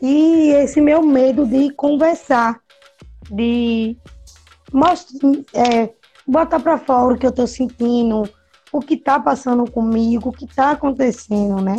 E 0.00 0.50
esse 0.50 0.80
meu 0.80 1.02
medo 1.02 1.46
de 1.46 1.70
conversar, 1.72 2.60
de 3.30 3.96
mostra, 4.72 5.16
é, 5.54 5.90
bota 6.26 6.60
para 6.60 6.78
fora 6.78 7.14
o 7.14 7.18
que 7.18 7.26
eu 7.26 7.30
estou 7.30 7.46
sentindo, 7.46 8.28
o 8.72 8.80
que 8.80 8.94
está 8.94 9.18
passando 9.18 9.68
comigo, 9.70 10.28
o 10.28 10.32
que 10.32 10.44
está 10.44 10.72
acontecendo, 10.72 11.60
né? 11.60 11.76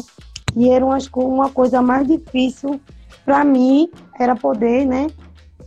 E 0.55 0.69
era 0.69 0.85
uma, 0.85 0.97
uma 1.15 1.49
coisa 1.49 1.81
mais 1.81 2.07
difícil 2.07 2.81
para 3.23 3.43
mim, 3.43 3.89
era 4.19 4.35
poder, 4.35 4.85
né, 4.85 5.07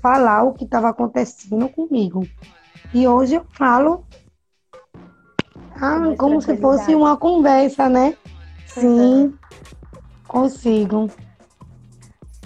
falar 0.03 0.43
o 0.43 0.53
que 0.53 0.65
estava 0.65 0.89
acontecendo 0.89 1.69
comigo. 1.69 2.27
E 2.93 3.07
hoje 3.07 3.37
eu 3.37 3.47
falo 3.53 4.05
ah, 5.81 6.15
como 6.19 6.41
se 6.43 6.57
fosse 6.57 6.95
uma 6.95 7.17
conversa, 7.17 7.89
né? 7.89 8.17
Sim, 8.67 8.87
uhum. 8.87 9.35
Consigo. 10.33 11.11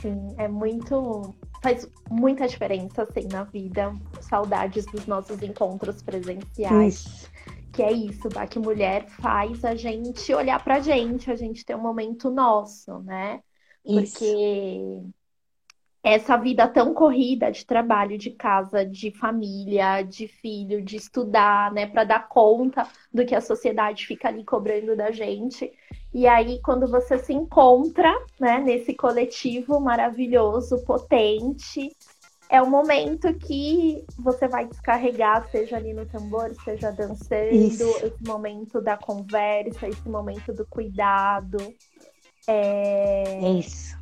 Sim, 0.01 0.34
é 0.37 0.49
muito. 0.49 1.34
Faz 1.62 1.89
muita 2.11 2.47
diferença, 2.47 3.03
assim, 3.03 3.26
na 3.32 3.45
vida. 3.45 3.93
Saudades 4.20 4.84
dos 4.87 5.07
nossos 5.07 5.41
encontros 5.43 6.03
presenciais. 6.03 6.95
Isso. 6.97 7.30
Que 7.72 7.82
é 7.82 7.93
isso, 7.93 8.28
tá? 8.28 8.47
Que 8.47 8.59
mulher 8.59 9.07
faz 9.09 9.64
a 9.64 9.74
gente 9.74 10.32
olhar 10.34 10.62
pra 10.62 10.80
gente, 10.80 11.30
a 11.30 11.37
gente 11.37 11.64
ter 11.64 11.74
um 11.74 11.82
momento 11.82 12.30
nosso, 12.30 12.99
né? 13.01 13.41
Porque 13.84 14.24
isso 14.24 15.12
essa 16.03 16.36
vida 16.36 16.68
tão 16.68 16.94
corrida 16.94 17.51
de 17.51 17.66
trabalho, 17.66 18.16
de 18.16 18.30
casa, 18.30 18.86
de 18.86 19.11
família, 19.11 20.03
de 20.03 20.28
filho, 20.28 20.80
de 20.80 20.97
estudar, 20.97 21.72
né, 21.72 21.86
para 21.86 22.05
dar 22.05 22.28
conta 22.28 22.86
do 23.12 23.24
que 23.26 23.34
a 23.34 23.40
sociedade 23.40 24.07
fica 24.07 24.28
ali 24.28 24.44
cobrando 24.44 24.94
da 24.97 25.11
gente. 25.11 25.72
E 26.14 26.26
aí, 26.26 26.61
quando 26.62 26.86
você 26.86 27.18
se 27.18 27.32
encontra, 27.32 28.12
né, 28.38 28.59
nesse 28.59 28.94
coletivo 28.94 29.80
maravilhoso, 29.80 30.84
potente, 30.84 31.90
é 32.49 32.62
o 32.62 32.70
momento 32.70 33.34
que 33.34 34.05
você 34.16 34.47
vai 34.47 34.66
descarregar, 34.66 35.51
seja 35.51 35.76
ali 35.76 35.92
no 35.92 36.07
tambor, 36.07 36.55
seja 36.64 36.92
dançando, 36.92 37.51
Isso. 37.51 37.82
esse 38.07 38.24
momento 38.24 38.80
da 38.80 38.97
conversa, 38.97 39.88
esse 39.88 40.09
momento 40.09 40.53
do 40.53 40.64
cuidado. 40.66 41.59
É... 42.47 43.40
Isso 43.59 43.95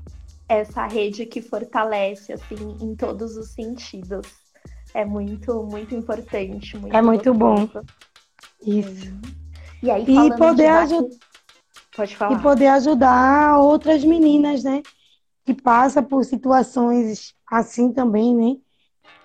essa 0.48 0.86
rede 0.86 1.26
que 1.26 1.40
fortalece, 1.40 2.32
assim, 2.32 2.76
em 2.80 2.94
todos 2.94 3.36
os 3.36 3.50
sentidos. 3.50 4.26
É 4.92 5.04
muito, 5.04 5.64
muito 5.64 5.94
importante. 5.94 6.76
Muito 6.76 6.94
é 6.94 7.02
muito 7.02 7.34
bom. 7.34 7.68
Isso. 8.62 9.12
E 9.82 9.90
aí, 9.90 10.04
e 10.06 10.36
poder 10.36 10.68
ajudar. 10.68 11.16
Pode 11.96 12.16
falar. 12.16 12.38
E 12.38 12.42
poder 12.42 12.66
ajudar 12.68 13.58
outras 13.58 14.04
meninas, 14.04 14.64
né? 14.64 14.82
Que 15.44 15.54
passam 15.54 16.02
por 16.02 16.24
situações 16.24 17.34
assim 17.46 17.92
também, 17.92 18.34
né? 18.34 18.56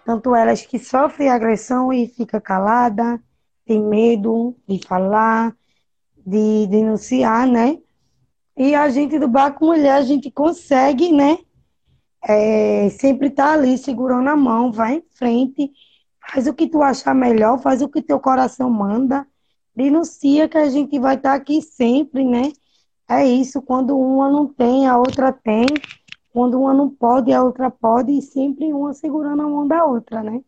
Tanto 0.06 0.36
elas 0.36 0.66
que 0.66 0.80
sofrem 0.80 1.30
agressão 1.30 1.94
e 1.94 2.08
fica 2.08 2.42
calada, 2.42 3.22
tem 3.66 3.82
medo 3.82 4.56
de 4.68 4.80
falar, 4.86 5.56
de 6.26 6.68
denunciar, 6.68 7.48
né? 7.48 7.78
E 8.60 8.76
a 8.76 8.90
gente 8.90 9.18
do 9.18 9.30
Baco 9.30 9.68
Mulher, 9.68 9.94
a 9.94 10.02
gente 10.02 10.30
consegue, 10.30 11.14
né? 11.14 11.38
É, 12.22 12.90
sempre 12.90 13.28
estar 13.28 13.46
tá 13.46 13.54
ali 13.54 13.78
segurando 13.78 14.28
a 14.28 14.36
mão, 14.36 14.70
vai 14.70 14.96
em 14.96 15.04
frente, 15.12 15.72
faz 16.30 16.46
o 16.46 16.54
que 16.54 16.68
tu 16.68 16.84
achar 16.84 17.16
melhor, 17.16 17.62
faz 17.62 17.82
o 17.82 17.88
que 17.88 18.02
teu 18.02 18.20
coração 18.20 18.70
manda, 18.70 19.26
denuncia 19.74 20.50
que 20.50 20.58
a 20.58 20.68
gente 20.68 21.00
vai 21.00 21.16
estar 21.16 21.30
tá 21.30 21.36
aqui 21.36 21.62
sempre, 21.62 22.26
né? 22.26 22.52
É 23.08 23.26
isso, 23.26 23.62
quando 23.62 23.98
uma 23.98 24.30
não 24.30 24.46
tem, 24.46 24.86
a 24.88 24.98
outra 24.98 25.32
tem, 25.32 25.66
quando 26.34 26.60
uma 26.60 26.74
não 26.74 26.90
pode, 26.90 27.32
a 27.32 27.42
outra 27.42 27.72
pode, 27.72 28.12
e 28.12 28.22
sempre 28.22 28.74
uma 28.74 28.94
segurando 28.94 29.42
a 29.42 29.48
mão 29.48 29.66
da 29.66 29.86
outra, 29.86 30.22
né? 30.22 30.44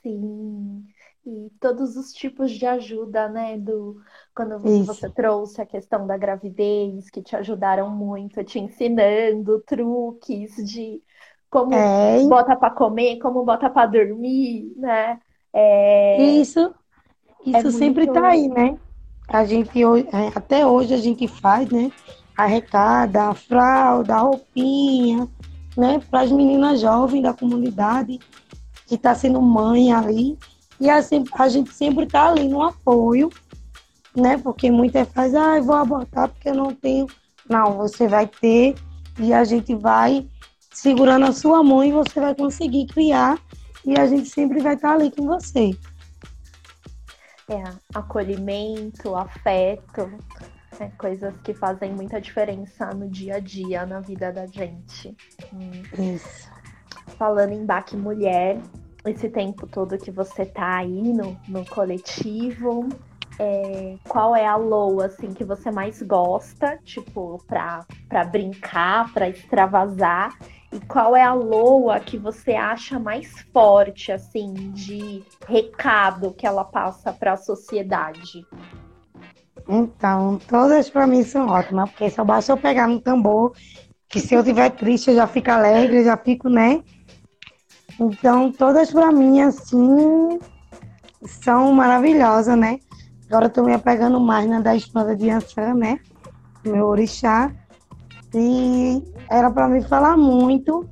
Sim 0.00 0.86
e 1.26 1.50
todos 1.58 1.96
os 1.96 2.12
tipos 2.12 2.50
de 2.50 2.66
ajuda, 2.66 3.28
né? 3.28 3.56
Do, 3.56 3.96
quando 4.34 4.56
Isso. 4.68 4.84
você 4.84 5.08
trouxe 5.08 5.60
a 5.60 5.66
questão 5.66 6.06
da 6.06 6.16
gravidez, 6.16 7.08
que 7.08 7.22
te 7.22 7.34
ajudaram 7.34 7.90
muito, 7.90 8.44
te 8.44 8.58
ensinando 8.58 9.60
truques 9.66 10.54
de 10.56 11.02
como 11.48 11.72
é. 11.72 12.26
bota 12.26 12.56
para 12.56 12.74
comer, 12.74 13.18
como 13.18 13.44
bota 13.44 13.70
para 13.70 13.86
dormir, 13.86 14.72
né? 14.76 15.18
É... 15.52 16.20
Isso, 16.20 16.74
isso 17.46 17.68
é 17.68 17.70
sempre 17.70 18.06
muito... 18.06 18.20
tá 18.20 18.28
aí, 18.28 18.48
né? 18.48 18.78
A 19.28 19.44
gente 19.44 19.82
é, 19.82 20.32
até 20.34 20.66
hoje 20.66 20.92
a 20.92 20.98
gente 20.98 21.26
faz, 21.26 21.70
né? 21.70 21.90
Arrecada, 22.36 23.28
a 23.28 23.34
fralda, 23.34 24.16
a 24.16 24.20
roupinha, 24.20 25.28
né? 25.76 26.02
Para 26.10 26.22
as 26.22 26.32
meninas 26.32 26.80
jovens 26.80 27.22
da 27.22 27.32
comunidade 27.32 28.18
que 28.86 28.96
está 28.96 29.14
sendo 29.14 29.40
mãe 29.40 29.92
ali 29.92 30.36
e 30.80 30.90
assim, 30.90 31.24
a 31.32 31.48
gente 31.48 31.72
sempre 31.72 32.04
está 32.04 32.28
ali 32.28 32.48
no 32.48 32.62
apoio, 32.62 33.30
né? 34.14 34.38
Porque 34.38 34.70
muitas 34.70 35.08
faz, 35.08 35.34
ah, 35.34 35.56
eu 35.56 35.64
vou 35.64 35.76
abortar 35.76 36.28
porque 36.28 36.48
eu 36.48 36.54
não 36.54 36.74
tenho. 36.74 37.06
Não, 37.48 37.76
você 37.76 38.08
vai 38.08 38.26
ter 38.26 38.74
e 39.18 39.32
a 39.32 39.44
gente 39.44 39.74
vai 39.74 40.26
segurando 40.72 41.26
a 41.26 41.32
sua 41.32 41.62
mão 41.62 41.84
e 41.84 41.92
você 41.92 42.20
vai 42.20 42.34
conseguir 42.34 42.86
criar 42.86 43.38
e 43.84 43.98
a 43.98 44.06
gente 44.06 44.28
sempre 44.28 44.60
vai 44.60 44.74
estar 44.74 44.88
tá 44.88 44.94
ali 44.94 45.10
com 45.10 45.26
você. 45.26 45.70
É, 47.48 47.62
acolhimento, 47.94 49.14
afeto, 49.14 50.10
né? 50.80 50.90
coisas 50.96 51.34
que 51.42 51.52
fazem 51.52 51.92
muita 51.92 52.20
diferença 52.20 52.86
no 52.94 53.08
dia 53.08 53.36
a 53.36 53.38
dia, 53.38 53.84
na 53.84 54.00
vida 54.00 54.32
da 54.32 54.46
gente. 54.46 55.14
Hum. 55.52 55.82
Isso. 56.14 56.50
Falando 57.18 57.52
em 57.52 57.64
Baque 57.64 57.96
Mulher, 57.96 58.58
esse 59.06 59.28
tempo 59.28 59.66
todo 59.66 59.98
que 59.98 60.10
você 60.10 60.46
tá 60.46 60.76
aí 60.78 61.12
no, 61.12 61.36
no 61.48 61.64
coletivo? 61.66 62.88
É, 63.38 63.96
qual 64.08 64.34
é 64.34 64.46
a 64.46 64.56
loa 64.56 65.06
assim 65.06 65.34
que 65.34 65.44
você 65.44 65.70
mais 65.70 66.00
gosta, 66.02 66.78
tipo, 66.84 67.42
pra, 67.46 67.84
pra 68.08 68.24
brincar, 68.24 69.12
pra 69.12 69.28
extravasar? 69.28 70.36
E 70.72 70.80
qual 70.86 71.14
é 71.14 71.22
a 71.22 71.34
loa 71.34 72.00
que 72.00 72.16
você 72.16 72.52
acha 72.52 72.98
mais 72.98 73.32
forte, 73.52 74.10
assim, 74.12 74.52
de 74.72 75.22
recado 75.46 76.32
que 76.32 76.46
ela 76.46 76.64
passa 76.64 77.12
para 77.12 77.32
a 77.32 77.36
sociedade? 77.36 78.46
Então, 79.68 80.38
todas 80.48 80.90
para 80.90 81.06
mim 81.06 81.22
são 81.22 81.48
ótimas, 81.48 81.90
porque 81.90 82.10
só 82.10 82.24
basta 82.24 82.52
eu 82.52 82.56
pegar 82.56 82.86
no 82.86 83.00
tambor, 83.00 83.52
que 84.08 84.20
se 84.20 84.34
eu 84.34 84.40
estiver 84.40 84.70
triste 84.70 85.10
eu 85.10 85.16
já 85.16 85.26
fico 85.26 85.50
alegre, 85.50 86.04
já 86.04 86.16
fico, 86.16 86.48
né? 86.48 86.82
Então, 88.00 88.50
todas 88.50 88.90
para 88.90 89.12
mim, 89.12 89.40
assim, 89.40 90.38
são 91.24 91.72
maravilhosas, 91.72 92.56
né? 92.56 92.78
Agora 93.28 93.48
tô 93.48 93.62
me 93.62 93.72
apegando 93.72 94.20
mais 94.20 94.48
na 94.48 94.60
da 94.60 94.76
esposa 94.76 95.16
de 95.16 95.30
Ançã, 95.30 95.74
né? 95.74 95.98
Meu 96.64 96.86
orixá. 96.86 97.52
E 98.34 99.02
era 99.30 99.50
para 99.50 99.68
me 99.68 99.82
falar 99.82 100.16
muito. 100.16 100.88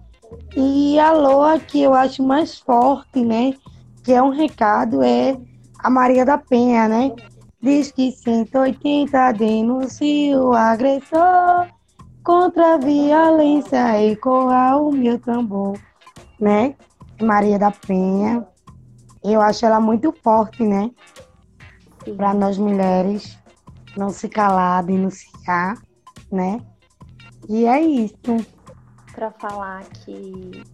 E 0.56 0.98
a 0.98 1.12
loa 1.12 1.58
que 1.58 1.82
eu 1.82 1.92
acho 1.92 2.22
mais 2.22 2.58
forte, 2.58 3.24
né? 3.24 3.54
Que 4.02 4.12
é 4.12 4.22
um 4.22 4.30
recado, 4.30 5.02
é 5.02 5.36
a 5.78 5.90
Maria 5.90 6.24
da 6.24 6.38
Penha, 6.38 6.88
né? 6.88 7.12
Diz 7.60 7.92
que 7.92 8.10
180 8.10 9.32
denuncia 9.32 10.40
o 10.40 10.52
agressor 10.52 11.68
contra 12.24 12.74
a 12.74 12.78
violência 12.78 14.02
e 14.02 14.16
corra 14.16 14.76
o 14.76 14.90
meu 14.90 15.18
tambor, 15.18 15.78
né? 16.40 16.74
Maria 17.24 17.58
da 17.58 17.70
Penha. 17.70 18.46
Eu 19.22 19.40
acho 19.40 19.64
ela 19.64 19.80
muito 19.80 20.12
forte, 20.22 20.62
né? 20.62 20.90
Para 22.16 22.34
nós 22.34 22.58
mulheres 22.58 23.38
não 23.96 24.10
se 24.10 24.28
calar, 24.28 24.84
denunciar, 24.84 25.80
né? 26.30 26.60
E 27.48 27.66
é 27.66 27.80
isso. 27.80 28.16
Para 29.12 29.30
falar 29.32 29.84
que 29.84 30.64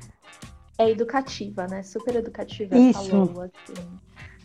é 0.79 0.91
educativa, 0.91 1.67
né? 1.67 1.83
Super 1.83 2.17
educativa 2.17 2.77
isso. 2.77 3.09
falou, 3.11 3.43
assim. 3.43 3.99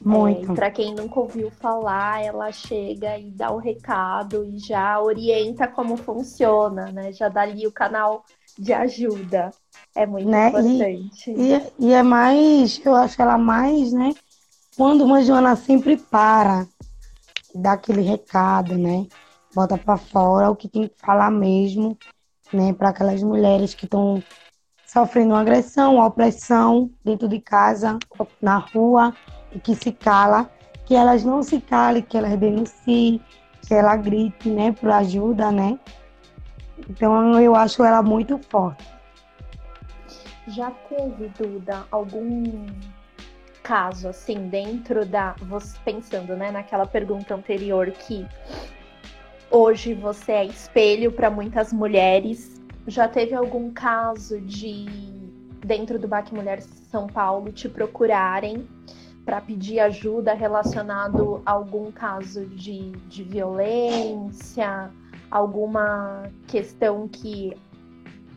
Muito. 0.04 0.52
É, 0.52 0.56
para 0.56 0.72
quem 0.72 0.94
nunca 0.94 1.20
ouviu 1.20 1.50
falar, 1.50 2.22
ela 2.22 2.52
chega 2.52 3.18
e 3.18 3.32
dá 3.32 3.52
o 3.52 3.58
recado 3.58 4.44
e 4.44 4.60
já 4.60 5.00
orienta 5.00 5.68
como 5.68 5.96
funciona, 5.96 6.92
né? 6.92 7.14
Já 7.14 7.30
dá 7.30 7.42
ali 7.42 7.66
o 7.66 7.72
canal 7.72 8.26
de 8.58 8.74
ajuda. 8.74 9.52
É 9.96 10.06
muito 10.06 10.28
né? 10.28 10.50
importante. 10.50 11.32
E, 11.32 11.54
e, 11.54 11.74
e, 11.80 11.94
é 11.94 12.02
mais, 12.02 12.82
eu 12.84 12.96
acho 12.96 13.22
ela 13.22 13.38
mais, 13.38 13.94
né? 13.94 14.14
Quando 14.76 15.04
uma 15.04 15.22
Joana 15.22 15.56
sempre 15.56 15.98
para, 15.98 16.66
dá 17.54 17.74
aquele 17.74 18.02
recado, 18.02 18.76
né? 18.76 19.06
Bota 19.54 19.78
para 19.78 19.98
fora 19.98 20.50
o 20.50 20.56
que 20.56 20.68
tem 20.68 20.88
que 20.88 20.96
falar 20.98 21.30
mesmo, 21.30 21.98
né? 22.52 22.74
Para 22.74 22.90
aquelas 22.90 23.22
mulheres 23.22 23.76
que 23.76 23.86
estão 23.86 24.24
sofrendo 24.88 25.36
agressão, 25.36 26.00
opressão 26.00 26.90
dentro 27.04 27.28
de 27.28 27.40
casa, 27.40 28.00
na 28.42 28.58
rua, 28.58 29.14
e 29.52 29.60
que 29.60 29.76
se 29.76 29.92
cala, 29.92 30.50
que 30.86 30.96
elas 30.96 31.24
não 31.24 31.44
se 31.44 31.62
calem, 31.62 32.02
que 32.02 32.18
elas 32.18 32.38
denunciem, 32.40 33.22
que 33.62 33.74
ela 33.76 33.96
grite, 33.96 34.50
né? 34.50 34.72
Por 34.72 34.90
ajuda, 34.90 35.52
né? 35.52 35.78
Então 36.90 37.40
eu 37.40 37.56
acho 37.56 37.84
ela 37.84 38.02
muito 38.02 38.40
forte. 38.50 38.93
Já 40.48 40.72
teve, 40.72 41.30
Duda, 41.38 41.86
algum 41.90 42.68
caso, 43.64 44.10
assim, 44.10 44.50
dentro 44.50 45.06
da. 45.06 45.36
Você 45.44 45.78
pensando, 45.86 46.36
né, 46.36 46.52
naquela 46.52 46.86
pergunta 46.86 47.34
anterior 47.34 47.90
que 47.92 48.28
hoje 49.50 49.94
você 49.94 50.34
é 50.34 50.46
espelho 50.46 51.12
para 51.12 51.30
muitas 51.30 51.72
mulheres. 51.72 52.62
Já 52.86 53.08
teve 53.08 53.34
algum 53.34 53.72
caso 53.72 54.42
de, 54.42 54.86
dentro 55.66 55.98
do 55.98 56.08
BAC 56.08 56.34
Mulher 56.34 56.62
São 56.62 57.08
Paulo, 57.08 57.52
te 57.52 57.70
procurarem 57.70 58.68
para 59.24 59.40
pedir 59.40 59.80
ajuda 59.80 60.34
relacionado 60.34 61.42
a 61.46 61.52
algum 61.52 61.90
caso 61.92 62.46
de, 62.48 62.92
de 63.08 63.24
violência, 63.24 64.92
alguma 65.32 66.30
questão 66.48 67.08
que 67.08 67.56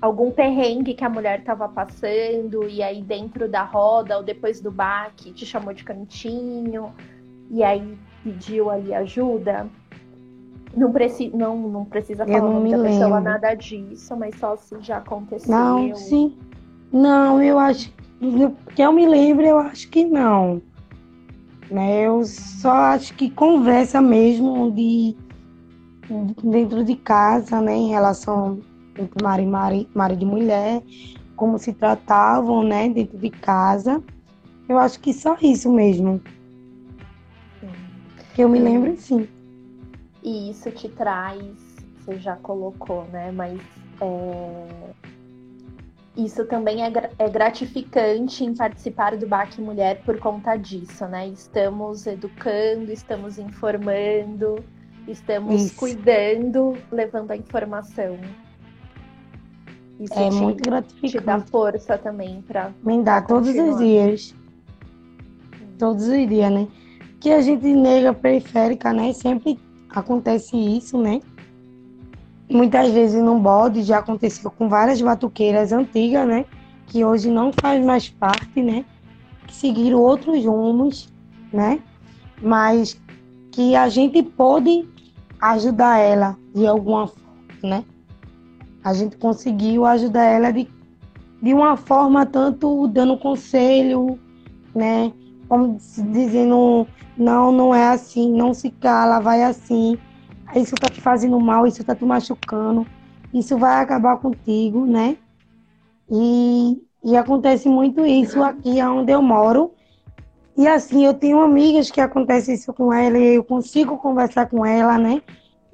algum 0.06 0.30
perrengue 0.30 0.94
que 0.94 1.04
a 1.04 1.08
mulher 1.08 1.40
estava 1.40 1.68
passando 1.68 2.68
e 2.68 2.82
aí 2.82 3.02
dentro 3.02 3.48
da 3.48 3.62
roda 3.62 4.16
ou 4.16 4.22
depois 4.22 4.60
do 4.60 4.70
baque 4.70 5.32
te 5.32 5.44
chamou 5.44 5.74
de 5.74 5.84
cantinho 5.84 6.92
e 7.50 7.62
aí 7.62 7.98
pediu 8.22 8.70
ali 8.70 8.94
ajuda. 8.94 9.66
Não, 10.74 10.92
preci 10.92 11.30
não, 11.34 11.56
não 11.56 11.84
precisa 11.84 12.26
falar 12.26 12.44
o 12.44 12.52
nome 12.52 12.70
da 12.70 12.82
pessoa, 12.82 13.20
nada 13.20 13.54
disso, 13.54 14.16
mas 14.16 14.38
só 14.38 14.56
se 14.56 14.78
já 14.80 14.98
aconteceu. 14.98 15.50
Não, 15.50 15.94
sim. 15.94 16.36
Não, 16.92 17.42
eu 17.42 17.58
acho 17.58 17.92
que 18.74 18.82
eu 18.82 18.92
me 18.92 19.06
lembro, 19.06 19.44
eu 19.44 19.58
acho 19.58 19.88
que 19.88 20.04
não. 20.04 20.60
Né? 21.70 22.02
Eu 22.02 22.24
só 22.24 22.72
acho 22.72 23.14
que 23.14 23.30
conversa 23.30 24.00
mesmo 24.00 24.70
de 24.70 25.16
dentro 26.44 26.84
de 26.84 26.94
casa, 26.94 27.60
né, 27.60 27.74
em 27.74 27.88
relação 27.88 28.60
entre 28.98 29.22
marido, 29.22 29.50
marido, 29.50 29.90
marido 29.94 30.22
e 30.22 30.26
mulher, 30.26 30.82
como 31.36 31.58
se 31.58 31.72
tratavam, 31.72 32.62
né, 32.62 32.88
dentro 32.88 33.18
de 33.18 33.30
casa. 33.30 34.02
Eu 34.68 34.78
acho 34.78 34.98
que 35.00 35.12
só 35.12 35.36
isso 35.40 35.72
mesmo. 35.72 36.20
Sim. 37.60 37.68
Que 38.34 38.42
eu 38.42 38.48
me 38.48 38.58
lembro, 38.58 38.96
sim. 38.96 39.28
E 40.22 40.50
isso 40.50 40.70
te 40.72 40.88
traz, 40.88 41.40
você 42.00 42.18
já 42.18 42.36
colocou, 42.36 43.04
né, 43.12 43.30
mas 43.30 43.60
é... 44.00 44.92
isso 46.16 46.44
também 46.46 46.82
é, 46.82 46.92
é 47.18 47.28
gratificante 47.28 48.44
em 48.44 48.54
participar 48.54 49.16
do 49.16 49.26
BAC 49.26 49.60
Mulher 49.60 50.02
por 50.04 50.18
conta 50.18 50.56
disso, 50.56 51.06
né? 51.06 51.28
Estamos 51.28 52.06
educando, 52.06 52.90
estamos 52.90 53.38
informando, 53.38 54.64
estamos 55.06 55.66
isso. 55.66 55.76
cuidando, 55.76 56.76
levando 56.90 57.30
a 57.30 57.36
informação. 57.36 58.18
Isso 59.98 60.14
é 60.14 60.28
te, 60.28 60.34
muito 60.34 60.62
gratificante. 60.62 61.18
Te 61.18 61.24
dá 61.24 61.40
força 61.40 61.96
também 61.98 62.42
para. 62.46 62.72
Me 62.82 63.02
dá 63.02 63.22
todos 63.22 63.48
os 63.48 63.78
dias. 63.78 64.34
Todos 65.78 66.06
os 66.06 66.28
dias, 66.28 66.52
né? 66.52 66.68
Que 67.20 67.32
a 67.32 67.40
gente 67.40 67.66
negra 67.66 68.12
periférica, 68.12 68.92
né? 68.92 69.12
Sempre 69.12 69.58
acontece 69.90 70.56
isso, 70.56 70.98
né? 70.98 71.20
Muitas 72.48 72.92
vezes 72.92 73.20
no 73.22 73.38
bode 73.38 73.82
já 73.82 73.98
aconteceu 73.98 74.50
com 74.50 74.68
várias 74.68 75.00
batuqueiras 75.00 75.72
antigas, 75.72 76.26
né? 76.28 76.44
Que 76.86 77.04
hoje 77.04 77.30
não 77.30 77.50
faz 77.52 77.84
mais 77.84 78.08
parte, 78.08 78.62
né? 78.62 78.84
Que 79.46 79.54
seguiram 79.54 79.98
outros 79.98 80.44
rumos, 80.44 81.12
né? 81.52 81.80
Mas 82.40 83.00
que 83.50 83.74
a 83.74 83.88
gente 83.88 84.22
pôde 84.22 84.86
ajudar 85.40 85.98
ela 85.98 86.36
de 86.54 86.66
alguma 86.66 87.08
forma, 87.08 87.26
né? 87.62 87.84
A 88.86 88.92
gente 88.92 89.16
conseguiu 89.16 89.84
ajudar 89.84 90.22
ela 90.26 90.52
de, 90.52 90.68
de 91.42 91.52
uma 91.52 91.76
forma 91.76 92.24
tanto 92.24 92.86
dando 92.86 93.18
conselho, 93.18 94.16
né? 94.72 95.12
Como 95.48 95.76
dizendo, 96.12 96.86
não, 97.18 97.50
não 97.50 97.74
é 97.74 97.88
assim, 97.88 98.30
não 98.30 98.54
se 98.54 98.70
cala, 98.70 99.18
vai 99.18 99.42
assim. 99.42 99.98
Isso 100.54 100.76
tá 100.76 100.88
te 100.88 101.00
fazendo 101.00 101.40
mal, 101.40 101.66
isso 101.66 101.82
tá 101.82 101.96
te 101.96 102.04
machucando, 102.04 102.86
isso 103.34 103.58
vai 103.58 103.82
acabar 103.82 104.18
contigo, 104.18 104.86
né? 104.86 105.16
E, 106.08 106.80
e 107.02 107.16
acontece 107.16 107.68
muito 107.68 108.06
isso 108.06 108.40
aqui 108.40 108.80
onde 108.84 109.10
eu 109.10 109.20
moro. 109.20 109.72
E 110.56 110.68
assim, 110.68 111.04
eu 111.04 111.12
tenho 111.12 111.40
amigas 111.40 111.90
que 111.90 112.00
acontece 112.00 112.52
isso 112.52 112.72
com 112.72 112.92
ela 112.92 113.18
e 113.18 113.34
eu 113.34 113.42
consigo 113.42 113.98
conversar 113.98 114.48
com 114.48 114.64
ela, 114.64 114.96
né? 114.96 115.20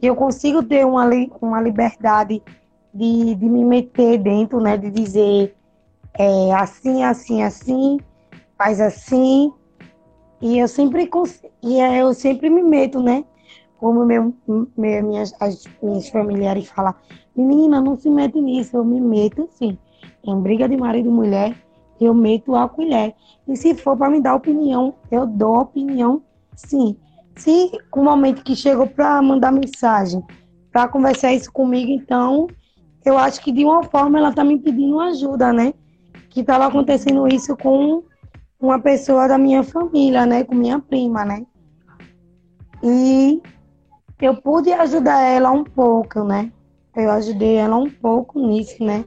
Eu 0.00 0.16
consigo 0.16 0.62
ter 0.62 0.86
uma, 0.86 1.06
uma 1.42 1.60
liberdade 1.60 2.42
de, 2.92 3.34
de 3.34 3.48
me 3.48 3.64
meter 3.64 4.18
dentro, 4.18 4.60
né? 4.60 4.76
De 4.76 4.90
dizer 4.90 5.54
é, 6.14 6.52
assim, 6.52 7.02
assim, 7.02 7.42
assim, 7.42 7.98
faz 8.56 8.80
assim. 8.80 9.52
E 10.40 10.58
eu 10.58 10.68
sempre 10.68 11.08
e 11.62 11.80
é, 11.80 12.02
eu 12.02 12.12
sempre 12.12 12.50
me 12.50 12.62
meto, 12.62 13.00
né? 13.00 13.24
Como 13.78 14.04
meu, 14.04 14.34
meu, 14.46 15.02
minhas, 15.02 15.34
as 15.40 15.64
minhas 15.82 16.08
familiares 16.08 16.68
falam, 16.68 16.94
menina, 17.34 17.80
não 17.80 17.96
se 17.96 18.10
mete 18.10 18.40
nisso, 18.40 18.76
eu 18.76 18.84
me 18.84 19.00
meto 19.00 19.48
sim. 19.52 19.78
Em 20.24 20.40
briga 20.40 20.68
de 20.68 20.76
marido 20.76 21.08
e 21.08 21.12
mulher, 21.12 21.56
eu 22.00 22.14
meto 22.14 22.54
a 22.54 22.68
colher. 22.68 23.14
E 23.48 23.56
se 23.56 23.74
for 23.74 23.96
para 23.96 24.10
me 24.10 24.20
dar 24.20 24.34
opinião, 24.34 24.94
eu 25.10 25.26
dou 25.26 25.60
opinião 25.60 26.22
sim. 26.54 26.96
Se 27.36 27.72
o 27.92 28.02
momento 28.02 28.44
que 28.44 28.54
chegou 28.54 28.86
para 28.86 29.20
mandar 29.22 29.52
mensagem, 29.52 30.22
para 30.70 30.88
conversar 30.88 31.32
isso 31.32 31.50
comigo, 31.52 31.90
então 31.90 32.48
eu 33.04 33.18
acho 33.18 33.40
que 33.40 33.52
de 33.52 33.64
uma 33.64 33.82
forma 33.82 34.18
ela 34.18 34.30
está 34.30 34.44
me 34.44 34.58
pedindo 34.58 35.00
ajuda, 35.00 35.52
né? 35.52 35.74
Que 36.30 36.40
estava 36.40 36.66
acontecendo 36.66 37.26
isso 37.26 37.56
com 37.56 38.02
uma 38.60 38.80
pessoa 38.80 39.26
da 39.26 39.36
minha 39.36 39.62
família, 39.62 40.24
né? 40.24 40.44
Com 40.44 40.54
minha 40.54 40.78
prima, 40.78 41.24
né? 41.24 41.44
E 42.82 43.40
eu 44.20 44.36
pude 44.40 44.72
ajudar 44.72 45.20
ela 45.20 45.50
um 45.50 45.64
pouco, 45.64 46.24
né? 46.24 46.52
Eu 46.94 47.10
ajudei 47.10 47.56
ela 47.56 47.76
um 47.76 47.90
pouco 47.90 48.38
nisso, 48.40 48.82
né? 48.84 49.04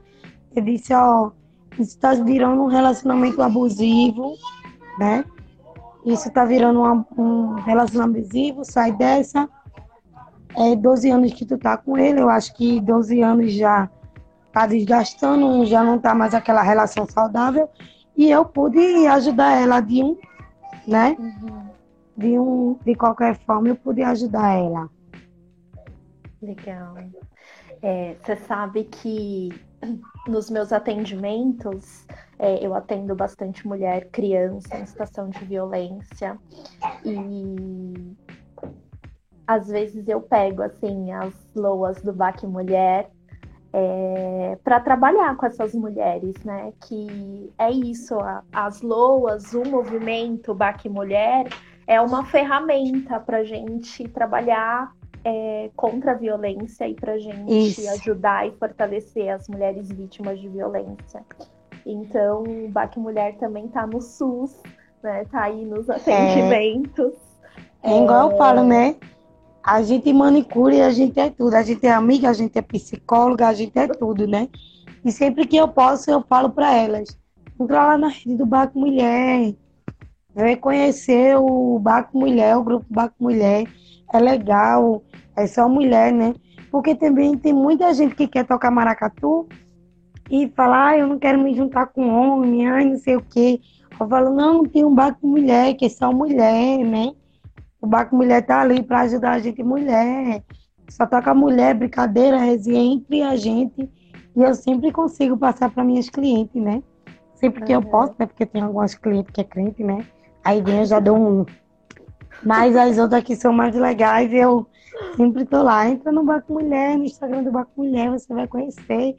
Eu 0.54 0.62
disse, 0.62 0.92
ó, 0.92 1.30
isso 1.72 1.96
está 1.96 2.14
virando 2.14 2.62
um 2.62 2.66
relacionamento 2.66 3.40
abusivo, 3.42 4.34
né? 4.98 5.24
Isso 6.04 6.28
está 6.28 6.44
virando 6.44 6.80
uma, 6.80 7.06
um 7.16 7.54
relacionamento 7.54 8.18
abusivo, 8.18 8.64
sai 8.64 8.92
dessa 8.92 9.48
é 10.56 10.74
12 10.74 11.10
anos 11.10 11.32
que 11.32 11.44
tu 11.44 11.58
tá 11.58 11.76
com 11.76 11.98
ele, 11.98 12.20
eu 12.20 12.28
acho 12.28 12.54
que 12.54 12.80
12 12.80 13.20
anos 13.22 13.52
já 13.52 13.90
tá 14.52 14.66
desgastando, 14.66 15.66
já 15.66 15.84
não 15.84 15.98
tá 15.98 16.14
mais 16.14 16.32
aquela 16.34 16.62
relação 16.62 17.06
saudável. 17.06 17.68
E 18.16 18.30
eu 18.30 18.44
pude 18.44 19.06
ajudar 19.06 19.60
ela 19.60 19.80
de 19.80 20.02
um, 20.02 20.16
né? 20.88 21.14
Uhum. 21.18 21.66
De 22.16 22.38
um, 22.38 22.78
de 22.82 22.94
qualquer 22.94 23.36
forma, 23.40 23.68
eu 23.68 23.76
pude 23.76 24.02
ajudar 24.02 24.54
ela. 24.54 24.88
Legal. 26.40 26.96
É, 27.82 28.16
você 28.22 28.36
sabe 28.36 28.84
que 28.84 29.50
nos 30.26 30.48
meus 30.48 30.72
atendimentos, 30.72 32.06
é, 32.38 32.64
eu 32.64 32.74
atendo 32.74 33.14
bastante 33.14 33.66
mulher, 33.66 34.08
criança 34.10 34.78
em 34.78 34.86
situação 34.86 35.28
de 35.28 35.44
violência. 35.44 36.38
E 37.04 38.16
às 39.46 39.68
vezes 39.68 40.08
eu 40.08 40.20
pego 40.20 40.62
assim 40.62 41.12
as 41.12 41.34
loas 41.54 42.02
do 42.02 42.12
Baque 42.12 42.46
Mulher 42.46 43.10
é, 43.72 44.58
para 44.64 44.80
trabalhar 44.80 45.36
com 45.36 45.46
essas 45.46 45.74
mulheres, 45.74 46.34
né? 46.44 46.72
Que 46.86 47.52
é 47.58 47.70
isso, 47.70 48.18
a, 48.18 48.42
as 48.52 48.80
loas, 48.80 49.52
o 49.52 49.62
movimento 49.64 50.54
Baque 50.54 50.88
Mulher 50.88 51.46
é 51.86 52.00
uma 52.00 52.24
ferramenta 52.24 53.20
para 53.20 53.44
gente 53.44 54.08
trabalhar 54.08 54.92
é, 55.24 55.70
contra 55.76 56.12
a 56.12 56.14
violência 56.14 56.88
e 56.88 56.94
para 56.94 57.18
gente 57.18 57.52
isso. 57.52 57.90
ajudar 57.90 58.46
e 58.46 58.52
fortalecer 58.52 59.28
as 59.28 59.48
mulheres 59.48 59.88
vítimas 59.90 60.40
de 60.40 60.48
violência. 60.48 61.22
Então, 61.84 62.42
o 62.42 62.68
Baque 62.68 62.98
Mulher 62.98 63.36
também 63.36 63.66
está 63.66 63.86
no 63.86 64.00
SUS, 64.00 64.60
né? 65.02 65.24
Tá 65.30 65.44
aí 65.44 65.64
nos 65.64 65.88
atendimentos. 65.90 67.14
É, 67.82 67.92
é 67.92 68.02
igual 68.02 68.30
eu 68.30 68.36
falo, 68.36 68.64
né? 68.64 68.96
A 69.66 69.82
gente 69.82 70.12
manicure, 70.12 70.80
a 70.80 70.90
gente 70.90 71.18
é 71.18 71.28
tudo. 71.28 71.54
A 71.54 71.62
gente 71.62 71.84
é 71.84 71.90
amiga, 71.90 72.30
a 72.30 72.32
gente 72.32 72.56
é 72.56 72.62
psicóloga, 72.62 73.48
a 73.48 73.52
gente 73.52 73.76
é 73.76 73.88
tudo, 73.88 74.24
né? 74.24 74.48
E 75.04 75.10
sempre 75.10 75.44
que 75.44 75.56
eu 75.56 75.66
posso, 75.66 76.08
eu 76.08 76.22
falo 76.22 76.50
para 76.50 76.72
elas. 76.72 77.18
Entra 77.60 77.84
lá 77.84 77.98
na 77.98 78.06
rede 78.06 78.36
do 78.36 78.46
Baco 78.46 78.78
Mulher. 78.78 79.56
Vem 80.36 80.56
conhecer 80.56 81.36
o 81.36 81.80
Baco 81.80 82.16
Mulher, 82.16 82.56
o 82.56 82.62
grupo 82.62 82.86
Baco 82.88 83.16
Mulher. 83.18 83.66
É 84.14 84.20
legal, 84.20 85.02
é 85.34 85.48
só 85.48 85.68
mulher, 85.68 86.12
né? 86.12 86.32
Porque 86.70 86.94
também 86.94 87.36
tem 87.36 87.52
muita 87.52 87.92
gente 87.92 88.14
que 88.14 88.28
quer 88.28 88.46
tocar 88.46 88.70
maracatu 88.70 89.48
e 90.30 90.46
falar, 90.54 90.90
ah, 90.90 90.98
eu 90.98 91.08
não 91.08 91.18
quero 91.18 91.40
me 91.42 91.52
juntar 91.56 91.86
com 91.86 92.08
homem, 92.08 92.68
ai, 92.68 92.84
não 92.84 92.98
sei 92.98 93.16
o 93.16 93.22
quê. 93.22 93.60
Eu 93.98 94.06
falo, 94.06 94.32
não, 94.32 94.62
tem 94.62 94.84
um 94.84 94.94
Baco 94.94 95.26
Mulher, 95.26 95.74
que 95.74 95.86
é 95.86 95.88
só 95.88 96.12
mulher, 96.12 96.78
né? 96.84 97.10
O 97.80 97.86
Baco 97.86 98.16
Mulher 98.16 98.42
tá 98.42 98.60
ali 98.60 98.82
para 98.82 99.00
ajudar 99.00 99.32
a 99.32 99.38
gente 99.38 99.62
mulher. 99.62 100.42
Só 100.88 101.06
toca 101.06 101.34
mulher, 101.34 101.74
brincadeira, 101.74 102.38
resenha 102.38 102.94
entre 102.94 103.22
a 103.22 103.36
gente. 103.36 103.90
E 104.34 104.42
eu 104.42 104.54
sempre 104.54 104.92
consigo 104.92 105.36
passar 105.36 105.70
para 105.70 105.84
minhas 105.84 106.08
clientes, 106.08 106.60
né? 106.60 106.82
Sempre 107.34 107.64
que 107.64 107.72
eu 107.72 107.82
posso, 107.82 108.14
né? 108.18 108.26
Porque 108.26 108.46
tem 108.46 108.62
algumas 108.62 108.94
clientes 108.94 109.30
que 109.32 109.40
é 109.40 109.44
crente, 109.44 109.82
né? 109.82 110.04
Aí 110.44 110.62
vem 110.62 110.78
eu 110.78 110.86
já 110.86 111.00
dou 111.00 111.16
um. 111.16 111.46
Mas 112.42 112.76
as 112.76 112.98
outras 112.98 113.24
que 113.24 113.34
são 113.34 113.52
mais 113.52 113.74
legais, 113.74 114.32
eu 114.32 114.66
sempre 115.16 115.44
tô 115.44 115.62
lá. 115.62 115.88
Entra 115.88 116.12
no 116.12 116.24
Baco 116.24 116.52
Mulher, 116.52 116.96
no 116.96 117.04
Instagram 117.04 117.42
do 117.42 117.52
Baco 117.52 117.72
Mulher, 117.76 118.10
você 118.10 118.32
vai 118.32 118.46
conhecer. 118.46 119.16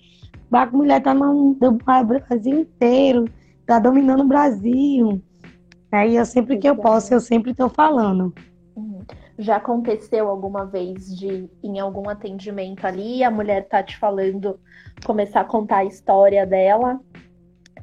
Baco 0.50 0.78
Mulher 0.78 1.02
tá 1.02 1.14
no 1.14 1.56
Brasil 1.56 2.62
inteiro, 2.62 3.26
tá 3.66 3.80
dominando 3.80 4.22
o 4.22 4.28
Brasil. 4.28 5.22
Aí 5.92 6.16
eu 6.16 6.26
sempre 6.26 6.58
que 6.58 6.68
eu 6.68 6.76
posso, 6.76 7.14
eu 7.14 7.20
sempre 7.20 7.54
tô 7.54 7.70
falando. 7.70 8.34
Uhum. 8.76 9.02
Já 9.40 9.58
aconteceu 9.58 10.28
alguma 10.28 10.66
vez 10.66 11.16
de, 11.16 11.50
em 11.64 11.80
algum 11.80 12.10
atendimento 12.10 12.86
ali, 12.86 13.24
a 13.24 13.32
mulher 13.32 13.68
tá 13.68 13.84
te 13.84 13.98
falando, 13.98 14.60
começar 15.06 15.42
a 15.42 15.46
contar 15.46 15.78
a 15.78 15.86
história 15.86 16.46
dela 16.46 17.00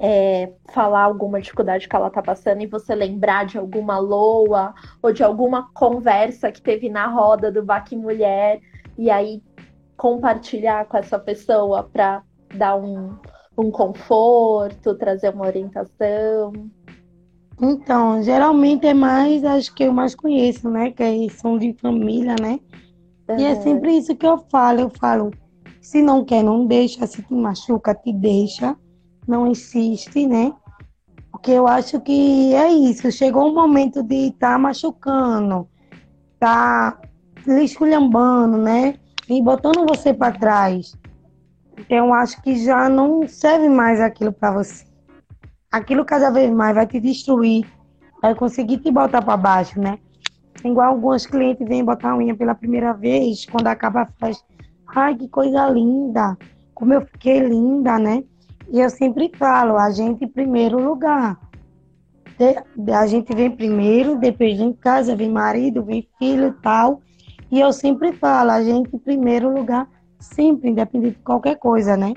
é, 0.01 0.53
falar 0.73 1.03
alguma 1.03 1.41
dificuldade 1.41 1.89
que 1.89 1.97
ela 1.97 2.11
tá 2.11 2.23
passando 2.23 2.63
e 2.63 2.67
você 2.67 2.95
lembrar 2.95 3.47
de 3.47 3.59
alguma 3.59 3.99
loa 3.99 4.75
ou 5.03 5.13
de 5.13 5.23
alguma 5.23 5.71
conversa 5.73 6.51
que 6.51 6.63
teve 6.63 6.89
na 6.89 7.07
roda 7.07 7.51
do 7.51 7.63
Baque 7.63 7.97
Mulher 7.97 8.61
e 8.99 9.11
aí 9.11 9.43
compartilhar 9.97 10.87
com 10.87 10.97
essa 10.97 11.19
pessoa 11.19 11.85
para 11.85 12.23
dar 12.55 12.77
um, 12.77 13.17
um 13.57 13.71
conforto, 13.71 14.95
trazer 14.97 15.33
uma 15.33 15.47
orientação. 15.47 16.53
Então, 17.71 18.23
geralmente 18.23 18.87
é 18.87 18.95
mais 18.95 19.45
as 19.45 19.69
que 19.69 19.85
eu 19.85 19.93
mais 19.93 20.15
conheço, 20.15 20.69
né? 20.69 20.91
Que 20.91 21.29
são 21.31 21.59
de 21.59 21.73
família, 21.75 22.37
né? 22.41 22.61
Uhum. 23.29 23.39
E 23.39 23.45
é 23.45 23.55
sempre 23.57 23.97
isso 23.97 24.15
que 24.15 24.27
eu 24.27 24.39
falo. 24.51 24.81
Eu 24.81 24.91
falo, 24.91 25.31
se 25.81 26.03
não 26.03 26.25
quer, 26.25 26.43
não 26.43 26.67
deixa. 26.67 27.07
Se 27.07 27.23
te 27.23 27.35
machuca, 27.35 27.95
te 27.95 28.13
deixa 28.13 28.77
não 29.27 29.47
insiste, 29.47 30.27
né? 30.27 30.53
Porque 31.31 31.51
eu 31.51 31.67
acho 31.67 32.01
que 32.01 32.55
é 32.55 32.73
isso. 32.73 33.11
Chegou 33.11 33.51
um 33.51 33.55
momento 33.55 34.03
de 34.03 34.29
estar 34.29 34.53
tá 34.53 34.59
machucando, 34.59 35.69
tá 36.39 37.01
esculhambando, 37.47 38.57
né? 38.59 38.95
E 39.29 39.43
botando 39.43 39.87
você 39.89 40.13
para 40.13 40.39
trás. 40.39 40.95
Então, 41.79 42.09
eu 42.09 42.15
acho 42.15 42.41
que 42.43 42.57
já 42.65 42.89
não 42.89 43.27
serve 43.27 43.69
mais 43.69 44.01
aquilo 44.01 44.33
para 44.33 44.53
você. 44.53 44.85
Aquilo 45.75 46.05
cada 46.05 46.31
vez 46.31 46.49
mais 46.53 46.73
vai 46.73 46.87
te 46.87 47.01
destruir, 47.01 47.67
vai 48.23 48.33
conseguir 48.33 48.79
te 48.79 48.93
botar 48.93 49.21
para 49.21 49.37
baixo, 49.37 49.81
né? 49.81 49.99
Igual 50.65 50.91
alguns 50.91 51.27
clientes 51.27 51.67
vêm 51.67 51.85
botar 51.85 52.13
a 52.13 52.17
unha 52.17 52.33
pela 52.37 52.55
primeira 52.55 52.93
vez, 52.93 53.45
quando 53.45 53.67
acaba 53.67 54.09
faz, 54.21 54.41
ai 54.95 55.17
que 55.17 55.27
coisa 55.27 55.69
linda, 55.69 56.39
como 56.77 56.95
eu 56.95 57.01
fiquei 57.01 57.41
linda, 57.41 57.99
né? 57.99 58.23
E 58.71 58.79
eu 58.79 58.89
sempre 58.89 59.33
falo, 59.37 59.77
a 59.77 59.91
gente 59.91 60.25
em 60.25 60.29
primeiro 60.29 60.79
lugar. 60.79 61.41
A 62.97 63.07
gente 63.09 63.35
vem 63.35 63.51
primeiro, 63.51 64.17
depois 64.17 64.57
vem 64.57 64.73
casa, 64.73 65.17
vem 65.17 65.29
marido, 65.29 65.83
vem 65.83 66.09
filho 66.21 66.55
tal. 66.63 67.03
E 67.51 67.59
eu 67.59 67.73
sempre 67.73 68.13
falo, 68.13 68.53
a 68.53 68.63
gente 68.63 68.95
em 68.95 68.99
primeiro 68.99 69.53
lugar, 69.53 69.89
sempre, 70.21 70.71
independente 70.71 71.17
de 71.17 71.23
qualquer 71.25 71.57
coisa, 71.57 71.97
né? 71.97 72.15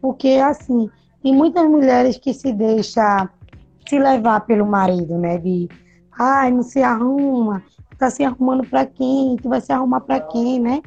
Porque, 0.00 0.28
assim, 0.42 0.88
tem 1.22 1.34
muitas 1.34 1.68
mulheres 1.68 2.18
que 2.18 2.32
se 2.32 2.52
deixam 2.52 3.28
se 3.88 3.98
levar 3.98 4.40
pelo 4.42 4.66
marido, 4.66 5.18
né? 5.18 5.38
De, 5.38 5.68
ai, 6.18 6.50
não 6.50 6.62
se 6.62 6.82
arruma, 6.82 7.62
tá 7.98 8.10
se 8.10 8.22
arrumando 8.22 8.64
para 8.64 8.86
quem? 8.86 9.36
Tu 9.36 9.48
vai 9.48 9.60
se 9.60 9.72
arrumar 9.72 10.00
para 10.00 10.20
quem, 10.20 10.60
né? 10.60 10.80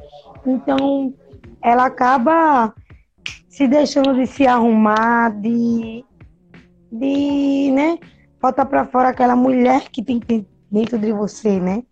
Então, 0.45 1.13
ela 1.61 1.85
acaba 1.85 2.73
se 3.49 3.67
deixando 3.67 4.15
de 4.15 4.25
se 4.25 4.47
arrumar, 4.47 5.29
de, 5.39 6.03
de 6.91 7.71
né, 7.71 7.99
botar 8.41 8.65
para 8.65 8.85
fora 8.85 9.09
aquela 9.09 9.35
mulher 9.35 9.89
que 9.89 10.03
tem 10.03 10.19
dentro 10.71 10.97
de 10.97 11.13
você, 11.13 11.59
né? 11.59 11.83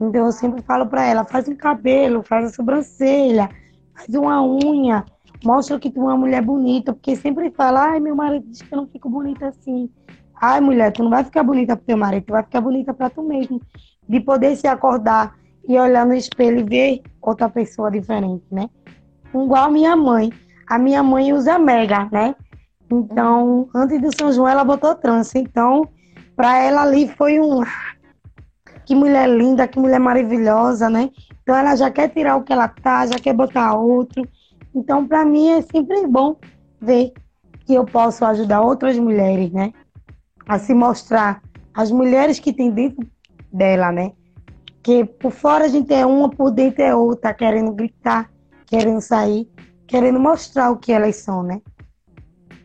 Então 0.00 0.26
eu 0.26 0.32
sempre 0.32 0.62
falo 0.62 0.86
para 0.86 1.04
ela, 1.04 1.24
faz 1.24 1.48
um 1.48 1.54
cabelo, 1.54 2.22
faz 2.22 2.46
a 2.46 2.48
sobrancelha, 2.48 3.50
faz 3.94 4.08
uma 4.08 4.42
unha, 4.42 5.04
mostra 5.46 5.78
que 5.78 5.90
tu 5.90 6.00
é 6.00 6.04
uma 6.04 6.16
mulher 6.16 6.42
bonita, 6.42 6.92
porque 6.92 7.14
sempre 7.16 7.50
fala, 7.50 7.92
ai, 7.92 8.00
meu 8.00 8.16
marido 8.16 8.46
diz 8.48 8.62
que 8.62 8.74
eu 8.74 8.78
não 8.78 8.86
fico 8.86 9.08
bonita 9.08 9.48
assim. 9.48 9.88
Ai, 10.40 10.60
mulher, 10.60 10.92
tu 10.92 11.02
não 11.02 11.10
vai 11.10 11.24
ficar 11.24 11.42
bonita 11.42 11.76
pro 11.76 11.86
teu 11.86 11.96
marido, 11.96 12.24
tu 12.26 12.32
vai 12.32 12.42
ficar 12.42 12.60
bonita 12.60 12.92
para 12.92 13.08
tu 13.08 13.22
mesmo. 13.22 13.60
De 14.08 14.20
poder 14.20 14.56
se 14.56 14.66
acordar 14.66 15.34
e 15.68 15.78
olhar 15.78 16.04
no 16.04 16.14
espelho 16.14 16.60
e 16.60 16.62
ver 16.62 17.02
outra 17.22 17.48
pessoa 17.48 17.90
diferente, 17.90 18.44
né? 18.50 18.68
Igual 19.34 19.70
minha 19.70 19.96
mãe 19.96 20.32
a 20.66 20.78
minha 20.78 21.02
mãe 21.02 21.32
usa 21.32 21.58
mega, 21.58 22.08
né? 22.10 22.34
Então, 22.90 23.68
antes 23.74 24.00
do 24.00 24.16
São 24.16 24.32
João, 24.32 24.48
ela 24.48 24.64
botou 24.64 24.94
trança. 24.94 25.38
Então, 25.38 25.88
para 26.34 26.58
ela 26.58 26.82
ali 26.82 27.08
foi 27.08 27.40
um. 27.40 27.62
Que 28.84 28.94
mulher 28.94 29.28
linda, 29.28 29.66
que 29.66 29.78
mulher 29.78 29.98
maravilhosa, 29.98 30.90
né? 30.90 31.10
Então, 31.42 31.56
ela 31.56 31.76
já 31.76 31.90
quer 31.90 32.08
tirar 32.08 32.36
o 32.36 32.42
que 32.42 32.52
ela 32.52 32.68
tá, 32.68 33.06
já 33.06 33.18
quer 33.18 33.32
botar 33.32 33.74
outro. 33.74 34.26
Então, 34.76 35.06
para 35.06 35.24
mim, 35.24 35.48
é 35.48 35.62
sempre 35.62 36.06
bom 36.06 36.36
ver 36.80 37.12
que 37.64 37.74
eu 37.74 37.84
posso 37.84 38.24
ajudar 38.24 38.60
outras 38.60 38.96
mulheres, 38.98 39.50
né? 39.50 39.72
A 40.46 40.58
se 40.58 40.72
mostrar 40.72 41.42
as 41.74 41.90
mulheres 41.90 42.38
que 42.38 42.52
tem 42.52 42.70
dentro 42.70 43.04
dela, 43.52 43.90
né? 43.90 44.12
Que 44.82 45.04
por 45.04 45.32
fora 45.32 45.64
a 45.64 45.68
gente 45.68 45.92
é 45.92 46.06
uma, 46.06 46.28
por 46.28 46.52
dentro 46.52 46.82
é 46.82 46.94
outra, 46.94 47.34
querendo 47.34 47.72
gritar, 47.72 48.30
querendo 48.66 49.00
sair 49.00 49.48
querendo 49.86 50.18
mostrar 50.18 50.70
o 50.70 50.76
que 50.76 50.92
elas 50.92 51.16
são, 51.16 51.42
né? 51.42 51.60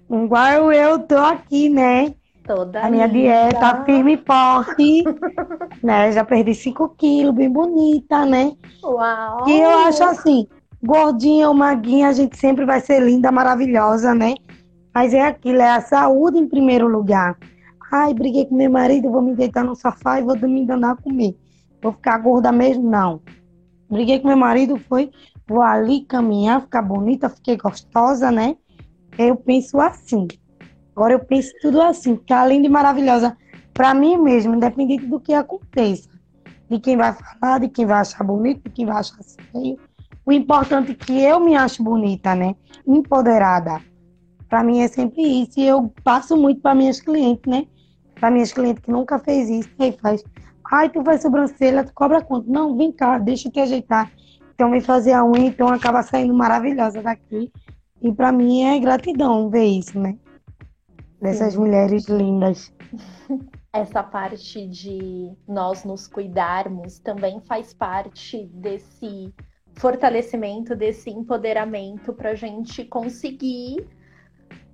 Igual 0.10 0.72
eu 0.74 1.00
tô 1.00 1.18
aqui, 1.18 1.70
né? 1.70 2.14
Toda 2.44 2.82
a 2.82 2.90
minha 2.90 3.06
linda. 3.06 3.50
dieta 3.50 3.84
firme 3.86 4.16
e 4.16 4.18
forte, 4.18 5.04
né? 5.82 6.12
Já 6.12 6.26
perdi 6.26 6.54
5 6.54 6.90
quilos, 6.98 7.34
bem 7.34 7.50
bonita, 7.50 8.26
né? 8.26 8.54
Uau! 8.84 9.48
E 9.48 9.62
eu 9.62 9.70
acho 9.70 10.04
assim, 10.04 10.48
gordinha 10.84 11.48
ou 11.48 11.54
maguinha, 11.54 12.10
a 12.10 12.14
gente 12.14 12.38
sempre 12.38 12.66
vai 12.66 12.80
ser 12.82 13.02
linda, 13.02 13.32
maravilhosa, 13.32 14.14
né? 14.14 14.36
Mas 14.94 15.14
é 15.14 15.22
aquilo, 15.22 15.62
é 15.62 15.70
a 15.70 15.82
saúde 15.82 16.38
em 16.38 16.48
primeiro 16.48 16.88
lugar. 16.88 17.38
Ai, 17.92 18.14
briguei 18.14 18.46
com 18.46 18.56
meu 18.56 18.72
marido, 18.72 19.12
vou 19.12 19.22
me 19.22 19.36
deitar 19.36 19.64
no 19.64 19.76
sofá 19.76 20.20
e 20.20 20.24
vou 20.24 20.38
me 20.38 20.66
danar 20.66 20.98
comer. 20.98 21.38
Vou 21.82 21.92
ficar 21.92 22.18
gorda 22.20 22.52
mesmo? 22.52 22.90
Não. 22.90 23.22
Briguei 23.90 24.20
com 24.20 24.28
meu 24.28 24.38
marido, 24.38 24.78
foi 24.78 25.12
vou 25.48 25.62
ali 25.62 26.06
caminhar, 26.06 26.62
ficar 26.62 26.82
bonita, 26.82 27.30
fiquei 27.30 27.58
gostosa, 27.58 28.32
né? 28.32 28.56
Eu 29.18 29.36
penso 29.36 29.80
assim. 29.80 30.28
Agora 30.96 31.14
eu 31.14 31.20
penso 31.20 31.52
tudo 31.62 31.82
assim, 31.82 32.16
ficar 32.16 32.46
linda 32.48 32.68
e 32.68 32.70
maravilhosa 32.70 33.36
para 33.74 33.94
mim 33.94 34.18
mesmo, 34.18 34.56
independente 34.56 35.06
do 35.06 35.20
que 35.20 35.34
aconteça. 35.34 36.10
De 36.70 36.80
quem 36.80 36.96
vai 36.96 37.14
falar, 37.14 37.60
de 37.60 37.68
quem 37.68 37.86
vai 37.86 38.00
achar 38.00 38.24
bonito, 38.24 38.64
de 38.64 38.70
quem 38.70 38.86
vai 38.86 38.98
achar 38.98 39.18
feio. 39.52 39.78
O 40.26 40.32
importante 40.32 40.92
é 40.92 40.96
que 40.96 41.22
eu 41.22 41.40
me 41.40 41.56
acho 41.56 41.84
bonita, 41.84 42.36
né? 42.36 42.56
Empoderada. 42.86 43.82
Para 44.48 44.64
mim 44.64 44.82
é 44.82 44.88
sempre 44.88 45.22
isso. 45.22 45.60
E 45.60 45.66
eu 45.66 45.92
passo 46.04 46.38
muito 46.38 46.62
para 46.62 46.76
minhas 46.76 47.02
clientes, 47.02 47.50
né? 47.50 47.66
Para 48.16 48.30
minhas 48.30 48.52
clientes 48.52 48.84
que 48.84 48.92
nunca 48.92 49.18
fez 49.18 49.50
isso, 49.50 49.70
aí 49.80 49.92
faz. 49.94 50.24
Ai, 50.72 50.90
tu 50.90 51.02
vai 51.02 51.18
sobrancelha, 51.18 51.84
tu 51.84 51.94
cobra 51.94 52.22
quanto? 52.22 52.50
Não, 52.50 52.78
vem 52.78 52.92
cá, 52.92 53.18
deixa 53.18 53.48
eu 53.48 53.52
te 53.52 53.60
ajeitar. 53.60 54.12
Então, 54.54 54.70
me 54.70 54.80
fazer 54.80 55.14
a 55.14 55.26
unha, 55.26 55.48
então 55.48 55.68
acaba 55.68 56.04
saindo 56.04 56.34
maravilhosa 56.34 57.02
daqui. 57.02 57.52
E 58.02 58.12
para 58.12 58.32
mim 58.32 58.64
é 58.64 58.80
gratidão 58.80 59.50
ver 59.50 59.66
isso, 59.66 60.00
né? 60.00 60.18
Dessas 61.20 61.54
Sim. 61.54 61.60
mulheres 61.60 62.06
lindas. 62.06 62.74
Essa 63.74 64.04
parte 64.04 64.68
de 64.68 65.32
nós 65.48 65.86
nos 65.86 66.08
cuidarmos 66.08 67.00
também 67.00 67.40
faz 67.42 67.74
parte 67.74 68.46
desse 68.54 69.34
fortalecimento, 69.76 70.76
desse 70.76 71.10
empoderamento 71.10 72.14
para 72.14 72.32
a 72.32 72.36
gente 72.36 72.84
conseguir 72.86 73.88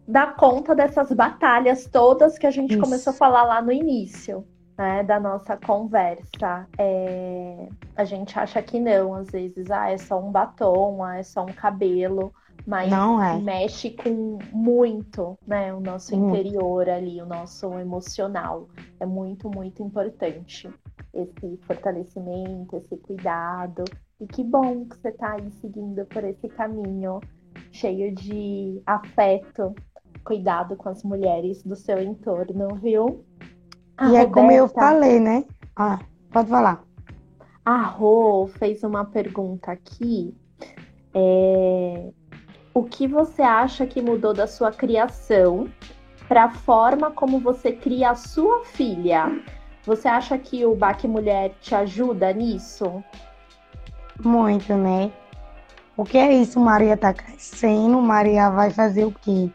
dar 0.08 0.36
conta 0.36 0.74
dessas 0.74 1.12
batalhas 1.12 1.86
todas 1.86 2.38
que 2.38 2.48
a 2.48 2.52
gente 2.52 2.72
Isso. 2.72 2.82
começou 2.82 3.12
a 3.12 3.16
falar 3.16 3.44
lá 3.44 3.62
no 3.62 3.72
início 3.72 4.46
né, 4.78 5.04
da 5.04 5.20
nossa 5.20 5.58
conversa. 5.58 6.68
É, 6.78 7.68
a 7.96 8.06
gente 8.06 8.38
acha 8.38 8.62
que 8.62 8.80
não, 8.80 9.16
às 9.16 9.30
vezes, 9.30 9.70
ah, 9.72 9.90
é 9.90 9.98
só 9.98 10.20
um 10.20 10.32
batom, 10.32 11.04
ah, 11.04 11.18
é 11.18 11.24
só 11.24 11.44
um 11.44 11.52
cabelo, 11.52 12.32
mas 12.66 12.92
é. 12.92 13.40
mexe 13.42 13.92
com 13.92 14.38
muito, 14.52 15.38
né, 15.46 15.74
o 15.74 15.80
nosso 15.80 16.14
interior 16.14 16.88
ali, 16.88 17.22
o 17.22 17.26
nosso 17.26 17.74
emocional. 17.80 18.68
É 19.00 19.06
muito, 19.06 19.50
muito 19.50 19.82
importante 19.82 20.70
esse 21.14 21.58
fortalecimento, 21.66 22.76
esse 22.78 22.96
cuidado. 22.98 23.84
E 24.20 24.26
que 24.26 24.44
bom 24.44 24.86
que 24.86 24.98
você 24.98 25.10
está 25.10 25.34
aí 25.34 25.52
seguindo 25.62 26.04
por 26.08 26.24
esse 26.24 26.50
caminho 26.50 27.20
cheio 27.72 28.14
de 28.16 28.82
afeto, 28.86 29.76
cuidado 30.24 30.76
com 30.76 30.90
as 30.90 31.04
mulheres 31.04 31.62
do 31.64 31.76
seu 31.76 32.02
entorno, 32.02 32.76
viu? 32.76 33.24
A 33.96 34.06
e 34.06 34.08
Roberta, 34.08 34.30
é 34.30 34.34
como 34.34 34.52
eu 34.52 34.68
falei, 34.68 35.20
né? 35.20 35.46
Ah, 35.76 36.00
pode 36.32 36.50
falar. 36.50 36.84
A 37.64 37.82
Rô 37.84 38.48
fez 38.48 38.84
uma 38.84 39.06
pergunta 39.06 39.72
aqui. 39.72 40.36
É... 41.14 42.12
O 42.74 42.84
que 42.84 43.08
você 43.08 43.42
acha 43.44 43.86
que 43.86 44.02
mudou 44.02 44.34
da 44.34 44.48
sua 44.48 44.72
criação 44.72 45.68
para 46.28 46.46
a 46.46 46.50
forma 46.50 47.12
como 47.12 47.40
você 47.40 47.72
cria 47.72 48.12
a 48.12 48.16
sua 48.16 48.66
filha? 48.66 49.44
Você 49.86 50.08
acha 50.08 50.38
que 50.38 50.66
o 50.66 50.76
Baque 50.76 51.08
Mulher 51.08 51.54
te 51.62 51.76
ajuda 51.76 52.34
nisso? 52.34 53.04
Muito, 54.24 54.74
né? 54.74 55.12
O 55.96 56.04
que 56.04 56.18
é 56.18 56.34
isso? 56.34 56.60
Maria 56.60 56.96
tá 56.96 57.14
crescendo, 57.14 58.02
Maria 58.02 58.50
vai 58.50 58.70
fazer 58.70 59.06
o 59.06 59.12
quê? 59.12 59.50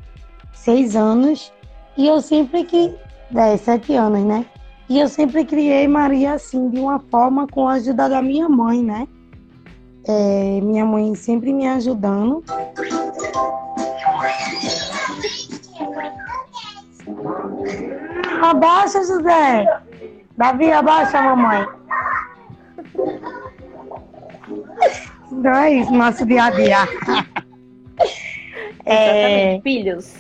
Seis 0.53 0.97
anos. 0.97 1.53
E 1.97 2.07
eu 2.07 2.21
sempre 2.21 2.65
que. 2.65 2.95
Dez, 3.31 3.63
sete 3.63 3.95
anos, 3.95 4.23
né? 4.25 4.45
E 4.89 4.99
eu 4.99 5.09
sempre 5.09 5.45
criei 5.45 5.89
Maria 5.89 6.35
assim, 6.35 6.69
de 6.69 6.79
uma 6.79 6.99
forma 6.99 7.47
com 7.47 7.67
a 7.67 7.75
ajuda 7.75 8.09
da 8.09 8.21
minha 8.21 8.49
mãe, 8.49 8.83
né? 8.83 9.09
É, 10.07 10.61
minha 10.61 10.85
mãe 10.85 11.15
sempre 11.15 11.53
me 11.53 11.67
ajudando. 11.67 12.43
Abaixa, 18.43 19.05
José! 19.05 19.81
Davi, 20.37 20.73
abaixa, 20.73 21.23
mamãe. 21.23 21.67
Então 25.31 25.55
é 25.55 25.73
isso, 25.75 25.93
nosso 25.93 26.27
dia 26.27 26.45
a 26.45 26.51
dia. 26.51 26.79
É, 28.85 29.61
filhos. 29.63 30.13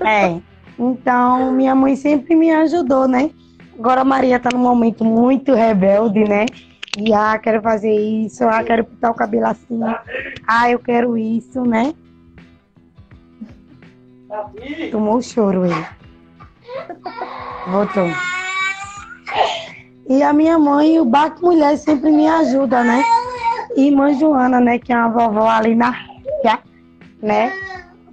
É. 0.00 0.40
Então, 0.78 1.52
minha 1.52 1.74
mãe 1.74 1.94
sempre 1.94 2.34
me 2.34 2.50
ajudou, 2.50 3.06
né? 3.06 3.30
Agora 3.78 4.00
a 4.00 4.04
Maria 4.04 4.40
tá 4.40 4.50
num 4.52 4.58
momento 4.58 5.04
muito 5.04 5.54
rebelde, 5.54 6.24
né? 6.24 6.46
E 6.98 7.12
ah, 7.12 7.38
quero 7.38 7.62
fazer 7.62 7.94
isso, 7.94 8.44
ah, 8.44 8.64
quero 8.64 8.84
pintar 8.84 9.10
o 9.10 9.14
cabelo 9.14 9.46
assim, 9.46 9.80
ah, 10.46 10.70
eu 10.70 10.78
quero 10.78 11.16
isso, 11.16 11.62
né? 11.62 11.94
Tomou 14.90 15.16
o 15.18 15.22
choro 15.22 15.66
ele. 15.66 15.86
Voltou. 17.68 18.08
E 20.08 20.22
a 20.22 20.32
minha 20.32 20.58
mãe, 20.58 20.98
o 20.98 21.04
Baque 21.04 21.42
Mulher, 21.42 21.76
sempre 21.76 22.10
me 22.10 22.26
ajuda, 22.26 22.82
né? 22.82 23.04
E 23.76 23.90
mãe 23.90 24.18
Joana, 24.18 24.60
né? 24.60 24.78
Que 24.78 24.92
é 24.92 24.96
uma 24.96 25.08
vovó 25.08 25.48
ali 25.48 25.74
na 25.74 25.94
né? 27.22 27.52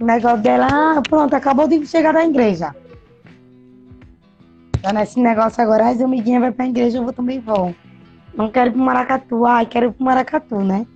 O 0.00 0.04
negócio 0.04 0.38
dela, 0.38 0.68
ah, 0.70 1.02
pronto, 1.08 1.34
acabou 1.34 1.68
de 1.68 1.86
chegar 1.86 2.12
da 2.12 2.24
igreja. 2.24 2.74
Tá 4.82 4.92
nesse 4.92 5.20
negócio 5.20 5.62
agora, 5.62 5.88
as 5.88 6.00
amiguinhas 6.00 6.42
vão 6.42 6.52
pra 6.52 6.66
igreja, 6.66 6.98
eu 6.98 7.04
vou 7.04 7.12
também 7.12 7.40
vou. 7.40 7.74
Não 8.36 8.50
quero 8.50 8.70
ir 8.70 8.72
pro 8.72 8.82
Maracatu, 8.82 9.46
ai, 9.46 9.66
quero 9.66 9.86
ir 9.86 9.92
pro 9.92 10.04
Maracatu, 10.04 10.56
né? 10.56 10.86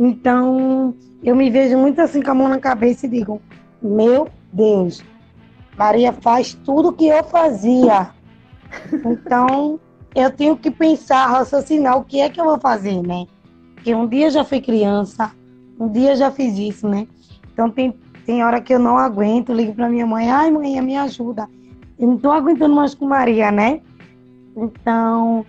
Então, 0.00 0.94
eu 1.22 1.36
me 1.36 1.50
vejo 1.50 1.76
muito 1.76 2.00
assim 2.00 2.22
com 2.22 2.30
a 2.30 2.34
mão 2.34 2.48
na 2.48 2.58
cabeça 2.58 3.06
e 3.06 3.10
digo, 3.10 3.40
meu 3.82 4.28
Deus, 4.52 5.04
Maria 5.76 6.12
faz 6.12 6.54
tudo 6.54 6.92
que 6.92 7.06
eu 7.06 7.22
fazia. 7.24 8.10
Então, 9.04 9.78
eu 10.14 10.30
tenho 10.30 10.56
que 10.56 10.70
pensar, 10.70 11.26
raciocinar 11.26 11.98
o 11.98 12.04
que 12.04 12.20
é 12.20 12.28
que 12.28 12.40
eu 12.40 12.44
vou 12.44 12.58
fazer, 12.58 13.02
né? 13.02 13.26
Porque 13.78 13.94
um 13.94 14.08
dia 14.08 14.28
já 14.28 14.44
fui 14.44 14.60
criança, 14.60 15.30
um 15.78 15.88
dia 15.88 16.16
já 16.16 16.32
fiz 16.32 16.58
isso, 16.58 16.88
né? 16.88 17.06
Então 17.52 17.70
tem, 17.70 17.94
tem 18.26 18.44
hora 18.44 18.60
que 18.60 18.74
eu 18.74 18.78
não 18.78 18.98
aguento, 18.98 19.52
ligo 19.52 19.72
para 19.72 19.88
minha 19.88 20.04
mãe, 20.04 20.28
ai 20.28 20.50
mãe, 20.50 20.80
me 20.82 20.96
ajuda. 20.96 21.48
Eu 21.96 22.08
não 22.08 22.18
tô 22.18 22.30
aguentando 22.32 22.74
mais 22.74 22.92
com 22.92 23.06
Maria, 23.06 23.52
né? 23.52 23.80
Então, 24.56 25.46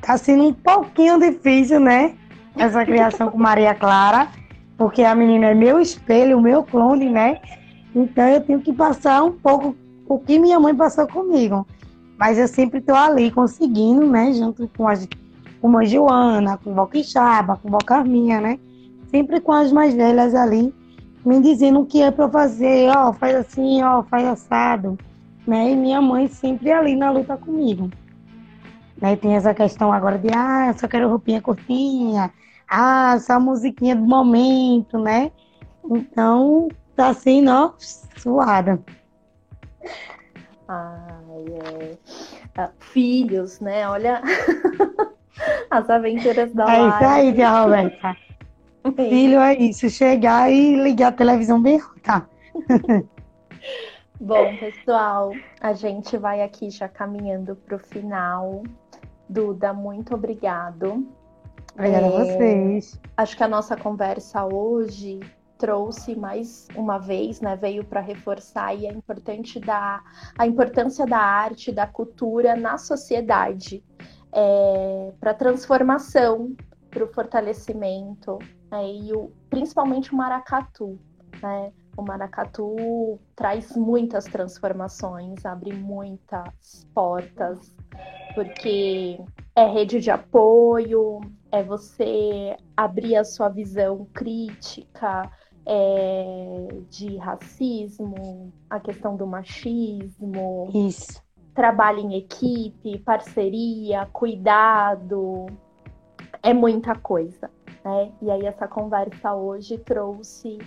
tá 0.00 0.16
sendo 0.16 0.44
um 0.44 0.52
pouquinho 0.52 1.20
difícil, 1.20 1.78
né? 1.78 2.14
Essa 2.56 2.84
criação 2.86 3.30
com 3.30 3.38
Maria 3.38 3.74
Clara, 3.74 4.28
porque 4.78 5.02
a 5.02 5.14
menina 5.14 5.48
é 5.48 5.54
meu 5.54 5.78
espelho, 5.78 6.38
o 6.38 6.42
meu 6.42 6.62
clone, 6.62 7.10
né? 7.10 7.38
Então 7.94 8.26
eu 8.26 8.40
tenho 8.40 8.60
que 8.60 8.72
passar 8.72 9.22
um 9.22 9.32
pouco 9.32 9.76
o 10.08 10.18
que 10.18 10.38
minha 10.38 10.58
mãe 10.58 10.74
passou 10.74 11.06
comigo. 11.06 11.66
Mas 12.18 12.38
eu 12.38 12.48
sempre 12.48 12.78
estou 12.78 12.96
ali 12.96 13.30
conseguindo, 13.30 14.06
né? 14.06 14.32
Junto 14.32 14.68
com, 14.76 14.88
as, 14.88 15.06
com 15.60 15.76
a 15.76 15.84
Joana, 15.84 16.58
com 16.58 16.74
o 16.74 16.86
Quixaba, 16.86 17.56
com 17.56 17.74
a 17.76 17.80
Carminha, 17.80 18.40
né? 18.40 18.58
Sempre 19.10 19.40
com 19.40 19.52
as 19.52 19.72
mais 19.72 19.94
velhas 19.94 20.34
ali, 20.34 20.74
me 21.24 21.40
dizendo 21.40 21.80
o 21.80 21.86
que 21.86 22.02
é 22.02 22.10
para 22.10 22.28
fazer, 22.28 22.90
ó, 22.96 23.12
faz 23.12 23.34
assim, 23.36 23.82
ó, 23.82 24.02
faz 24.02 24.26
assado, 24.26 24.98
né? 25.46 25.72
E 25.72 25.76
minha 25.76 26.00
mãe 26.00 26.28
sempre 26.28 26.70
ali 26.72 26.94
na 26.94 27.10
luta 27.10 27.36
comigo. 27.36 27.90
Né? 29.00 29.16
Tem 29.16 29.34
essa 29.34 29.54
questão 29.54 29.92
agora 29.92 30.18
de, 30.18 30.28
ah, 30.34 30.74
só 30.76 30.86
quero 30.88 31.08
roupinha 31.08 31.40
curtinha, 31.40 32.32
ah, 32.68 33.18
só 33.18 33.40
musiquinha 33.40 33.96
do 33.96 34.06
momento, 34.06 34.98
né? 34.98 35.30
Então, 35.84 36.68
tá 36.94 37.08
assim, 37.08 37.48
ó, 37.48 37.72
suada. 38.16 38.78
Ai, 40.68 41.44
é. 41.80 41.98
Ah, 42.56 42.70
filhos, 42.78 43.60
né? 43.60 43.88
Olha 43.88 44.20
as 45.70 45.88
aventuras 45.88 46.52
da 46.52 46.74
É 46.74 46.88
isso 46.88 47.04
aí, 47.04 47.32
tia 47.34 47.50
Roberta. 47.50 48.16
Filho 48.96 49.40
é 49.40 49.54
isso, 49.54 49.90
chegar 49.90 50.50
e 50.50 50.76
ligar 50.82 51.08
a 51.08 51.12
televisão 51.12 51.60
bem 51.60 51.80
tá. 52.02 52.26
Bom, 54.20 54.56
pessoal, 54.56 55.32
a 55.60 55.72
gente 55.74 56.16
vai 56.16 56.42
aqui 56.42 56.70
já 56.70 56.88
caminhando 56.88 57.54
para 57.54 57.76
o 57.76 57.78
final. 57.78 58.62
Duda, 59.28 59.72
muito 59.72 60.14
obrigado. 60.14 61.06
Obrigada 61.74 62.06
é, 62.06 62.08
a 62.08 62.24
vocês. 62.24 63.00
Acho 63.16 63.36
que 63.36 63.44
a 63.44 63.48
nossa 63.48 63.76
conversa 63.76 64.44
hoje 64.44 65.20
trouxe 65.58 66.16
mais 66.16 66.68
uma 66.74 66.98
vez, 66.98 67.40
né, 67.40 67.56
veio 67.56 67.84
para 67.84 68.00
reforçar 68.00 68.68
a 68.68 68.74
importante 68.74 69.58
da 69.58 70.00
a 70.38 70.46
importância 70.46 71.04
da 71.04 71.18
arte, 71.18 71.72
da 71.72 71.86
cultura 71.86 72.56
na 72.56 72.78
sociedade, 72.78 73.84
é, 74.32 75.12
para 75.20 75.34
transformação, 75.34 76.54
para 76.90 77.04
o 77.04 77.08
fortalecimento, 77.08 78.38
né, 78.70 78.92
e 78.92 79.12
o, 79.12 79.32
principalmente 79.50 80.12
o 80.12 80.16
maracatu, 80.16 80.98
né? 81.42 81.72
O 81.96 82.02
maracatu 82.02 83.18
traz 83.34 83.76
muitas 83.76 84.24
transformações, 84.24 85.44
abre 85.44 85.72
muitas 85.72 86.86
portas, 86.94 87.74
porque 88.36 89.18
é 89.56 89.66
rede 89.66 89.98
de 89.98 90.08
apoio, 90.08 91.20
é 91.50 91.60
você 91.60 92.56
abrir 92.76 93.16
a 93.16 93.24
sua 93.24 93.48
visão 93.48 94.06
crítica, 94.14 95.28
é, 95.66 96.68
de 96.88 97.16
racismo, 97.18 98.52
a 98.70 98.80
questão 98.80 99.16
do 99.16 99.26
machismo. 99.26 100.70
Isso. 100.72 101.22
Trabalho 101.58 101.98
em 101.98 102.14
equipe, 102.14 103.00
parceria, 103.00 104.06
cuidado. 104.12 105.46
É 106.40 106.54
muita 106.54 106.94
coisa. 106.94 107.50
Né? 107.84 108.12
E 108.22 108.30
aí 108.30 108.46
essa 108.46 108.68
conversa 108.68 109.34
hoje 109.34 109.76
trouxe 109.78 110.58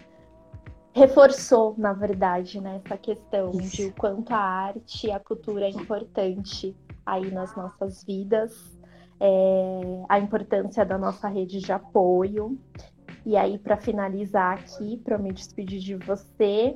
reforçou, 0.93 1.73
na 1.77 1.93
verdade, 1.93 2.59
né, 2.59 2.81
essa 2.83 2.97
questão 2.97 3.51
Isso. 3.51 3.77
de 3.77 3.85
o 3.85 3.93
quanto 3.93 4.33
a 4.33 4.37
arte 4.37 5.07
e 5.07 5.11
a 5.11 5.21
cultura 5.21 5.63
é 5.63 5.69
importante 5.69 6.75
aí 7.05 7.31
nas 7.31 7.55
nossas 7.55 8.03
vidas, 8.03 8.77
é, 9.17 10.03
a 10.09 10.19
importância 10.19 10.85
da 10.85 10.97
nossa 10.97 11.29
rede 11.29 11.59
de 11.59 11.71
apoio 11.71 12.59
e 13.25 13.37
aí, 13.37 13.57
para 13.57 13.77
finalizar 13.77 14.57
aqui, 14.57 14.97
para 14.97 15.17
me 15.17 15.31
despedir 15.31 15.79
de 15.79 15.95
você, 15.95 16.75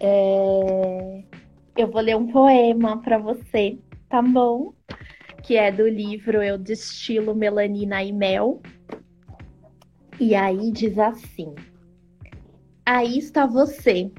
é... 0.00 1.22
eu 1.76 1.90
vou 1.90 2.00
ler 2.00 2.16
um 2.16 2.26
poema 2.26 3.00
para 3.00 3.18
você, 3.18 3.78
tá 4.08 4.20
bom? 4.20 4.74
Que 5.42 5.56
é 5.56 5.72
do 5.72 5.88
livro 5.88 6.42
Eu 6.42 6.58
Destilo 6.58 7.34
Melanina 7.34 8.02
e 8.02 8.12
Mel. 8.12 8.60
E 10.18 10.34
aí 10.34 10.70
diz 10.70 10.98
assim: 10.98 11.54
Aí 12.84 13.18
está 13.18 13.46
você, 13.46 14.10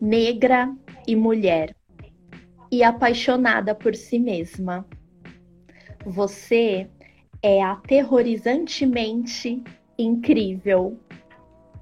negra 0.00 0.72
e 1.06 1.16
mulher, 1.16 1.74
e 2.70 2.84
apaixonada 2.84 3.74
por 3.74 3.94
si 3.94 4.18
mesma. 4.18 4.86
Você 6.06 6.88
é 7.42 7.62
aterrorizantemente 7.62 9.62
incrível. 9.98 10.98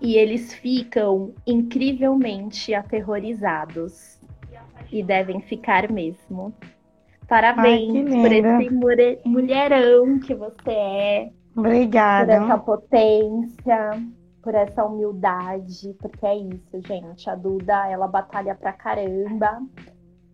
E 0.01 0.17
eles 0.17 0.55
ficam 0.55 1.35
incrivelmente 1.47 2.73
aterrorizados. 2.73 4.18
E 4.91 5.03
devem 5.03 5.41
ficar 5.41 5.91
mesmo. 5.91 6.55
Parabéns 7.29 8.07
Ai, 8.07 8.21
por 8.21 8.99
esse 8.99 9.29
mulherão 9.29 10.19
que 10.19 10.35
você 10.35 10.71
é. 10.71 11.31
Obrigada. 11.55 12.37
Por 12.37 12.45
essa 12.45 12.59
potência, 12.59 13.91
por 14.43 14.55
essa 14.55 14.85
humildade, 14.85 15.95
porque 16.01 16.25
é 16.25 16.37
isso, 16.37 16.81
gente. 16.87 17.29
A 17.29 17.35
Duda, 17.35 17.89
ela 17.89 18.09
batalha 18.09 18.55
pra 18.55 18.73
caramba 18.73 19.61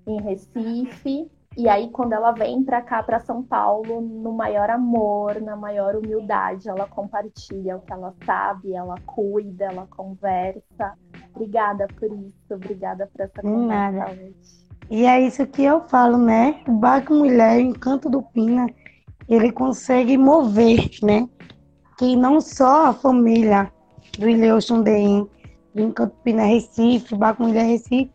em 0.07 0.21
Recife 0.21 1.29
e 1.57 1.69
aí, 1.69 1.89
quando 1.91 2.15
ela 2.15 2.33
vem 2.33 2.65
para 2.65 2.83
cá, 2.83 3.01
para 3.01 3.21
São 3.21 3.41
Paulo, 3.41 4.01
no 4.01 4.33
maior 4.33 4.69
amor, 4.71 5.41
na 5.41 5.55
maior 5.55 5.95
humildade, 5.95 6.69
ela 6.69 6.87
compartilha 6.89 7.77
o 7.77 7.81
que 7.81 7.93
ela 7.93 8.13
sabe, 8.25 8.75
ela 8.75 8.97
cuida, 9.07 9.67
ela 9.67 9.87
conversa. 9.87 10.99
Obrigada 11.35 11.89
por 11.99 12.07
isso, 12.07 12.55
obrigada 12.55 13.09
por 13.13 13.21
essa 13.23 13.43
conversa 13.43 14.11
hoje. 14.13 14.35
E 14.91 15.05
é 15.07 15.21
isso 15.21 15.47
que 15.47 15.65
eu 15.65 15.81
falo, 15.89 16.17
né? 16.17 16.61
O 16.69 16.73
Baco 16.73 17.15
Mulher, 17.15 17.57
o 17.57 17.61
encanto 17.61 18.09
do 18.09 18.23
Pina, 18.23 18.67
ele 19.29 19.51
consegue 19.51 20.17
mover, 20.17 20.91
né? 21.03 21.29
Que 21.99 22.15
não 22.15 22.41
só 22.41 22.87
a 22.87 22.93
família 22.93 23.73
do 24.19 24.29
Ileu 24.29 24.61
Xundeim, 24.61 25.29
do 25.75 25.83
Encanto 25.83 26.15
Pina 26.23 26.45
Recife, 26.45 27.17
Baco 27.17 27.43
Mulher 27.43 27.65
Recife, 27.65 28.13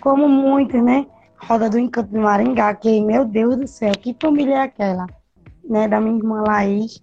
como 0.00 0.28
muitos, 0.28 0.82
né? 0.82 1.06
Roda 1.36 1.70
do 1.70 1.78
Encanto 1.78 2.10
de 2.10 2.18
Maringá, 2.18 2.74
que, 2.74 3.00
meu 3.00 3.24
Deus 3.24 3.56
do 3.56 3.66
céu, 3.68 3.92
que 3.92 4.16
família 4.20 4.54
é 4.54 4.62
aquela? 4.62 5.06
Né? 5.62 5.86
Da 5.86 6.00
minha 6.00 6.16
irmã 6.16 6.42
Laís. 6.42 7.00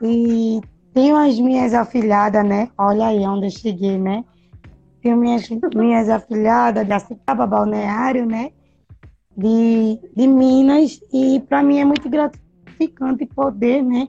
E 0.00 0.60
tenho 0.92 1.16
as 1.16 1.38
minhas 1.38 1.72
afilhadas, 1.74 2.44
né? 2.44 2.68
Olha 2.76 3.06
aí 3.06 3.20
onde 3.20 3.46
eu 3.46 3.50
cheguei, 3.50 3.98
né? 3.98 4.24
Tenho 5.02 5.16
minhas, 5.16 5.48
minhas 5.74 6.08
afilhadas 6.08 6.86
da 6.86 6.98
Citaba 6.98 7.46
Balneário, 7.46 8.24
né? 8.24 8.50
De, 9.36 9.98
de 10.16 10.26
Minas. 10.26 11.00
E 11.12 11.40
para 11.40 11.62
mim 11.62 11.78
é 11.78 11.84
muito 11.84 12.08
gratificante 12.08 13.26
poder, 13.26 13.82
né? 13.82 14.08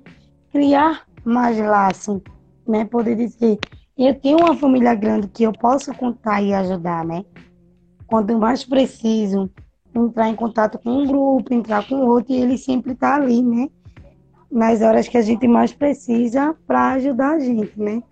Criar 0.52 1.06
mais 1.26 1.58
laços, 1.58 2.22
né? 2.68 2.86
Poder 2.86 3.16
dizer, 3.16 3.58
eu 3.98 4.14
tenho 4.20 4.38
uma 4.38 4.56
família 4.56 4.94
grande 4.94 5.28
que 5.28 5.44
eu 5.44 5.52
posso 5.52 5.94
contar 5.96 6.42
e 6.42 6.54
ajudar, 6.54 7.04
né? 7.04 7.26
Quando 8.08 8.38
mais 8.38 8.64
preciso, 8.64 9.50
entrar 9.96 10.30
em 10.30 10.36
contato 10.36 10.78
com 10.78 10.92
um 10.92 11.08
grupo, 11.08 11.54
entrar 11.54 11.88
com 11.88 11.96
outro, 12.06 12.34
e 12.34 12.38
ele 12.38 12.58
sempre 12.58 12.94
está 12.94 13.16
ali, 13.16 13.42
né? 13.42 13.68
nas 14.54 14.82
horas 14.82 15.08
que 15.08 15.18
a 15.18 15.22
gente 15.22 15.48
mais 15.48 15.74
precisa 15.74 16.56
para 16.68 16.92
ajudar 16.92 17.32
a 17.32 17.40
gente, 17.40 17.74
né? 17.76 18.04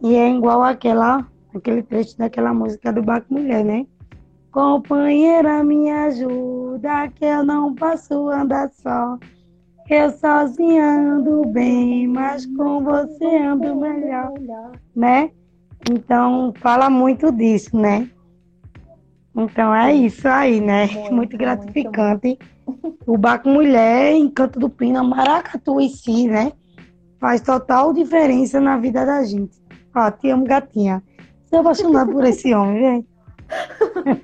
E 0.00 0.14
é 0.14 0.30
igual 0.30 0.62
aquela, 0.62 1.26
aquele 1.58 1.82
trecho 1.82 2.16
daquela 2.18 2.52
música 2.52 2.92
do 2.92 3.02
Baco 3.02 3.32
Mulher, 3.32 3.64
né? 3.64 3.86
Companheira, 4.52 5.62
me 5.62 5.90
ajuda, 5.90 7.08
que 7.08 7.24
eu 7.24 7.44
não 7.44 7.74
posso 7.74 8.28
andar 8.28 8.68
só. 8.70 9.18
Eu 9.88 10.10
sozinha 10.10 10.84
ando 10.84 11.44
bem, 11.46 12.06
mas 12.06 12.46
com 12.46 12.82
você 12.82 13.38
ando 13.38 13.74
melhor, 13.76 14.32
né? 14.94 15.30
Então, 15.90 16.52
fala 16.60 16.90
muito 16.90 17.32
disso, 17.32 17.76
né? 17.76 18.08
Então 19.34 19.74
é 19.74 19.94
isso 19.94 20.26
aí, 20.28 20.60
né? 20.60 20.86
Muito, 20.86 21.14
muito 21.14 21.36
gratificante. 21.36 22.38
Muito. 22.66 22.96
O 23.06 23.16
Baco 23.16 23.48
Mulher, 23.48 24.14
Encanto 24.14 24.58
do 24.60 24.68
Pina, 24.68 25.02
Maracatu 25.02 25.80
em 25.80 25.88
si, 25.88 26.28
né? 26.28 26.52
Faz 27.18 27.40
total 27.40 27.92
diferença 27.92 28.60
na 28.60 28.76
vida 28.76 29.04
da 29.04 29.24
gente. 29.24 29.60
Ó, 29.94 30.10
te 30.10 30.30
amo, 30.30 30.44
gatinha. 30.44 31.02
Você 31.50 31.56
é 31.56 31.58
apaixonado 31.58 32.12
por 32.12 32.24
esse 32.24 32.54
homem, 32.54 32.80
vem. 32.80 33.06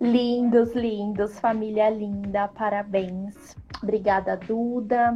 lindos, 0.00 0.74
lindos, 0.74 1.38
família 1.38 1.88
linda, 1.88 2.48
parabéns. 2.48 3.56
Obrigada, 3.80 4.36
Duda. 4.36 5.14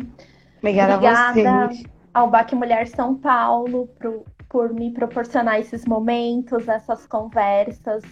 Obrigada, 0.58 0.94
Obrigada 0.94 1.50
a 1.50 1.66
vocês. 1.66 1.84
ao 2.14 2.30
Baque 2.30 2.54
Mulher 2.54 2.86
São 2.86 3.16
Paulo 3.16 3.88
pro, 3.98 4.24
por 4.48 4.72
me 4.72 4.92
proporcionar 4.92 5.58
esses 5.58 5.84
momentos, 5.84 6.68
essas 6.68 7.04
conversas. 7.04 8.04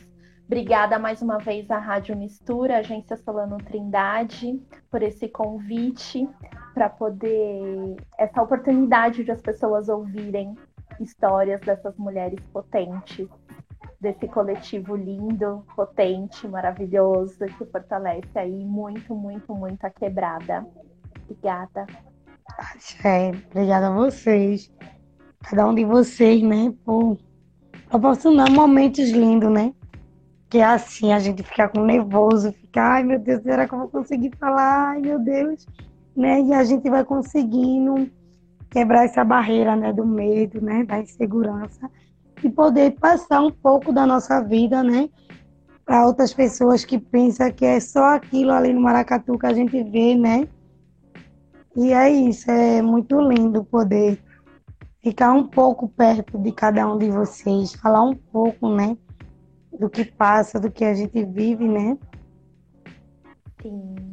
Obrigada 0.47 0.99
mais 0.99 1.23
uma 1.23 1.39
vez 1.39 1.71
à 1.71 1.79
Rádio 1.79 2.17
Mistura, 2.17 2.79
Agência 2.79 3.17
Solano 3.17 3.59
Trindade, 3.59 4.61
por 4.91 5.05
esse 5.05 5.29
convite 5.29 6.29
para 6.75 6.91
poder 6.91 7.95
essa 8.19 8.43
oportunidade 8.43 9.23
de 9.23 9.31
as 9.31 9.41
pessoas 9.41 9.89
ouvirem 9.89 10.57
histórias 11.01 11.61
dessas 11.61 11.97
mulheres 11.97 12.41
potentes, 12.53 13.29
desse 14.01 14.27
coletivo 14.29 14.97
lindo, 14.97 15.65
potente, 15.77 16.47
maravilhoso 16.49 17.39
que 17.59 17.65
fortalece 17.67 18.39
aí 18.39 18.65
muito, 18.65 19.15
muito, 19.15 19.55
muito 19.55 19.85
a 19.85 19.91
quebrada. 19.91 20.67
Obrigada. 21.25 21.87
É, 23.05 23.31
obrigada 23.51 23.89
a 23.89 23.95
vocês 23.95 24.71
cada 25.43 25.69
um 25.69 25.75
de 25.75 25.85
vocês, 25.85 26.43
né, 26.43 26.73
por 26.85 27.19
proporcionar 27.89 28.51
momentos 28.51 29.11
lindos, 29.11 29.51
né? 29.51 29.75
Que 30.49 30.59
é 30.59 30.65
assim, 30.65 31.13
a 31.13 31.19
gente 31.19 31.43
fica 31.43 31.69
com 31.69 31.85
nervoso, 31.85 32.53
fica, 32.53 32.83
ai 32.83 33.03
meu 33.03 33.19
Deus, 33.19 33.43
será 33.43 33.67
que 33.67 33.75
eu 33.75 33.79
vou 33.79 33.89
conseguir 33.89 34.33
falar? 34.39 34.91
Ai 34.91 35.01
meu 35.01 35.19
Deus, 35.19 35.67
né? 36.17 36.41
E 36.43 36.53
a 36.53 36.63
gente 36.63 36.89
vai 36.89 37.05
conseguindo 37.05 38.11
quebrar 38.73 39.05
essa 39.05 39.23
barreira, 39.23 39.77
né, 39.77 39.93
do 39.93 40.05
medo, 40.05 40.61
né, 40.61 40.83
da 40.83 40.99
insegurança 40.99 41.91
e 42.43 42.51
poder 42.51 42.93
passar 42.99 43.43
um 43.43 43.51
pouco 43.51 43.93
da 43.93 44.07
nossa 44.07 44.41
vida, 44.41 44.83
né, 44.83 45.09
para 45.85 46.07
outras 46.07 46.33
pessoas 46.33 46.85
que 46.85 46.99
pensam 46.99 47.53
que 47.53 47.67
é 47.67 47.79
só 47.79 48.15
aquilo 48.15 48.51
ali 48.51 48.73
no 48.73 48.81
Maracatu 48.81 49.39
que 49.39 49.47
a 49.47 49.53
gente 49.53 49.83
vê, 49.85 50.15
né? 50.15 50.49
E 51.77 51.93
é 51.93 52.11
isso, 52.11 52.51
é 52.51 52.81
muito 52.81 53.21
lindo 53.21 53.65
poder 53.65 54.19
ficar 55.03 55.33
um 55.33 55.47
pouco 55.47 55.89
perto 55.89 56.39
de 56.39 56.53
cada 56.53 56.91
um 56.91 56.99
de 56.99 57.11
vocês, 57.11 57.75
falar 57.75 58.03
um 58.03 58.15
pouco, 58.15 58.69
né, 58.69 58.97
do 59.79 59.91
que 59.91 60.05
passa, 60.05 60.59
do 60.59 60.71
que 60.71 60.85
a 60.85 60.95
gente 60.95 61.25
vive, 61.25 61.69
né? 61.69 61.99
Sim. 63.61 64.12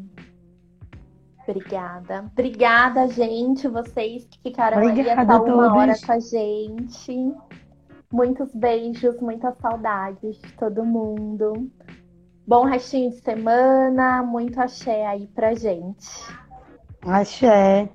Obrigada. 1.49 2.25
Obrigada, 2.31 3.07
gente, 3.07 3.67
vocês 3.67 4.25
que 4.25 4.39
ficaram 4.41 4.77
Obrigada 4.77 5.21
aí 5.21 5.27
até 5.27 5.51
uma 5.51 5.75
hora 5.75 5.95
com 6.05 6.11
a 6.11 6.19
gente. 6.19 7.33
Muitos 8.11 8.53
beijos, 8.53 9.19
muitas 9.19 9.57
saudades 9.57 10.39
de 10.39 10.53
todo 10.53 10.85
mundo. 10.85 11.69
Bom 12.45 12.65
restinho 12.65 13.09
de 13.09 13.21
semana, 13.21 14.21
muito 14.21 14.59
axé 14.59 15.05
aí 15.07 15.27
pra 15.27 15.55
gente. 15.55 16.07
Axé. 17.01 17.89